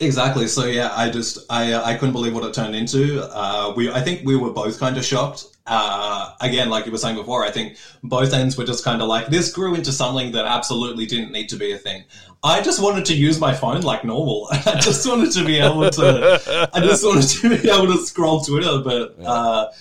Exactly. 0.00 0.46
So 0.46 0.66
yeah, 0.66 0.92
I 0.94 1.10
just 1.10 1.38
I 1.48 1.74
I 1.74 1.94
couldn't 1.94 2.12
believe 2.12 2.34
what 2.34 2.44
it 2.44 2.52
turned 2.52 2.74
into. 2.74 3.22
Uh, 3.32 3.72
we 3.76 3.90
I 3.90 4.00
think 4.00 4.26
we 4.26 4.36
were 4.36 4.50
both 4.52 4.78
kind 4.78 4.96
of 4.96 5.04
shocked. 5.04 5.46
Uh, 5.68 6.32
again, 6.40 6.70
like 6.70 6.86
you 6.86 6.92
were 6.92 6.98
saying 6.98 7.16
before, 7.16 7.44
I 7.44 7.50
think 7.50 7.76
both 8.04 8.32
ends 8.32 8.56
were 8.56 8.64
just 8.64 8.84
kind 8.84 9.02
of 9.02 9.08
like 9.08 9.28
this 9.28 9.52
grew 9.52 9.74
into 9.74 9.90
something 9.90 10.30
that 10.32 10.44
absolutely 10.44 11.06
didn't 11.06 11.32
need 11.32 11.48
to 11.48 11.56
be 11.56 11.72
a 11.72 11.78
thing. 11.78 12.04
I 12.44 12.60
just 12.60 12.80
wanted 12.80 13.04
to 13.06 13.14
use 13.14 13.40
my 13.40 13.52
phone 13.52 13.80
like 13.80 14.04
normal. 14.04 14.48
I 14.52 14.78
just 14.78 15.06
wanted 15.08 15.32
to 15.32 15.44
be 15.44 15.58
able 15.58 15.90
to. 15.90 16.70
I 16.72 16.80
just 16.80 17.04
wanted 17.04 17.28
to 17.28 17.48
be 17.60 17.68
able 17.68 17.92
to 17.92 17.98
scroll 17.98 18.40
Twitter, 18.40 18.80
but. 18.84 19.16
Uh, 19.24 19.72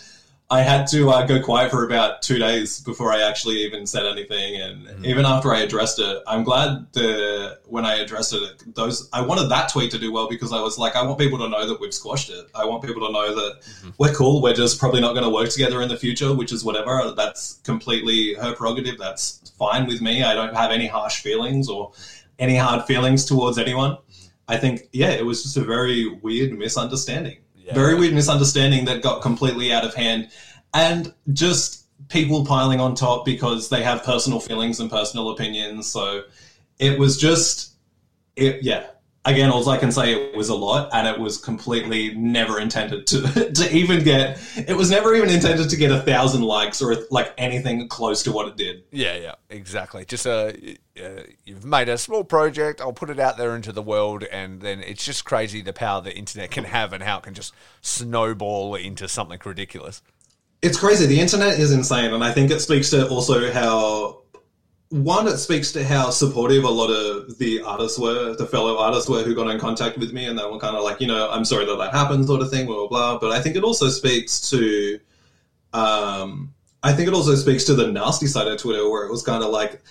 I 0.50 0.62
had 0.62 0.86
to 0.88 1.10
uh, 1.10 1.26
go 1.26 1.42
quiet 1.42 1.72
for 1.72 1.86
about 1.86 2.22
two 2.22 2.38
days 2.38 2.80
before 2.80 3.12
I 3.12 3.22
actually 3.22 3.56
even 3.66 3.88
said 3.88 4.06
anything, 4.06 4.62
and 4.62 4.86
mm-hmm. 4.86 5.06
even 5.06 5.26
after 5.26 5.52
I 5.52 5.62
addressed 5.62 5.98
it, 5.98 6.22
I'm 6.28 6.44
glad 6.44 6.86
that 6.94 7.62
when 7.66 7.84
I 7.84 7.96
addressed 7.96 8.32
it, 8.32 8.76
those 8.76 9.10
I 9.12 9.22
wanted 9.22 9.50
that 9.50 9.70
tweet 9.70 9.90
to 9.92 9.98
do 9.98 10.12
well 10.12 10.30
because 10.30 10.54
I 10.54 10.62
was 10.62 10.78
like, 10.78 10.96
I 10.96 11.04
want 11.04 11.18
people 11.18 11.40
to 11.40 11.50
know 11.50 11.66
that 11.66 11.82
we've 11.82 11.94
squashed 11.94 12.30
it. 12.30 12.48
I 12.54 12.64
want 12.64 12.84
people 12.84 13.08
to 13.08 13.12
know 13.12 13.34
that 13.34 13.62
mm-hmm. 13.62 13.90
we're 13.98 14.14
cool. 14.14 14.40
We're 14.40 14.54
just 14.54 14.80
probably 14.80 15.02
not 15.02 15.14
going 15.14 15.24
to 15.24 15.32
work 15.32 15.50
together 15.50 15.82
in 15.82 15.90
the 15.90 15.98
future, 15.98 16.32
which 16.32 16.52
is 16.52 16.64
whatever. 16.64 17.12
That's 17.18 17.56
completely 17.64 18.36
her 18.36 18.54
prerogative. 18.54 19.00
That's 19.00 19.52
fine 19.58 19.88
with 19.88 20.00
me. 20.00 20.24
I 20.24 20.36
don't 20.36 20.54
have 20.54 20.70
any 20.70 20.86
harsh 20.86 21.22
feelings 21.22 21.70
or 21.70 21.92
any 22.38 22.56
hard 22.56 22.86
feelings 22.86 23.26
towards 23.26 23.58
anyone. 23.58 23.98
I 24.48 24.58
think, 24.58 24.90
yeah, 24.92 25.10
it 25.10 25.26
was 25.26 25.42
just 25.42 25.58
a 25.58 25.64
very 25.64 26.08
weird 26.08 26.52
misunderstanding 26.52 27.38
yeah. 27.66 27.74
very 27.74 27.96
weird 27.96 28.14
misunderstanding 28.14 28.86
that 28.86 29.02
got 29.02 29.22
completely 29.22 29.74
out 29.74 29.84
of 29.84 29.94
hand, 29.96 30.30
and 30.74 31.14
just 31.34 31.86
people 32.10 32.46
piling 32.46 32.80
on 32.80 32.94
top 32.96 33.26
because 33.26 33.70
they 33.70 33.82
have 33.82 34.04
personal 34.04 34.40
feelings 34.40 34.80
and 34.80 34.90
personal 34.92 35.32
opinions. 35.32 35.88
So 35.88 36.24
it 36.78 37.00
was 37.00 37.18
just, 37.18 37.74
it, 38.36 38.62
yeah, 38.62 38.88
again, 39.26 39.50
all 39.50 39.68
I 39.70 39.78
can 39.78 39.92
say 39.92 40.14
it 40.14 40.36
was 40.36 40.50
a 40.50 40.56
lot, 40.56 40.90
and 40.94 41.08
it 41.08 41.20
was 41.20 41.38
completely 41.38 42.14
never 42.16 42.60
intended 42.60 43.08
to 43.08 43.52
to 43.54 43.76
even 43.76 44.04
get. 44.04 44.40
It 44.56 44.78
was 44.78 44.90
never 44.90 45.16
even 45.16 45.30
intended 45.30 45.70
to 45.70 45.76
get 45.76 45.92
a 45.92 46.02
thousand 46.02 46.44
likes 46.44 46.82
or 46.82 46.96
like 47.12 47.34
anything 47.38 47.88
close 47.88 48.24
to 48.24 48.32
what 48.32 48.48
it 48.48 48.56
did. 48.56 48.84
Yeah, 48.92 49.18
yeah, 49.18 49.36
exactly. 49.50 50.06
Just 50.06 50.26
a 50.26 50.78
uh, 51.04 51.24
you've 51.44 51.66
made 51.66 51.90
a 51.90 51.98
small 51.98 52.24
project. 52.24 52.80
I'll 52.80 52.94
put 52.94 53.10
it 53.10 53.20
out 53.20 53.38
there 53.38 53.56
into 53.56 53.72
the 53.72 53.82
world, 53.82 54.24
and 54.24 54.62
then 54.62 54.82
it's 54.82 55.04
just 55.04 55.26
crazy 55.26 55.62
the 55.62 55.74
power 55.74 56.02
the 56.02 56.16
internet 56.16 56.52
can 56.52 56.66
have 56.66 56.94
and 56.94 57.04
how 57.04 57.18
it 57.18 57.24
can 57.24 57.34
just 57.34 57.54
snowball 57.82 58.76
into 58.76 59.08
something 59.08 59.40
ridiculous. 59.44 60.02
It's 60.62 60.80
crazy. 60.80 61.06
The 61.06 61.20
internet 61.20 61.60
is 61.60 61.72
insane, 61.72 62.14
and 62.14 62.24
I 62.24 62.32
think 62.32 62.50
it 62.50 62.60
speaks 62.60 62.90
to 62.92 63.08
also 63.08 63.52
how 63.52 64.22
one, 64.96 65.28
it 65.28 65.38
speaks 65.38 65.74
to 65.74 65.84
how 65.84 66.10
supportive 66.10 66.64
a 66.64 66.70
lot 66.70 66.90
of 66.90 67.38
the 67.38 67.62
artists 67.62 68.00
were, 68.00 68.34
the 68.36 68.46
fellow 68.46 68.78
artists 68.78 69.10
were 69.10 69.24
who 69.24 69.36
got 69.36 69.50
in 69.50 69.60
contact 69.60 69.98
with 69.98 70.14
me, 70.14 70.26
and 70.26 70.40
they 70.40 70.46
were 70.46 70.58
kind 70.58 70.76
of 70.76 70.84
like, 70.84 71.02
you 71.02 71.08
know, 71.08 71.30
I'm 71.30 71.44
sorry 71.44 71.66
that 71.66 71.78
that 71.78 71.92
happened, 71.92 72.26
sort 72.26 72.42
of 72.42 72.50
thing, 72.50 72.66
blah 72.66 72.76
blah 72.76 72.88
blah. 72.88 73.20
But 73.20 73.32
I 73.32 73.42
think 73.42 73.58
it 73.58 73.64
also 73.64 73.90
speaks 73.90 74.50
to, 74.52 75.00
um, 75.74 76.54
I 76.82 76.94
think 76.94 77.10
it 77.10 77.14
also 77.14 77.36
speaks 77.36 77.66
to 77.66 77.76
the 77.76 77.92
nasty 77.92 78.28
side 78.28 78.48
of 78.48 78.58
Twitter, 78.58 78.90
where 78.90 79.06
it 79.06 79.12
was 79.12 79.22
kind 79.22 79.44
of 79.44 79.50
like 79.50 79.82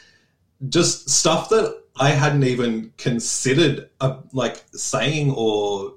just 0.70 1.10
stuff 1.10 1.50
that 1.50 1.82
I 1.96 2.10
hadn't 2.10 2.44
even 2.44 2.92
considered, 2.96 3.90
uh, 4.00 4.20
like 4.32 4.64
saying 4.72 5.32
or 5.36 5.94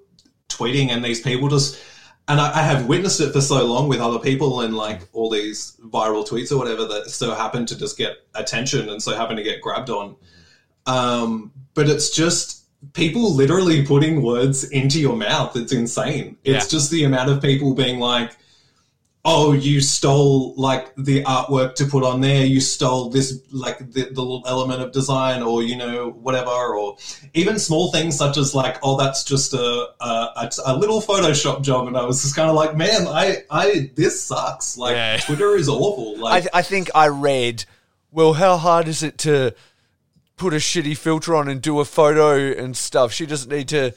tweeting, 0.50 0.90
and 0.90 1.04
these 1.04 1.22
people 1.22 1.48
just 1.48 1.80
and 2.28 2.42
I, 2.42 2.60
I, 2.60 2.62
have 2.62 2.88
witnessed 2.88 3.22
it 3.22 3.32
for 3.32 3.42
so 3.42 3.66
long 3.66 3.88
with 3.88 4.00
other 4.00 4.20
people 4.20 4.62
and 4.62 4.76
like 4.76 5.08
all 5.14 5.30
these 5.30 5.78
viral 5.86 6.28
tweets 6.28 6.52
or 6.52 6.58
whatever 6.58 6.86
that 6.86 7.10
so 7.10 7.34
happen 7.34 7.66
to 7.66 7.78
just 7.78 7.98
get 7.98 8.18
attention 8.36 8.90
and 8.90 9.02
so 9.02 9.16
happen 9.16 9.38
to 9.38 9.44
get 9.44 9.62
grabbed 9.62 9.90
on. 9.90 10.16
Um, 10.86 11.52
but 11.74 11.90
it's 11.90 12.10
just 12.10 12.66
people 12.94 13.34
literally 13.34 13.86
putting 13.86 14.22
words 14.22 14.66
into 14.72 15.00
your 15.00 15.16
mouth. 15.16 15.56
It's 15.56 15.72
insane. 15.72 16.38
It's 16.44 16.66
yeah. 16.66 16.78
just 16.78 16.92
the 16.92 17.06
amount 17.06 17.30
of 17.30 17.42
people 17.42 17.74
being 17.74 18.00
like, 18.00 18.38
oh, 19.30 19.52
you 19.52 19.82
stole 19.82 20.56
like 20.56 20.96
the 20.96 21.22
artwork 21.26 21.76
to 21.76 21.86
put 21.86 22.02
on 22.02 22.22
there, 22.22 22.46
you 22.46 22.62
stole 22.62 23.10
this 23.10 23.42
like 23.52 23.78
the, 23.80 24.04
the 24.04 24.22
little 24.22 24.42
element 24.48 24.82
of 24.82 24.94
design, 24.94 25.44
or 25.44 25.62
you 25.62 25.76
know 25.76 26.12
whatever, 26.12 26.50
or 26.50 26.98
even 27.34 27.60
small 27.60 27.92
things 27.92 28.18
such 28.18 28.38
as 28.38 28.56
like, 28.56 28.78
oh, 28.84 28.98
that's 28.98 29.26
just 29.26 29.54
a 29.54 29.90
a, 30.00 30.50
a 30.66 30.76
little 30.76 31.02
Photoshop 31.02 31.62
job, 31.62 31.88
and 31.88 31.98
I 31.98 32.06
was 32.06 32.22
just 32.22 32.38
kind 32.38 32.50
of 32.50 32.56
like, 32.56 32.76
man, 32.76 33.06
I 33.06 33.44
I 33.52 33.92
this 33.96 34.24
sucks. 34.24 34.78
Like 34.78 34.96
yeah. 34.96 35.18
Twitter 35.18 35.58
is 35.58 35.68
awful. 35.68 36.18
Like 36.18 36.46
I, 36.54 36.60
I 36.60 36.62
think 36.62 36.90
I 36.96 37.10
read, 37.10 37.66
well, 38.12 38.34
how 38.34 38.56
hard 38.56 38.88
is 38.88 39.04
it 39.04 39.18
to 39.20 39.54
put 40.38 40.54
a 40.54 40.58
shitty 40.58 40.96
filter 40.96 41.36
on 41.36 41.50
and 41.50 41.62
do 41.62 41.82
a 41.82 41.86
photo 41.86 42.38
and 42.38 42.78
stuff? 42.78 43.12
She 43.12 43.26
doesn't 43.26 43.52
need 43.52 43.68
to 43.70 43.94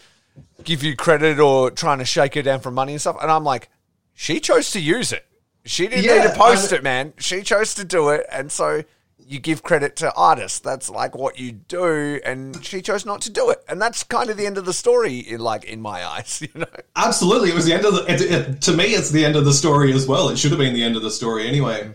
give 0.64 0.83
you 0.83 0.97
credit 0.97 1.38
or 1.38 1.71
trying 1.71 1.99
to 1.99 2.05
shake 2.05 2.35
her 2.35 2.43
down 2.43 2.59
for 2.59 2.73
money 2.73 2.93
and 2.93 3.01
stuff, 3.01 3.16
and 3.23 3.31
I'm 3.31 3.45
like 3.45 3.69
she 4.14 4.40
chose 4.40 4.70
to 4.73 4.81
use 4.81 5.12
it. 5.12 5.27
She 5.64 5.88
didn't 5.88 6.05
yeah, 6.05 6.23
need 6.23 6.31
to 6.31 6.38
post 6.38 6.73
I 6.73 6.77
it, 6.77 6.83
man. 6.83 7.12
She 7.18 7.42
chose 7.42 7.75
to 7.75 7.85
do 7.85 8.09
it, 8.09 8.27
and 8.31 8.51
so 8.51 8.83
you 9.18 9.38
give 9.38 9.62
credit 9.62 9.94
to 9.96 10.12
artists. 10.14 10.59
That's 10.59 10.90
like 10.90 11.14
what 11.14 11.38
you 11.38 11.53
do, 11.53 12.20
and 12.25 12.64
she 12.64 12.83
chose 12.83 13.07
not 13.07 13.20
to 13.23 13.31
do 13.31 13.51
it, 13.51 13.62
and 13.68 13.81
that's 13.81 14.03
kind 14.03 14.31
of 14.31 14.37
the 14.37 14.46
end 14.46 14.59
of 14.59 14.64
the 14.64 14.73
story. 14.73 15.18
In 15.18 15.40
like 15.40 15.64
in 15.64 15.81
my 15.81 16.05
eyes, 16.14 16.42
you 16.42 16.61
know. 16.61 16.66
Absolutely, 16.96 17.51
it 17.51 17.55
was 17.55 17.66
the 17.66 17.75
end 17.75 17.85
of 17.85 17.94
the. 17.94 18.12
It, 18.12 18.20
it, 18.20 18.62
to 18.62 18.73
me, 18.73 18.87
it's 18.87 19.11
the 19.11 19.25
end 19.25 19.37
of 19.37 19.44
the 19.44 19.53
story 19.53 19.92
as 19.92 20.07
well. 20.07 20.29
It 20.31 20.38
should 20.38 20.51
have 20.51 20.59
been 20.59 20.75
the 20.75 20.83
end 20.83 20.96
of 20.96 21.03
the 21.03 21.11
story 21.11 21.46
anyway. 21.46 21.92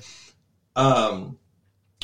Um, 0.75 1.37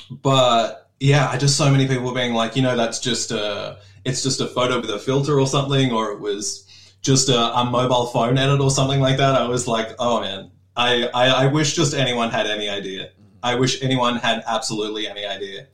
but 0.10 0.90
yeah, 1.00 1.30
I 1.30 1.38
just 1.38 1.58
so 1.58 1.72
many 1.72 1.88
people 1.88 2.14
being 2.14 2.34
like, 2.34 2.56
you 2.56 2.62
know, 2.62 2.76
that's 2.76 3.00
just 3.00 3.32
a. 3.32 3.78
It's 4.04 4.24
just 4.24 4.42
a 4.42 4.48
photo 4.48 4.82
with 4.82 4.90
a 4.90 4.98
filter 4.98 5.40
or 5.40 5.46
something, 5.46 5.92
or 5.92 6.12
it 6.12 6.20
was 6.20 6.68
just 7.02 7.30
a, 7.30 7.60
a, 7.60 7.66
mobile 7.66 8.06
phone 8.08 8.38
edit 8.38 8.60
or 8.62 8.70
something 8.70 9.00
like 9.00 9.18
that, 9.18 9.36
I 9.36 9.48
was 9.48 9.68
like, 9.68 9.96
oh 10.00 10.22
man, 10.22 10.52
I, 10.76 11.10
I, 11.14 11.28
I 11.28 11.46
wish 11.48 11.76
just 11.76 11.94
anyone 11.94 12.30
had 12.30 12.48
any 12.48 12.70
idea. 12.70 13.12
I 13.44 13.56
wish 13.56 13.82
anyone 13.82 14.18
had 14.18 14.44
absolutely 14.48 15.08
any 15.08 15.26
idea. 15.26 15.68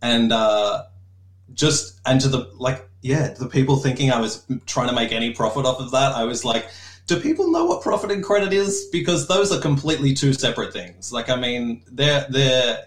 And 0.00 0.32
uh, 0.32 0.84
just, 1.52 2.00
and 2.06 2.20
to 2.22 2.28
the, 2.28 2.50
like, 2.56 2.88
yeah, 3.02 3.28
the 3.28 3.46
people 3.46 3.76
thinking 3.76 4.10
I 4.10 4.20
was 4.20 4.44
trying 4.66 4.88
to 4.88 4.94
make 4.94 5.12
any 5.12 5.32
profit 5.32 5.66
off 5.66 5.80
of 5.80 5.90
that, 5.90 6.12
I 6.12 6.24
was 6.24 6.44
like, 6.44 6.68
do 7.06 7.20
people 7.20 7.50
know 7.50 7.64
what 7.66 7.82
profit 7.82 8.10
and 8.10 8.24
credit 8.24 8.52
is? 8.52 8.88
Because 8.90 9.28
those 9.28 9.52
are 9.52 9.60
completely 9.60 10.14
two 10.14 10.32
separate 10.32 10.72
things. 10.72 11.12
Like, 11.12 11.28
I 11.28 11.36
mean, 11.36 11.82
they're, 11.90 12.26
they're, 12.30 12.86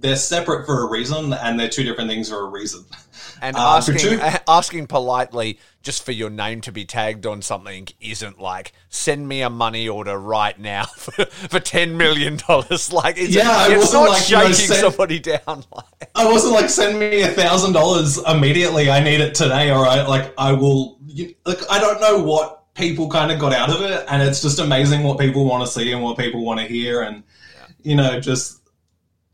they're 0.00 0.16
separate 0.16 0.66
for 0.66 0.82
a 0.82 0.90
reason 0.90 1.32
and 1.34 1.60
they're 1.60 1.68
two 1.68 1.84
different 1.84 2.10
things 2.10 2.30
for 2.30 2.40
a 2.40 2.48
reason. 2.48 2.84
And 3.42 3.56
uh, 3.56 3.76
asking 3.76 4.20
asking 4.48 4.86
politely 4.86 5.58
just 5.82 6.04
for 6.04 6.12
your 6.12 6.30
name 6.30 6.60
to 6.60 6.70
be 6.70 6.84
tagged 6.84 7.26
on 7.26 7.42
something 7.42 7.88
isn't 8.00 8.40
like 8.40 8.72
send 8.88 9.28
me 9.28 9.42
a 9.42 9.50
money 9.50 9.88
order 9.88 10.16
right 10.16 10.56
now 10.58 10.84
for, 10.96 11.24
for 11.26 11.58
ten 11.58 11.96
million 11.96 12.38
dollars. 12.48 12.90
Like 13.02 13.16
it's, 13.18 13.34
yeah, 13.34 13.68
it 13.68 13.78
it's 13.78 13.92
not 13.92 14.10
like, 14.10 14.22
shaking 14.22 14.42
you 14.42 14.48
know, 14.48 14.52
send, 14.52 14.80
somebody 14.80 15.18
down. 15.18 15.64
Like. 15.74 16.10
I 16.14 16.30
wasn't 16.30 16.52
like 16.52 16.70
send 16.70 17.00
me 17.00 17.22
a 17.22 17.28
thousand 17.28 17.72
dollars 17.72 18.18
immediately. 18.28 18.90
I 18.90 19.02
need 19.02 19.20
it 19.20 19.34
today. 19.34 19.70
All 19.70 19.82
right, 19.82 20.06
like 20.06 20.32
I 20.38 20.52
will. 20.52 20.98
You, 21.06 21.34
like 21.44 21.58
I 21.68 21.80
don't 21.80 22.00
know 22.00 22.22
what 22.22 22.62
people 22.74 23.08
kind 23.08 23.32
of 23.32 23.40
got 23.40 23.52
out 23.52 23.70
of 23.70 23.80
it, 23.82 24.04
and 24.08 24.22
it's 24.22 24.40
just 24.40 24.60
amazing 24.60 25.02
what 25.02 25.18
people 25.18 25.44
want 25.44 25.64
to 25.66 25.70
see 25.70 25.90
and 25.90 26.02
what 26.02 26.16
people 26.16 26.44
want 26.44 26.60
to 26.60 26.66
hear, 26.66 27.02
and 27.02 27.24
yeah. 27.56 27.66
you 27.82 27.96
know 27.96 28.20
just 28.20 28.61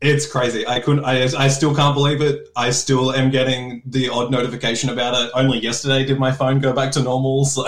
It's 0.01 0.25
crazy. 0.25 0.65
I 0.65 0.79
couldn't. 0.79 1.03
I, 1.03 1.23
I 1.23 1.49
still 1.49 1.75
can't 1.75 1.93
believe 1.93 2.21
it. 2.21 2.49
I 2.55 2.69
still 2.69 3.11
am 3.11 3.29
getting 3.31 3.81
the 3.85 4.07
odd 4.07 4.31
notification 4.31 4.89
about 4.89 5.13
it. 5.13 5.29
Only 5.33 5.59
yesterday 5.59 6.05
did 6.05 6.17
my 6.17 6.31
phone 6.31 6.59
go 6.59 6.71
back 6.71 6.91
to 6.93 7.03
normal. 7.03 7.45
So 7.49 7.65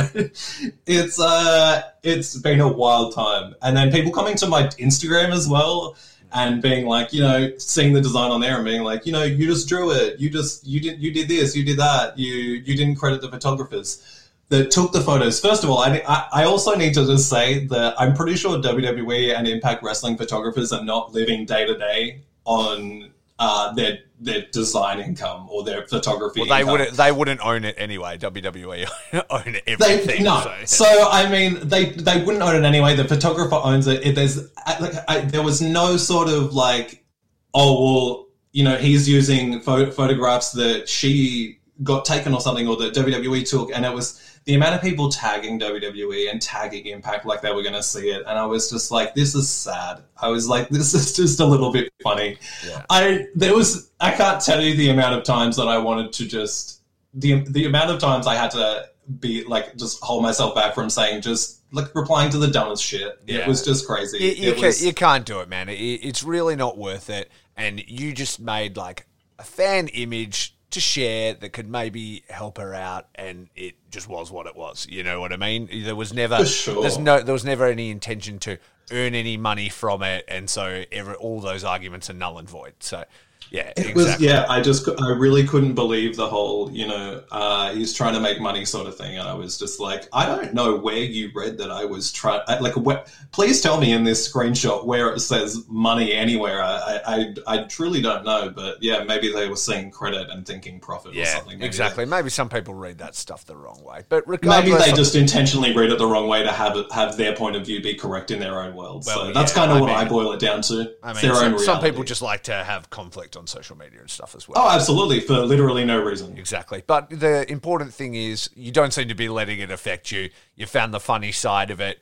it's 0.86 1.20
uh, 1.20 1.82
it's 2.04 2.38
been 2.38 2.62
a 2.62 2.68
wild 2.68 3.14
time. 3.14 3.56
And 3.62 3.76
then 3.76 3.92
people 3.92 4.14
coming 4.14 4.36
to 4.38 4.48
my 4.48 4.64
Instagram 4.64 5.32
as 5.32 5.50
well 5.50 5.98
and 6.34 6.62
being 6.62 6.86
like, 6.86 7.12
you 7.12 7.22
know, 7.22 7.52
seeing 7.58 7.92
the 7.92 8.02
design 8.02 8.32
on 8.32 8.40
there 8.40 8.56
and 8.56 8.64
being 8.64 8.84
like, 8.84 9.06
you 9.06 9.12
know, 9.12 9.24
you 9.24 9.48
just 9.48 9.68
drew 9.68 9.92
it. 9.92 10.20
You 10.20 10.30
just 10.30 10.66
you 10.66 10.80
did 10.80 11.02
you 11.02 11.12
did 11.12 11.28
this. 11.28 11.54
You 11.54 11.66
did 11.66 11.80
that. 11.80 12.18
You 12.18 12.34
you 12.34 12.78
didn't 12.78 12.96
credit 12.96 13.20
the 13.20 13.30
photographers 13.30 14.21
that 14.52 14.70
took 14.70 14.92
the 14.92 15.00
photos. 15.00 15.40
First 15.40 15.64
of 15.64 15.70
all, 15.70 15.80
I, 15.80 16.04
I 16.32 16.44
also 16.44 16.76
need 16.76 16.94
to 16.96 17.06
just 17.06 17.30
say 17.30 17.66
that 17.68 18.00
I'm 18.00 18.14
pretty 18.14 18.36
sure 18.36 18.60
WWE 18.60 19.34
and 19.36 19.48
Impact 19.48 19.82
Wrestling 19.82 20.18
photographers 20.18 20.74
are 20.74 20.84
not 20.84 21.14
living 21.14 21.46
day 21.46 21.66
to 21.66 21.78
day 21.78 22.22
on 22.44 23.12
uh, 23.40 23.74
their 23.74 24.00
their 24.20 24.42
design 24.52 25.00
income 25.00 25.48
or 25.50 25.64
their 25.64 25.88
photography. 25.88 26.42
Well, 26.42 26.50
they 26.50 26.60
income. 26.60 26.72
wouldn't. 26.74 26.98
They 26.98 27.12
wouldn't 27.14 27.40
own 27.40 27.64
it 27.64 27.76
anyway. 27.78 28.18
WWE 28.18 28.90
own 29.30 29.56
everything. 29.66 30.18
They, 30.18 30.20
no, 30.20 30.42
so, 30.66 30.84
so, 30.84 31.10
I 31.10 31.30
mean, 31.32 31.58
they 31.70 31.92
they 31.92 32.22
wouldn't 32.22 32.44
own 32.44 32.62
it 32.62 32.68
anyway. 32.68 32.98
The 32.98 33.08
photographer 33.08 33.56
owns 33.56 33.88
it. 33.88 34.16
there's 34.16 34.38
like 34.82 34.96
I, 35.08 35.22
there 35.22 35.44
was 35.44 35.62
no 35.62 35.96
sort 35.96 36.28
of 36.28 36.54
like, 36.54 37.06
oh 37.54 37.82
well, 37.82 38.28
you 38.52 38.66
know, 38.66 38.76
he's 38.76 39.08
using 39.08 39.62
pho- 39.62 39.92
photographs 39.92 40.52
that 40.52 40.90
she 40.90 41.61
got 41.84 42.06
taken 42.06 42.34
or 42.34 42.42
something, 42.42 42.68
or 42.68 42.76
the 42.76 42.92
WWE 42.92 43.48
took, 43.50 43.72
and 43.74 43.86
it 43.86 43.94
was 43.94 44.40
the 44.46 44.56
amount 44.56 44.76
of 44.76 44.82
people 44.82 45.10
tagging 45.10 45.60
WWE 45.60 46.32
and 46.32 46.42
tagging 46.42 46.88
Impact 46.88 47.26
like 47.26 47.42
they 47.42 47.52
were 47.52 47.62
going 47.62 47.76
to 47.76 47.84
see 47.84 48.10
it, 48.10 48.24
and 48.28 48.38
I 48.38 48.46
was 48.46 48.70
just 48.70 48.92
like, 48.92 49.14
"This 49.16 49.36
is 49.36 49.50
sad." 49.50 50.02
I 50.18 50.30
was 50.30 50.48
like, 50.48 50.70
"This 50.70 50.94
is 50.94 51.14
just 51.16 51.40
a 51.40 51.46
little 51.46 51.72
bit 51.72 51.92
funny." 52.04 52.38
Yeah. 52.68 52.86
I 52.90 53.28
there 53.36 53.56
was 53.56 53.92
I 54.00 54.12
can't 54.12 54.42
tell 54.42 54.62
you 54.62 54.76
the 54.76 54.90
amount 54.90 55.16
of 55.16 55.24
times 55.24 55.58
that 55.58 55.68
I 55.68 55.78
wanted 55.78 56.14
to 56.14 56.26
just 56.28 56.82
the 57.14 57.42
the 57.50 57.66
amount 57.66 57.92
of 57.92 58.00
times 58.00 58.28
I 58.28 58.36
had 58.36 58.52
to 58.52 58.90
be 59.20 59.44
like 59.44 59.76
just 59.76 60.02
hold 60.02 60.24
myself 60.24 60.56
back 60.56 60.74
from 60.74 60.90
saying 60.90 61.22
just 61.22 61.62
like 61.72 61.94
replying 61.96 62.30
to 62.32 62.38
the 62.38 62.48
dumbest 62.48 62.84
shit. 62.84 63.20
Yeah. 63.26 63.40
It 63.40 63.48
was 63.48 63.64
just 63.64 63.88
crazy. 63.88 64.18
you, 64.20 64.30
you, 64.32 64.54
can, 64.54 64.64
was- 64.64 64.86
you 64.86 64.94
can't 64.94 65.26
do 65.26 65.40
it, 65.40 65.50
man. 65.50 65.70
It, 65.70 65.76
it's 65.76 66.24
really 66.24 66.56
not 66.56 66.78
worth 66.78 67.10
it. 67.10 67.32
And 67.56 67.82
you 67.88 68.14
just 68.14 68.40
made 68.40 68.78
like 68.78 69.06
a 69.40 69.44
fan 69.44 69.88
image 69.90 70.56
to 70.72 70.80
share 70.80 71.34
that 71.34 71.54
could 71.54 71.70
maybe 71.70 72.24
help 72.30 72.58
her 72.58 72.74
out, 72.74 73.08
and 73.16 73.50
it 73.56 73.76
just 73.92 74.08
was 74.08 74.32
what 74.32 74.48
it 74.48 74.56
was. 74.56 74.88
You 74.90 75.04
know 75.04 75.20
what 75.20 75.32
I 75.32 75.38
mean? 75.38 75.70
There 75.84 75.96
was 75.96 76.14
never, 76.14 76.46
sure. 76.46 76.82
there's 76.82 76.98
no, 76.98 77.22
there 77.22 77.34
was 77.34 77.46
never 77.46 77.66
any 77.66 77.90
intention 77.90 78.40
to 78.40 78.58
earn 78.92 79.14
any 79.16 79.38
money 79.38 79.70
from 79.70 80.04
it, 80.04 80.26
and 80.28 80.50
so 80.50 80.84
every, 80.92 81.16
all 81.16 81.40
those 81.40 81.64
arguments 81.64 82.10
are 82.10 82.14
null 82.14 82.38
and 82.38 82.50
void. 82.50 82.74
So, 82.80 83.04
yeah, 83.52 83.68
It 83.76 83.80
exactly. 83.90 84.04
was 84.04 84.20
yeah. 84.22 84.46
I 84.50 84.62
just 84.62 84.88
I 84.88 85.10
really 85.12 85.46
couldn't 85.46 85.74
believe 85.76 86.16
the 86.16 86.28
whole 86.28 86.72
you 86.72 86.88
know 86.88 87.22
uh, 87.32 87.74
he's 87.74 87.94
trying 87.94 88.14
to 88.14 88.20
make 88.22 88.40
money 88.40 88.64
sort 88.66 88.88
of 88.88 88.96
thing, 88.98 89.18
and 89.18 89.28
I 89.28 89.34
was 89.34 89.60
just 89.60 89.80
like 89.80 90.08
I 90.14 90.26
don't 90.26 90.54
know 90.54 90.78
where 90.78 90.98
you 91.04 91.32
read 91.36 91.58
that 91.58 91.70
I 91.70 91.84
was 91.86 92.12
trying 92.12 92.42
like 92.62 92.76
where, 92.78 93.04
please 93.34 93.60
tell 93.62 93.80
me 93.80 93.92
in 93.92 94.06
this 94.06 94.32
screenshot 94.32 94.86
where 94.86 95.14
it 95.14 95.20
says 95.20 95.66
money 95.68 96.14
anywhere. 96.14 96.64
I, 96.64 97.00
I 97.06 97.36
I 97.46 97.64
truly 97.66 98.02
don't 98.02 98.24
know, 98.24 98.50
but 98.50 98.82
yeah, 98.82 99.04
maybe 99.04 99.34
they 99.34 99.50
were 99.50 99.58
seeing 99.58 99.92
credit 99.92 100.30
and 100.30 100.46
thinking 100.46 100.80
profit 100.80 101.12
or 101.12 101.16
Yeah, 101.16 101.36
something. 101.36 101.58
Maybe 101.60 101.66
exactly. 101.66 102.06
Maybe 102.06 102.30
some 102.30 102.48
people 102.48 102.74
read 102.74 103.00
that 103.00 103.16
stuff 103.16 103.46
the 103.46 103.58
wrong 103.58 103.84
way, 103.84 104.04
but 104.08 104.26
maybe 104.28 104.72
they 104.72 104.94
just 104.94 105.16
intentionally 105.16 105.76
read 105.76 105.92
it 105.92 105.98
the 105.98 106.08
wrong 106.08 106.30
way 106.30 106.42
to 106.44 106.52
have 106.54 106.78
it 106.78 106.90
have 106.94 107.18
their 107.18 107.36
point 107.36 107.58
of 107.58 107.66
view 107.66 107.82
be 107.82 107.96
correct 107.96 108.32
in 108.32 108.40
their 108.40 108.62
own 108.62 108.76
world. 108.76 109.04
Well, 109.06 109.26
so 109.28 109.34
that's 109.34 109.52
kind 109.52 109.72
of 109.72 109.78
I 109.78 109.82
what 109.82 109.88
mean- 109.88 109.96
I 109.98 110.08
boil 110.08 110.32
it 110.32 110.40
down 110.40 110.62
to. 110.64 110.94
I 111.04 111.14
mean, 111.14 111.34
some, 111.36 111.60
some 111.60 111.82
people 111.82 112.04
just 112.04 112.22
like 112.22 112.44
to 112.44 112.54
have 112.54 112.90
conflict 112.90 113.36
on 113.42 113.48
social 113.48 113.76
media 113.76 114.00
and 114.00 114.10
stuff 114.10 114.36
as 114.36 114.48
well. 114.48 114.64
oh, 114.64 114.70
absolutely 114.70 115.20
for 115.20 115.40
literally 115.40 115.84
no 115.84 116.02
reason. 116.02 116.38
Exactly. 116.38 116.84
But 116.86 117.10
the 117.10 117.52
important 117.52 117.94
thing 117.94 118.14
is 118.14 118.50
you 118.56 118.72
don't 118.72 118.94
seem 118.94 119.08
to 119.08 119.16
be 119.16 119.28
letting 119.28 119.60
it 119.60 119.72
affect 119.72 120.12
you. 120.12 120.30
You 120.56 120.68
found 120.68 120.94
the 120.94 121.00
funny 121.00 121.32
side 121.34 121.72
of 121.72 121.82
it. 121.82 122.00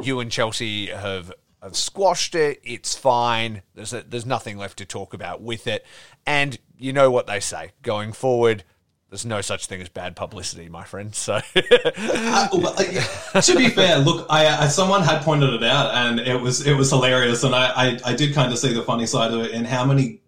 You 0.00 0.20
and 0.20 0.30
Chelsea 0.30 0.86
have 0.86 1.32
have 1.62 1.76
squashed 1.76 2.34
it. 2.34 2.60
It's 2.62 2.94
fine. 2.96 3.62
There's 3.74 3.92
a, 3.92 4.02
there's 4.02 4.26
nothing 4.26 4.58
left 4.58 4.78
to 4.78 4.84
talk 4.84 5.14
about 5.14 5.40
with 5.40 5.66
it. 5.66 5.86
And 6.26 6.58
you 6.76 6.92
know 6.92 7.10
what 7.10 7.26
they 7.26 7.40
say. 7.40 7.70
Going 7.82 8.12
forward, 8.12 8.64
there's 9.10 9.24
no 9.24 9.40
such 9.42 9.66
thing 9.66 9.80
as 9.80 9.88
bad 9.88 10.16
publicity, 10.16 10.68
my 10.68 10.84
friend. 10.84 11.14
So 11.14 11.40
Uh, 11.54 12.48
well, 12.52 12.74
uh, 12.78 13.40
to 13.40 13.56
be 13.56 13.68
fair, 13.68 13.98
look, 13.98 14.26
I, 14.28 14.64
I 14.64 14.68
someone 14.68 15.02
had 15.02 15.22
pointed 15.22 15.52
it 15.54 15.62
out, 15.62 15.94
and 15.94 16.18
it 16.18 16.40
was 16.40 16.66
it 16.66 16.74
was 16.74 16.90
hilarious, 16.90 17.44
and 17.44 17.54
I 17.54 17.66
I, 17.66 17.98
I 18.06 18.14
did 18.14 18.34
kind 18.34 18.52
of 18.52 18.58
see 18.58 18.72
the 18.72 18.82
funny 18.82 19.06
side 19.06 19.32
of 19.32 19.40
it, 19.40 19.52
and 19.52 19.66
how 19.66 19.84
many 19.84 20.21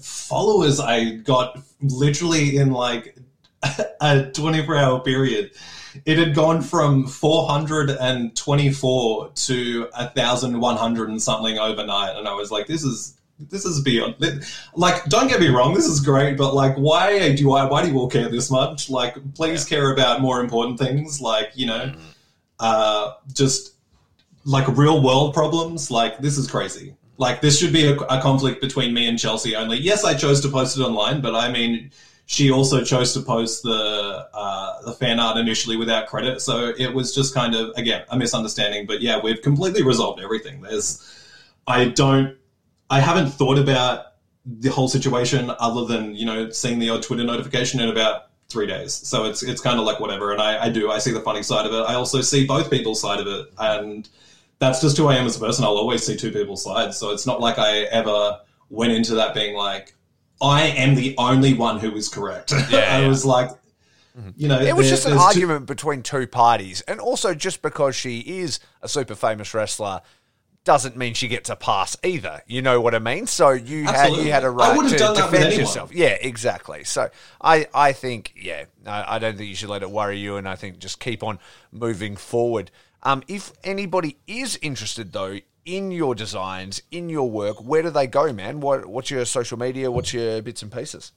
followers 0.00 0.80
I 0.80 1.16
got 1.16 1.58
literally 1.80 2.56
in 2.56 2.72
like 2.72 3.16
a 4.00 4.30
twenty 4.32 4.64
four 4.64 4.76
hour 4.76 5.00
period. 5.00 5.50
It 6.04 6.18
had 6.18 6.34
gone 6.34 6.60
from 6.60 7.06
424 7.06 9.30
to 9.32 9.80
1,100 9.80 11.08
and 11.08 11.22
something 11.22 11.56
overnight. 11.56 12.16
And 12.16 12.26
I 12.26 12.34
was 12.34 12.50
like, 12.50 12.66
this 12.66 12.82
is 12.82 13.14
this 13.38 13.64
is 13.64 13.80
beyond 13.80 14.14
like 14.74 15.04
don't 15.06 15.26
get 15.26 15.40
me 15.40 15.48
wrong 15.48 15.74
this 15.74 15.86
is 15.86 16.00
great 16.00 16.36
but 16.36 16.54
like 16.54 16.74
why 16.76 17.34
do 17.34 17.52
I 17.52 17.64
why 17.64 17.82
do 17.82 17.90
you 17.90 17.98
all 17.98 18.08
care 18.08 18.28
this 18.28 18.50
much 18.50 18.88
like 18.88 19.16
please 19.34 19.64
care 19.64 19.92
about 19.92 20.20
more 20.20 20.40
important 20.40 20.78
things 20.78 21.20
like 21.20 21.50
you 21.54 21.66
know 21.66 21.92
uh 22.60 23.12
just 23.32 23.74
like 24.44 24.68
real 24.76 25.02
world 25.02 25.34
problems 25.34 25.90
like 25.90 26.18
this 26.18 26.38
is 26.38 26.48
crazy 26.48 26.94
like 27.16 27.40
this 27.40 27.58
should 27.58 27.72
be 27.72 27.86
a, 27.86 27.96
a 27.96 28.20
conflict 28.20 28.60
between 28.60 28.92
me 28.92 29.06
and 29.06 29.18
Chelsea 29.18 29.56
only 29.56 29.78
yes 29.78 30.04
I 30.04 30.14
chose 30.14 30.40
to 30.42 30.48
post 30.48 30.78
it 30.78 30.82
online 30.82 31.20
but 31.20 31.34
I 31.34 31.50
mean 31.50 31.90
she 32.26 32.50
also 32.50 32.82
chose 32.82 33.12
to 33.14 33.20
post 33.20 33.62
the 33.62 34.28
uh, 34.32 34.82
the 34.82 34.92
fan 34.92 35.20
art 35.20 35.36
initially 35.36 35.76
without 35.76 36.06
credit 36.06 36.40
so 36.40 36.72
it 36.78 36.92
was 36.94 37.14
just 37.14 37.34
kind 37.34 37.54
of 37.54 37.70
again 37.76 38.04
a 38.08 38.18
misunderstanding 38.18 38.86
but 38.86 39.00
yeah 39.00 39.20
we've 39.22 39.42
completely 39.42 39.82
resolved 39.82 40.20
everything 40.20 40.60
there's 40.62 41.10
I 41.66 41.86
don't 41.86 42.36
I 42.90 43.00
haven't 43.00 43.30
thought 43.30 43.58
about 43.58 44.06
the 44.46 44.68
whole 44.68 44.88
situation 44.88 45.50
other 45.58 45.84
than 45.84 46.14
you 46.14 46.26
know 46.26 46.50
seeing 46.50 46.78
the 46.78 46.90
odd 46.90 47.02
Twitter 47.02 47.24
notification 47.24 47.80
in 47.80 47.88
about 47.88 48.30
three 48.48 48.66
days. 48.66 48.92
So 48.92 49.24
it's 49.24 49.42
it's 49.42 49.60
kind 49.60 49.78
of 49.78 49.86
like 49.86 50.00
whatever. 50.00 50.32
And 50.32 50.40
I, 50.40 50.64
I 50.64 50.68
do 50.68 50.90
I 50.90 50.98
see 50.98 51.12
the 51.12 51.20
funny 51.20 51.42
side 51.42 51.66
of 51.66 51.72
it. 51.72 51.82
I 51.82 51.94
also 51.94 52.20
see 52.20 52.46
both 52.46 52.70
people's 52.70 53.00
side 53.00 53.20
of 53.20 53.26
it, 53.26 53.46
and 53.58 54.08
that's 54.64 54.80
just 54.80 54.96
who 54.96 55.06
I 55.08 55.16
am 55.16 55.26
as 55.26 55.36
a 55.36 55.40
person. 55.40 55.64
I'll 55.64 55.76
always 55.76 56.04
see 56.04 56.16
two 56.16 56.30
people's 56.32 56.62
sides. 56.64 56.96
So 56.96 57.10
it's 57.10 57.26
not 57.26 57.40
like 57.40 57.58
I 57.58 57.82
ever 57.84 58.40
went 58.70 58.92
into 58.92 59.14
that 59.16 59.34
being 59.34 59.54
like 59.56 59.94
I 60.42 60.62
am 60.68 60.94
the 60.94 61.14
only 61.18 61.54
one 61.54 61.78
who 61.78 61.94
is 61.94 62.08
correct. 62.08 62.52
Yeah, 62.70 62.78
I 62.96 63.00
yeah. 63.00 63.08
was 63.08 63.24
like. 63.24 63.50
Mm-hmm. 64.16 64.30
You 64.36 64.46
know, 64.48 64.60
it 64.60 64.76
was 64.76 64.86
there- 64.86 64.92
just 64.96 65.06
an 65.06 65.12
there's 65.12 65.22
two- 65.22 65.26
argument 65.26 65.66
between 65.66 66.02
two 66.04 66.26
parties. 66.28 66.82
And 66.82 67.00
also, 67.00 67.34
just 67.34 67.62
because 67.62 67.96
she 67.96 68.20
is 68.20 68.60
a 68.80 68.88
super 68.88 69.16
famous 69.16 69.52
wrestler 69.54 70.02
doesn't 70.62 70.96
mean 70.96 71.14
she 71.14 71.26
gets 71.28 71.50
a 71.50 71.56
pass 71.56 71.96
either. 72.04 72.40
You 72.46 72.62
know 72.62 72.80
what 72.80 72.94
I 72.94 72.98
mean? 73.00 73.26
So 73.26 73.50
you 73.50 73.84
had 73.84 73.94
Absolutely. 73.96 74.26
you 74.26 74.32
had 74.32 74.44
a 74.44 74.46
I 74.46 74.50
right 74.50 74.76
would 74.76 74.84
have 74.86 74.92
to 74.92 74.98
done 74.98 75.14
that 75.16 75.30
with 75.32 75.40
defend 75.40 75.60
yourself. 75.60 75.92
Yeah, 75.92 76.16
exactly. 76.20 76.84
So 76.84 77.10
I 77.40 77.66
I 77.74 77.92
think 77.92 78.32
yeah, 78.36 78.64
I, 78.86 79.16
I 79.16 79.18
don't 79.18 79.36
think 79.36 79.48
you 79.50 79.56
should 79.56 79.68
let 79.68 79.82
it 79.82 79.90
worry 79.90 80.18
you, 80.18 80.36
and 80.36 80.48
I 80.48 80.54
think 80.56 80.78
just 80.78 81.00
keep 81.00 81.22
on 81.22 81.38
moving 81.72 82.14
forward. 82.16 82.70
Um, 83.04 83.22
if 83.28 83.52
anybody 83.62 84.16
is 84.26 84.58
interested 84.62 85.12
though 85.12 85.38
in 85.64 85.90
your 85.90 86.14
designs, 86.14 86.82
in 86.90 87.08
your 87.08 87.30
work, 87.30 87.62
where 87.62 87.82
do 87.82 87.90
they 87.90 88.06
go, 88.06 88.32
man? 88.32 88.60
What 88.60 88.86
what's 88.86 89.10
your 89.10 89.24
social 89.24 89.58
media? 89.58 89.90
What's 89.90 90.12
your 90.12 90.40
bits 90.42 90.62
and 90.62 90.72
pieces? 90.72 91.12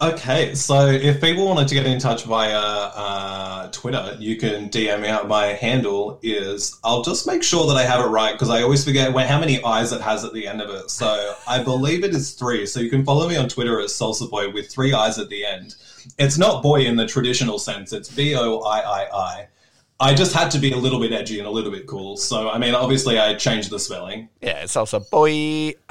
Okay, 0.00 0.54
so 0.54 0.86
if 0.86 1.20
people 1.20 1.44
wanted 1.44 1.66
to 1.66 1.74
get 1.74 1.84
in 1.84 1.98
touch 1.98 2.22
via 2.22 2.56
uh, 2.56 3.68
Twitter, 3.72 4.16
you 4.20 4.36
can 4.36 4.68
DM 4.68 5.00
me 5.00 5.08
out. 5.08 5.26
My 5.26 5.46
handle 5.46 6.20
is, 6.22 6.78
I'll 6.84 7.02
just 7.02 7.26
make 7.26 7.42
sure 7.42 7.66
that 7.66 7.76
I 7.76 7.82
have 7.82 8.04
it 8.04 8.08
right 8.08 8.32
because 8.32 8.48
I 8.48 8.62
always 8.62 8.84
forget 8.84 9.12
how 9.12 9.40
many 9.40 9.60
I's 9.60 9.90
it 9.90 10.00
has 10.00 10.24
at 10.24 10.32
the 10.32 10.46
end 10.46 10.62
of 10.62 10.70
it. 10.70 10.90
So 10.90 11.34
I 11.48 11.64
believe 11.64 12.04
it 12.04 12.14
is 12.14 12.34
three. 12.34 12.64
So 12.64 12.78
you 12.78 12.90
can 12.90 13.04
follow 13.04 13.28
me 13.28 13.34
on 13.34 13.48
Twitter 13.48 13.80
as 13.80 13.92
Salsa 13.92 14.30
Boy 14.30 14.48
with 14.52 14.70
three 14.70 14.92
I's 14.92 15.18
at 15.18 15.30
the 15.30 15.44
end. 15.44 15.74
It's 16.16 16.38
not 16.38 16.62
boy 16.62 16.82
in 16.82 16.94
the 16.94 17.06
traditional 17.06 17.58
sense, 17.58 17.92
it's 17.92 18.08
B 18.08 18.36
O 18.36 18.60
I 18.60 18.78
I 18.78 19.08
I. 19.12 19.48
I 20.00 20.14
just 20.14 20.32
had 20.32 20.50
to 20.52 20.58
be 20.58 20.72
a 20.72 20.76
little 20.76 21.00
bit 21.00 21.12
edgy 21.12 21.38
and 21.38 21.48
a 21.48 21.50
little 21.50 21.72
bit 21.72 21.86
cool. 21.86 22.16
So, 22.16 22.48
I 22.50 22.58
mean, 22.58 22.74
obviously, 22.74 23.18
I 23.18 23.34
changed 23.34 23.70
the 23.70 23.78
spelling. 23.78 24.28
Yeah, 24.40 24.62
it's 24.62 24.76
also 24.76 25.00
boy. 25.00 25.74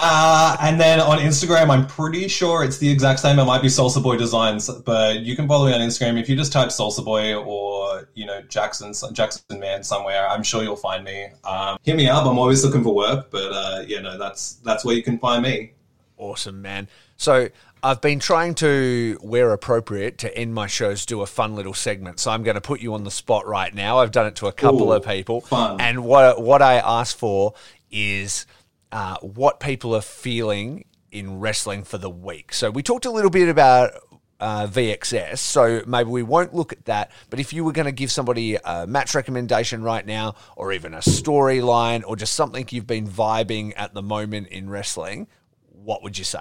Uh, 0.00 0.56
and 0.60 0.80
then 0.80 1.00
on 1.00 1.18
Instagram, 1.18 1.70
I'm 1.70 1.86
pretty 1.86 2.28
sure 2.28 2.62
it's 2.62 2.78
the 2.78 2.88
exact 2.88 3.18
same. 3.20 3.38
It 3.38 3.44
might 3.44 3.62
be 3.62 3.68
Salsa 3.68 4.00
Boy 4.00 4.16
Designs, 4.16 4.70
but 4.70 5.20
you 5.20 5.34
can 5.34 5.48
follow 5.48 5.66
me 5.66 5.74
on 5.74 5.80
Instagram 5.80 6.20
if 6.20 6.28
you 6.28 6.36
just 6.36 6.52
type 6.52 6.68
Salsa 6.68 7.04
Boy 7.04 7.34
or 7.34 8.08
you 8.14 8.24
know 8.24 8.40
Jackson 8.42 8.92
Jackson 9.12 9.58
Man 9.58 9.82
somewhere. 9.82 10.28
I'm 10.28 10.44
sure 10.44 10.62
you'll 10.62 10.76
find 10.76 11.04
me. 11.04 11.28
Um, 11.42 11.78
hit 11.82 11.96
me 11.96 12.08
up. 12.08 12.26
I'm 12.26 12.38
always 12.38 12.64
looking 12.64 12.84
for 12.84 12.94
work, 12.94 13.30
but 13.30 13.50
uh, 13.52 13.82
yeah, 13.88 14.00
no, 14.00 14.16
that's 14.16 14.54
that's 14.64 14.84
where 14.84 14.94
you 14.94 15.02
can 15.02 15.18
find 15.18 15.42
me. 15.42 15.72
Awesome, 16.16 16.62
man. 16.62 16.88
So 17.18 17.48
I've 17.82 18.00
been 18.00 18.20
trying 18.20 18.54
to, 18.56 19.18
where 19.20 19.52
appropriate, 19.52 20.18
to 20.18 20.38
end 20.38 20.54
my 20.54 20.68
shows, 20.68 21.04
do 21.04 21.20
a 21.20 21.26
fun 21.26 21.56
little 21.56 21.74
segment. 21.74 22.20
So 22.20 22.30
I'm 22.30 22.44
going 22.44 22.54
to 22.54 22.60
put 22.60 22.80
you 22.80 22.94
on 22.94 23.02
the 23.02 23.10
spot 23.10 23.46
right 23.46 23.74
now. 23.74 23.98
I've 23.98 24.12
done 24.12 24.26
it 24.26 24.36
to 24.36 24.46
a 24.46 24.52
couple 24.52 24.90
Ooh, 24.90 24.92
of 24.92 25.04
people, 25.04 25.40
fun. 25.42 25.80
and 25.80 26.04
what 26.04 26.40
what 26.40 26.62
I 26.62 26.74
ask 26.76 27.16
for 27.16 27.54
is 27.90 28.46
uh, 28.92 29.16
what 29.18 29.58
people 29.58 29.96
are 29.96 30.00
feeling 30.00 30.84
in 31.10 31.40
wrestling 31.40 31.82
for 31.82 31.98
the 31.98 32.10
week. 32.10 32.52
So 32.52 32.70
we 32.70 32.84
talked 32.84 33.04
a 33.04 33.10
little 33.10 33.30
bit 33.30 33.48
about 33.48 33.94
uh, 34.38 34.68
VXS, 34.68 35.38
so 35.38 35.82
maybe 35.88 36.10
we 36.10 36.22
won't 36.22 36.54
look 36.54 36.72
at 36.72 36.84
that. 36.84 37.10
But 37.30 37.40
if 37.40 37.52
you 37.52 37.64
were 37.64 37.72
going 37.72 37.86
to 37.86 37.92
give 37.92 38.12
somebody 38.12 38.56
a 38.64 38.86
match 38.86 39.16
recommendation 39.16 39.82
right 39.82 40.06
now, 40.06 40.36
or 40.54 40.72
even 40.72 40.94
a 40.94 40.98
storyline, 40.98 42.04
or 42.06 42.14
just 42.14 42.34
something 42.34 42.64
you've 42.70 42.86
been 42.86 43.08
vibing 43.08 43.72
at 43.76 43.92
the 43.92 44.02
moment 44.02 44.48
in 44.48 44.70
wrestling, 44.70 45.26
what 45.72 46.04
would 46.04 46.16
you 46.16 46.24
say? 46.24 46.40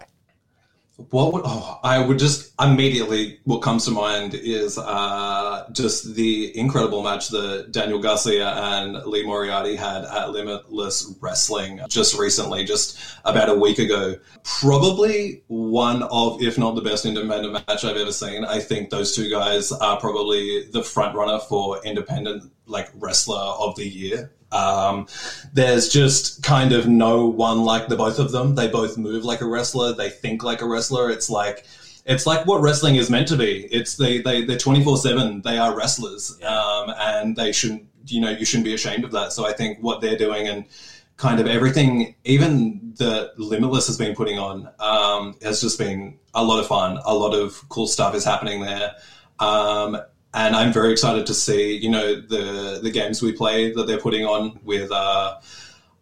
What 0.98 1.32
would 1.32 1.43
oh, 1.45 1.80
I 1.84 2.00
would 2.00 2.18
just 2.18 2.54
immediately 2.60 3.39
what 3.43 3.60
comes 3.60 3.86
to 3.86 3.91
mind 3.91 4.34
is 4.34 4.80
uh, 4.80 5.70
just 5.72 6.16
the 6.16 6.58
incredible 6.58 7.04
match 7.04 7.30
that 7.30 7.72
Daniel 7.72 8.00
Garcia 8.00 8.50
and 8.50 8.95
Lee 9.06 9.24
Moriarty 9.24 9.76
had 9.76 10.06
at 10.06 10.32
Limitless 10.32 11.16
Wrestling 11.22 11.82
just 11.88 12.18
recently, 12.18 12.66
just 12.66 13.00
about 13.26 13.48
a 13.48 13.54
week 13.54 13.78
ago. 13.78 14.16
Probably 14.43 15.43
one 15.48 16.02
of, 16.02 16.41
if 16.41 16.58
not 16.58 16.74
the 16.74 16.82
best 16.82 17.06
independent 17.06 17.54
match 17.54 17.86
I've 17.86 17.98
ever 17.98 18.12
seen. 18.12 18.43
I 18.43 18.60
think 18.60 18.89
those 18.89 19.16
two 19.16 19.30
guys 19.30 19.72
are 19.72 20.00
probably 20.00 20.66
the 20.72 20.82
front 20.82 21.16
runner 21.16 21.38
for 21.39 21.80
independent 21.86 22.52
like 22.66 22.89
wrestler 22.95 23.38
of 23.38 23.76
the 23.76 23.88
year 23.88 24.32
um, 24.52 25.08
there's 25.54 25.89
just 25.89 26.43
kind 26.43 26.72
of 26.72 26.88
no 26.88 27.26
one 27.26 27.64
like 27.64 27.88
the 27.88 27.95
both 27.95 28.20
of 28.20 28.32
them. 28.32 28.56
They 28.56 28.68
both 28.68 28.98
move 28.98 29.26
like 29.26 29.41
a 29.41 29.48
wrestler. 29.48 29.93
They 29.93 30.10
think 30.10 30.43
like 30.43 30.62
a 30.62 30.68
wrestler. 30.68 31.10
It's 31.10 31.30
like 31.30 31.66
it's 32.06 32.26
like 32.26 32.45
what 32.45 32.62
wrestling 32.62 32.95
is 32.95 33.10
meant 33.10 33.28
to 33.30 33.38
be. 33.38 33.68
It's 33.72 33.98
they 33.98 34.22
they 34.22 34.45
they're 34.45 34.58
twenty 34.58 34.84
four 34.84 34.98
seven. 34.98 35.41
They 35.41 35.58
are 35.58 35.76
wrestlers, 35.76 36.41
um, 36.43 36.93
and 36.98 37.36
they 37.36 37.52
shouldn't 37.52 37.88
you 38.06 38.22
know 38.22 38.30
you 38.30 38.45
shouldn't 38.45 38.66
be 38.66 38.74
ashamed 38.74 39.04
of 39.04 39.12
that. 39.12 39.34
So 39.34 39.45
I 39.45 39.54
think 39.54 39.80
what 39.82 40.02
they're 40.02 40.18
doing 40.18 40.48
and 40.48 40.66
kind 41.18 41.39
of 41.39 41.48
everything, 41.48 42.16
even 42.24 42.93
the 42.98 43.34
Limitless 43.38 43.88
has 43.88 43.98
been 43.98 44.16
putting 44.16 44.38
on, 44.38 44.70
um, 44.80 45.36
has 45.41 45.60
just 45.60 45.78
been 45.78 46.18
a 46.34 46.43
lot 46.43 46.60
of 46.60 46.68
fun. 46.68 47.00
A 47.06 47.14
lot 47.14 47.34
of 47.34 47.68
cool 47.70 47.88
stuff 47.88 48.16
is 48.16 48.24
happening 48.24 48.62
there. 48.62 48.93
Um, 49.39 49.98
and 50.38 50.56
I'm 50.56 50.72
very 50.72 50.92
excited 50.92 51.26
to 51.26 51.34
see 51.34 51.76
you 51.76 51.90
know 51.90 52.16
the 52.22 52.80
the 52.82 52.92
games 52.92 53.22
we 53.22 53.32
play 53.34 53.74
that 53.74 53.88
they're 53.88 54.00
putting 54.00 54.26
on 54.26 54.60
with 54.64 54.92
uh, 54.92 55.40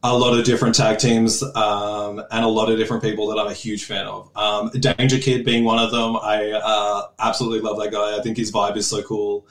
a 0.04 0.16
lot 0.16 0.38
of 0.38 0.46
different 0.46 0.76
tag 0.76 1.00
teams 1.00 1.42
um, 1.42 2.22
and 2.32 2.46
a 2.46 2.48
lot 2.48 2.70
of 2.70 2.78
different 2.78 3.02
people 3.02 3.28
that 3.28 3.40
I'm 3.40 3.48
a 3.48 3.54
huge 3.54 3.86
fan 3.86 4.06
of. 4.06 4.30
Um, 4.36 4.70
Danger 4.72 5.18
Kid 5.18 5.46
being 5.46 5.64
one 5.64 5.80
of 5.80 5.92
them, 5.92 6.18
I 6.18 6.52
uh, 6.52 7.08
absolutely 7.20 7.62
love 7.62 7.80
that 7.80 7.92
guy. 7.92 8.18
I 8.18 8.22
think 8.22 8.38
his 8.38 8.52
vibe 8.52 8.78
is 8.78 8.88
so 8.88 9.02
cool. 9.02 9.48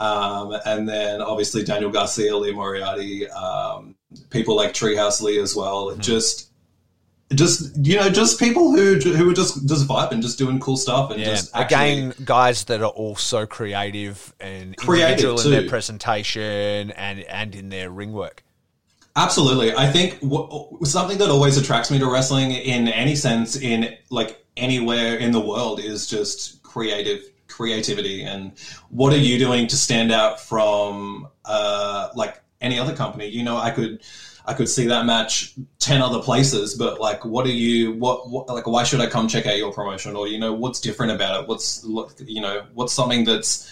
Um, 0.00 0.56
and 0.64 0.88
then 0.88 1.20
obviously 1.20 1.64
Daniel 1.64 1.90
Garcia, 1.90 2.36
Lee 2.36 2.52
Moriarty, 2.52 3.28
um, 3.28 3.96
people 4.30 4.56
like 4.56 4.72
Treehouse 4.72 5.20
Lee 5.20 5.40
as 5.40 5.56
well. 5.56 5.86
Mm-hmm. 5.86 6.00
Just 6.00 6.47
just 7.34 7.76
you 7.84 7.96
know 7.96 8.08
just 8.08 8.38
people 8.38 8.72
who 8.72 8.94
who 8.94 9.30
are 9.30 9.34
just 9.34 9.68
just 9.68 9.86
vibing 9.86 10.22
just 10.22 10.38
doing 10.38 10.58
cool 10.58 10.76
stuff 10.76 11.10
and 11.10 11.20
yeah. 11.20 11.26
just 11.26 11.54
actually, 11.54 11.92
again 11.92 12.14
guys 12.24 12.64
that 12.64 12.80
are 12.80 12.86
also 12.86 13.44
creative 13.44 14.34
and 14.40 14.76
creative 14.76 15.10
individual 15.10 15.40
in 15.40 15.50
their 15.50 15.68
presentation 15.68 16.90
and 16.92 17.20
and 17.20 17.54
in 17.54 17.68
their 17.68 17.90
ring 17.90 18.12
work. 18.12 18.42
Absolutely. 19.14 19.74
I 19.74 19.90
think 19.90 20.20
w- 20.20 20.78
something 20.84 21.18
that 21.18 21.28
always 21.28 21.56
attracts 21.56 21.90
me 21.90 21.98
to 21.98 22.10
wrestling 22.10 22.52
in 22.52 22.86
any 22.86 23.16
sense 23.16 23.56
in 23.56 23.96
like 24.10 24.44
anywhere 24.56 25.16
in 25.16 25.32
the 25.32 25.40
world 25.40 25.80
is 25.80 26.06
just 26.06 26.62
creative 26.62 27.20
creativity. 27.48 28.22
And 28.22 28.52
what 28.90 29.12
are 29.12 29.18
you 29.18 29.38
doing 29.38 29.66
to 29.66 29.76
stand 29.76 30.12
out 30.12 30.40
from 30.40 31.28
uh 31.44 32.08
like 32.14 32.40
any 32.62 32.78
other 32.78 32.96
company? 32.96 33.26
You 33.26 33.42
know 33.42 33.58
i 33.58 33.70
could 33.70 34.02
I 34.48 34.54
could 34.54 34.68
see 34.68 34.86
that 34.86 35.04
match 35.04 35.54
ten 35.78 36.00
other 36.00 36.20
places, 36.20 36.74
but 36.74 37.00
like, 37.00 37.24
what 37.24 37.46
are 37.46 37.50
you? 37.50 37.92
What, 37.92 38.30
what 38.30 38.48
like? 38.48 38.66
Why 38.66 38.82
should 38.82 39.00
I 39.00 39.06
come 39.06 39.28
check 39.28 39.46
out 39.46 39.58
your 39.58 39.72
promotion? 39.72 40.16
Or 40.16 40.26
you 40.26 40.38
know, 40.38 40.52
what's 40.52 40.80
different 40.80 41.12
about 41.12 41.42
it? 41.42 41.48
What's 41.48 41.84
you 42.24 42.40
know, 42.40 42.64
what's 42.72 42.92
something 42.94 43.24
that's 43.24 43.70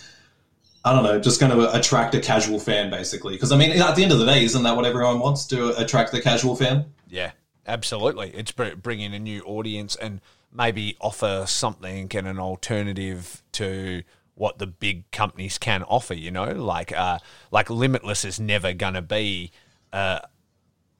I 0.86 0.92
don't 0.92 1.02
know, 1.02 1.18
just 1.18 1.40
going 1.40 1.50
to 1.50 1.76
attract 1.76 2.14
a 2.14 2.20
casual 2.20 2.60
fan, 2.60 2.90
basically. 2.90 3.34
Because 3.34 3.50
I 3.50 3.56
mean, 3.56 3.72
at 3.72 3.96
the 3.96 4.04
end 4.04 4.12
of 4.12 4.20
the 4.20 4.24
day, 4.24 4.44
isn't 4.44 4.62
that 4.62 4.76
what 4.76 4.84
everyone 4.84 5.18
wants 5.18 5.44
to 5.46 5.76
attract 5.80 6.12
the 6.12 6.20
casual 6.20 6.54
fan? 6.54 6.84
Yeah, 7.08 7.32
absolutely. 7.66 8.30
It's 8.30 8.52
bringing 8.52 9.12
a 9.12 9.18
new 9.18 9.42
audience 9.42 9.96
and 9.96 10.20
maybe 10.52 10.96
offer 11.00 11.44
something 11.48 12.08
and 12.14 12.28
an 12.28 12.38
alternative 12.38 13.42
to 13.52 14.04
what 14.36 14.58
the 14.58 14.68
big 14.68 15.10
companies 15.10 15.58
can 15.58 15.82
offer. 15.82 16.14
You 16.14 16.30
know, 16.30 16.52
like 16.52 16.92
uh, 16.92 17.18
like 17.50 17.68
Limitless 17.68 18.24
is 18.24 18.38
never 18.38 18.72
going 18.72 18.94
to 18.94 19.02
be. 19.02 19.50
Uh, 19.92 20.20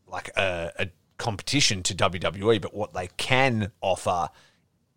like 0.07 0.31
a, 0.37 0.73
a 0.79 0.89
competition 1.19 1.83
to 1.85 1.95
WWE, 1.95 2.61
but 2.61 2.75
what 2.75 2.95
they 2.95 3.09
can 3.17 3.73
offer 3.81 4.29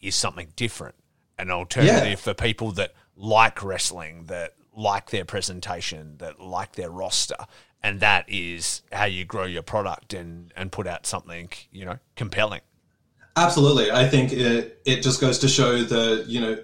is 0.01 0.15
something 0.15 0.51
different, 0.55 0.95
an 1.37 1.51
alternative 1.51 2.09
yeah. 2.09 2.15
for 2.15 2.33
people 2.33 2.71
that 2.73 2.93
like 3.15 3.63
wrestling, 3.63 4.25
that 4.25 4.55
like 4.75 5.09
their 5.09 5.25
presentation, 5.25 6.15
that 6.17 6.39
like 6.39 6.73
their 6.73 6.89
roster. 6.89 7.35
And 7.81 7.99
that 8.01 8.25
is 8.27 8.81
how 8.91 9.05
you 9.05 9.25
grow 9.25 9.45
your 9.45 9.61
product 9.61 10.13
and, 10.13 10.53
and 10.55 10.71
put 10.71 10.87
out 10.87 11.05
something, 11.05 11.49
you 11.71 11.85
know, 11.85 11.99
compelling. 12.15 12.61
Absolutely. 13.35 13.91
I 13.91 14.07
think 14.07 14.33
it, 14.33 14.81
it 14.85 15.01
just 15.01 15.21
goes 15.21 15.39
to 15.39 15.47
show 15.47 15.83
that, 15.83 16.25
you 16.27 16.41
know, 16.41 16.57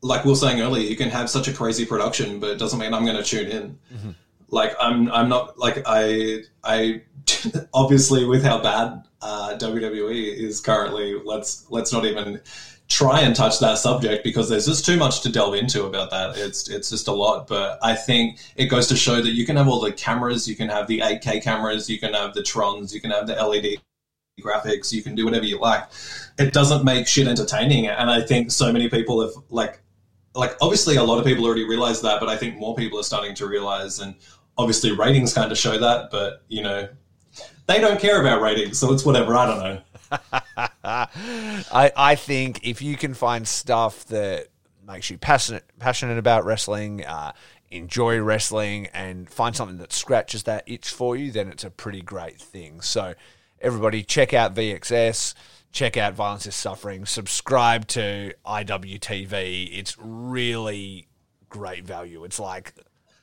like 0.00 0.24
we 0.24 0.30
were 0.30 0.36
saying 0.36 0.60
earlier, 0.60 0.82
you 0.82 0.96
can 0.96 1.10
have 1.10 1.30
such 1.30 1.48
a 1.48 1.52
crazy 1.52 1.84
production, 1.84 2.40
but 2.40 2.50
it 2.50 2.58
doesn't 2.58 2.78
mean 2.78 2.92
I'm 2.92 3.04
going 3.04 3.16
to 3.16 3.22
tune 3.22 3.48
in. 3.48 3.78
Mm-hmm. 3.92 4.10
Like 4.50 4.74
I'm, 4.80 5.10
I'm 5.12 5.28
not 5.28 5.58
like 5.58 5.82
I, 5.86 6.42
I 6.64 7.02
obviously 7.74 8.24
with 8.24 8.42
how 8.42 8.62
bad 8.62 9.04
uh, 9.20 9.56
WWE 9.58 10.36
is 10.36 10.60
currently, 10.60 11.20
let's 11.24 11.66
let's 11.70 11.92
not 11.92 12.04
even 12.04 12.40
try 12.88 13.20
and 13.20 13.36
touch 13.36 13.58
that 13.58 13.76
subject 13.76 14.24
because 14.24 14.48
there's 14.48 14.66
just 14.66 14.84
too 14.84 14.96
much 14.96 15.20
to 15.20 15.30
delve 15.30 15.54
into 15.54 15.84
about 15.84 16.10
that. 16.10 16.36
It's 16.38 16.68
it's 16.68 16.90
just 16.90 17.08
a 17.08 17.12
lot. 17.12 17.46
But 17.46 17.78
I 17.82 17.94
think 17.94 18.38
it 18.56 18.66
goes 18.66 18.86
to 18.88 18.96
show 18.96 19.20
that 19.20 19.32
you 19.32 19.44
can 19.44 19.56
have 19.56 19.68
all 19.68 19.80
the 19.80 19.92
cameras, 19.92 20.48
you 20.48 20.56
can 20.56 20.68
have 20.68 20.86
the 20.86 21.00
8K 21.00 21.42
cameras, 21.42 21.88
you 21.88 21.98
can 21.98 22.14
have 22.14 22.34
the 22.34 22.42
Trons, 22.42 22.92
you 22.92 23.00
can 23.00 23.10
have 23.10 23.26
the 23.26 23.34
LED 23.34 23.76
graphics, 24.40 24.92
you 24.92 25.02
can 25.02 25.14
do 25.14 25.24
whatever 25.24 25.44
you 25.44 25.58
like. 25.58 25.84
It 26.38 26.52
doesn't 26.52 26.84
make 26.84 27.06
shit 27.06 27.26
entertaining, 27.26 27.88
and 27.88 28.10
I 28.10 28.22
think 28.22 28.50
so 28.50 28.72
many 28.72 28.88
people 28.88 29.20
have 29.20 29.32
like 29.50 29.80
like 30.34 30.56
obviously 30.60 30.96
a 30.96 31.02
lot 31.02 31.18
of 31.18 31.24
people 31.24 31.44
already 31.44 31.64
realize 31.64 32.00
that, 32.02 32.20
but 32.20 32.28
I 32.28 32.36
think 32.36 32.56
more 32.56 32.74
people 32.76 32.98
are 33.00 33.04
starting 33.04 33.34
to 33.36 33.46
realize 33.46 33.98
and 33.98 34.14
obviously 34.58 34.92
ratings 34.92 35.32
kind 35.32 35.50
of 35.50 35.56
show 35.56 35.78
that, 35.78 36.10
but 36.10 36.42
you 36.48 36.62
know, 36.62 36.88
they 37.66 37.80
don't 37.80 38.00
care 38.00 38.20
about 38.20 38.42
ratings, 38.42 38.78
so 38.78 38.92
it's 38.92 39.04
whatever. 39.04 39.36
I 39.36 39.46
don't 39.46 39.58
know. 39.58 39.82
I 40.84 41.92
I 41.96 42.14
think 42.16 42.66
if 42.66 42.82
you 42.82 42.96
can 42.96 43.14
find 43.14 43.46
stuff 43.46 44.04
that 44.06 44.48
makes 44.86 45.08
you 45.10 45.18
passionate 45.18 45.64
passionate 45.78 46.18
about 46.18 46.44
wrestling, 46.44 47.04
uh, 47.04 47.32
enjoy 47.70 48.20
wrestling, 48.20 48.88
and 48.88 49.30
find 49.30 49.54
something 49.54 49.78
that 49.78 49.92
scratches 49.92 50.42
that 50.44 50.64
itch 50.66 50.90
for 50.90 51.16
you, 51.16 51.30
then 51.30 51.48
it's 51.48 51.64
a 51.64 51.70
pretty 51.70 52.02
great 52.02 52.40
thing. 52.40 52.80
So 52.80 53.14
everybody, 53.60 54.02
check 54.02 54.34
out 54.34 54.54
VXS. 54.54 55.34
Check 55.70 55.98
out 55.98 56.14
Violence 56.14 56.46
is 56.46 56.54
Suffering. 56.54 57.04
Subscribe 57.04 57.86
to 57.88 58.32
IWTV. 58.46 59.78
It's 59.78 59.96
really 59.98 61.06
great 61.50 61.84
value. 61.84 62.24
It's 62.24 62.40
like 62.40 62.72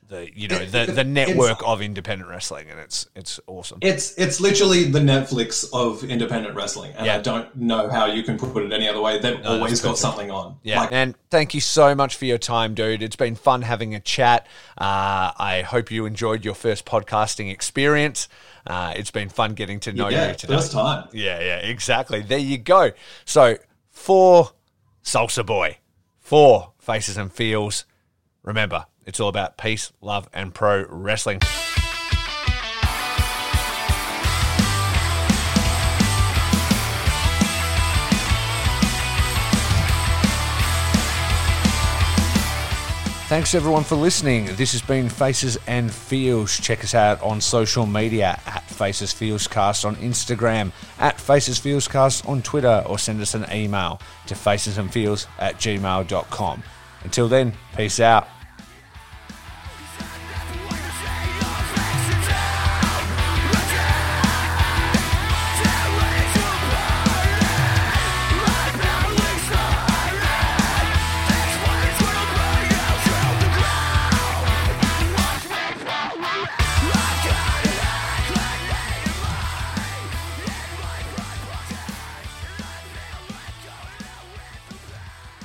the 0.08 0.30
you 0.34 0.48
know 0.48 0.64
the, 0.64 0.86
the 0.86 1.04
network 1.04 1.60
of 1.66 1.82
independent 1.82 2.30
wrestling 2.30 2.70
and 2.70 2.78
it's 2.78 3.08
it's 3.14 3.40
awesome. 3.46 3.78
It's 3.82 4.16
it's 4.16 4.40
literally 4.40 4.84
the 4.84 5.00
netflix 5.00 5.68
of 5.72 6.04
independent 6.04 6.54
wrestling 6.54 6.92
and 6.96 7.06
yeah. 7.06 7.16
i 7.16 7.18
don't 7.20 7.54
know 7.56 7.88
how 7.88 8.06
you 8.06 8.22
can 8.22 8.38
put 8.38 8.62
it 8.62 8.72
any 8.72 8.88
other 8.88 9.00
way. 9.00 9.18
They've 9.18 9.42
no, 9.42 9.58
always 9.58 9.80
got 9.80 9.98
something 9.98 10.30
on. 10.30 10.56
Yeah. 10.62 10.80
Like, 10.80 10.92
and 10.92 11.14
thank 11.30 11.54
you 11.54 11.60
so 11.60 11.94
much 11.94 12.16
for 12.16 12.24
your 12.24 12.38
time 12.38 12.74
dude. 12.74 13.02
It's 13.02 13.16
been 13.16 13.34
fun 13.34 13.62
having 13.62 13.94
a 13.94 14.00
chat. 14.00 14.46
Uh, 14.78 15.32
i 15.38 15.64
hope 15.66 15.90
you 15.90 16.06
enjoyed 16.06 16.44
your 16.44 16.54
first 16.54 16.84
podcasting 16.84 17.50
experience. 17.50 18.28
Uh, 18.66 18.92
it's 18.96 19.10
been 19.10 19.28
fun 19.28 19.54
getting 19.54 19.78
to 19.80 19.92
know 19.92 20.08
yeah, 20.08 20.30
you 20.30 20.34
today. 20.34 20.54
first 20.54 20.72
time. 20.72 21.08
Yeah 21.12 21.40
yeah 21.40 21.58
exactly. 21.58 22.22
There 22.22 22.38
you 22.38 22.58
go. 22.58 22.92
So 23.24 23.56
for 23.90 24.52
salsa 25.02 25.44
boy. 25.44 25.78
For 26.18 26.72
faces 26.78 27.16
and 27.16 27.32
feels. 27.32 27.84
Remember 28.42 28.86
it's 29.06 29.20
all 29.20 29.28
about 29.28 29.56
peace, 29.56 29.92
love, 30.00 30.28
and 30.32 30.52
pro 30.52 30.84
wrestling. 30.88 31.40
Thanks 43.28 43.56
everyone 43.56 43.82
for 43.82 43.96
listening. 43.96 44.54
This 44.54 44.70
has 44.70 44.82
been 44.82 45.08
Faces 45.08 45.58
and 45.66 45.92
Feels. 45.92 46.60
Check 46.60 46.84
us 46.84 46.94
out 46.94 47.20
on 47.22 47.40
social 47.40 47.84
media 47.84 48.40
at 48.46 48.62
Faces 48.70 49.12
Feels 49.12 49.48
Cast 49.48 49.84
on 49.84 49.96
Instagram, 49.96 50.70
at 51.00 51.20
Faces 51.20 51.58
Feels 51.58 51.88
Cast 51.88 52.24
on 52.26 52.40
Twitter, 52.42 52.84
or 52.86 53.00
send 53.00 53.20
us 53.20 53.34
an 53.34 53.44
email 53.52 54.00
to 54.28 54.34
facesandfeels 54.34 55.26
at 55.40 55.56
gmail.com. 55.56 56.62
Until 57.02 57.26
then, 57.26 57.52
peace 57.74 57.98
out. 57.98 58.28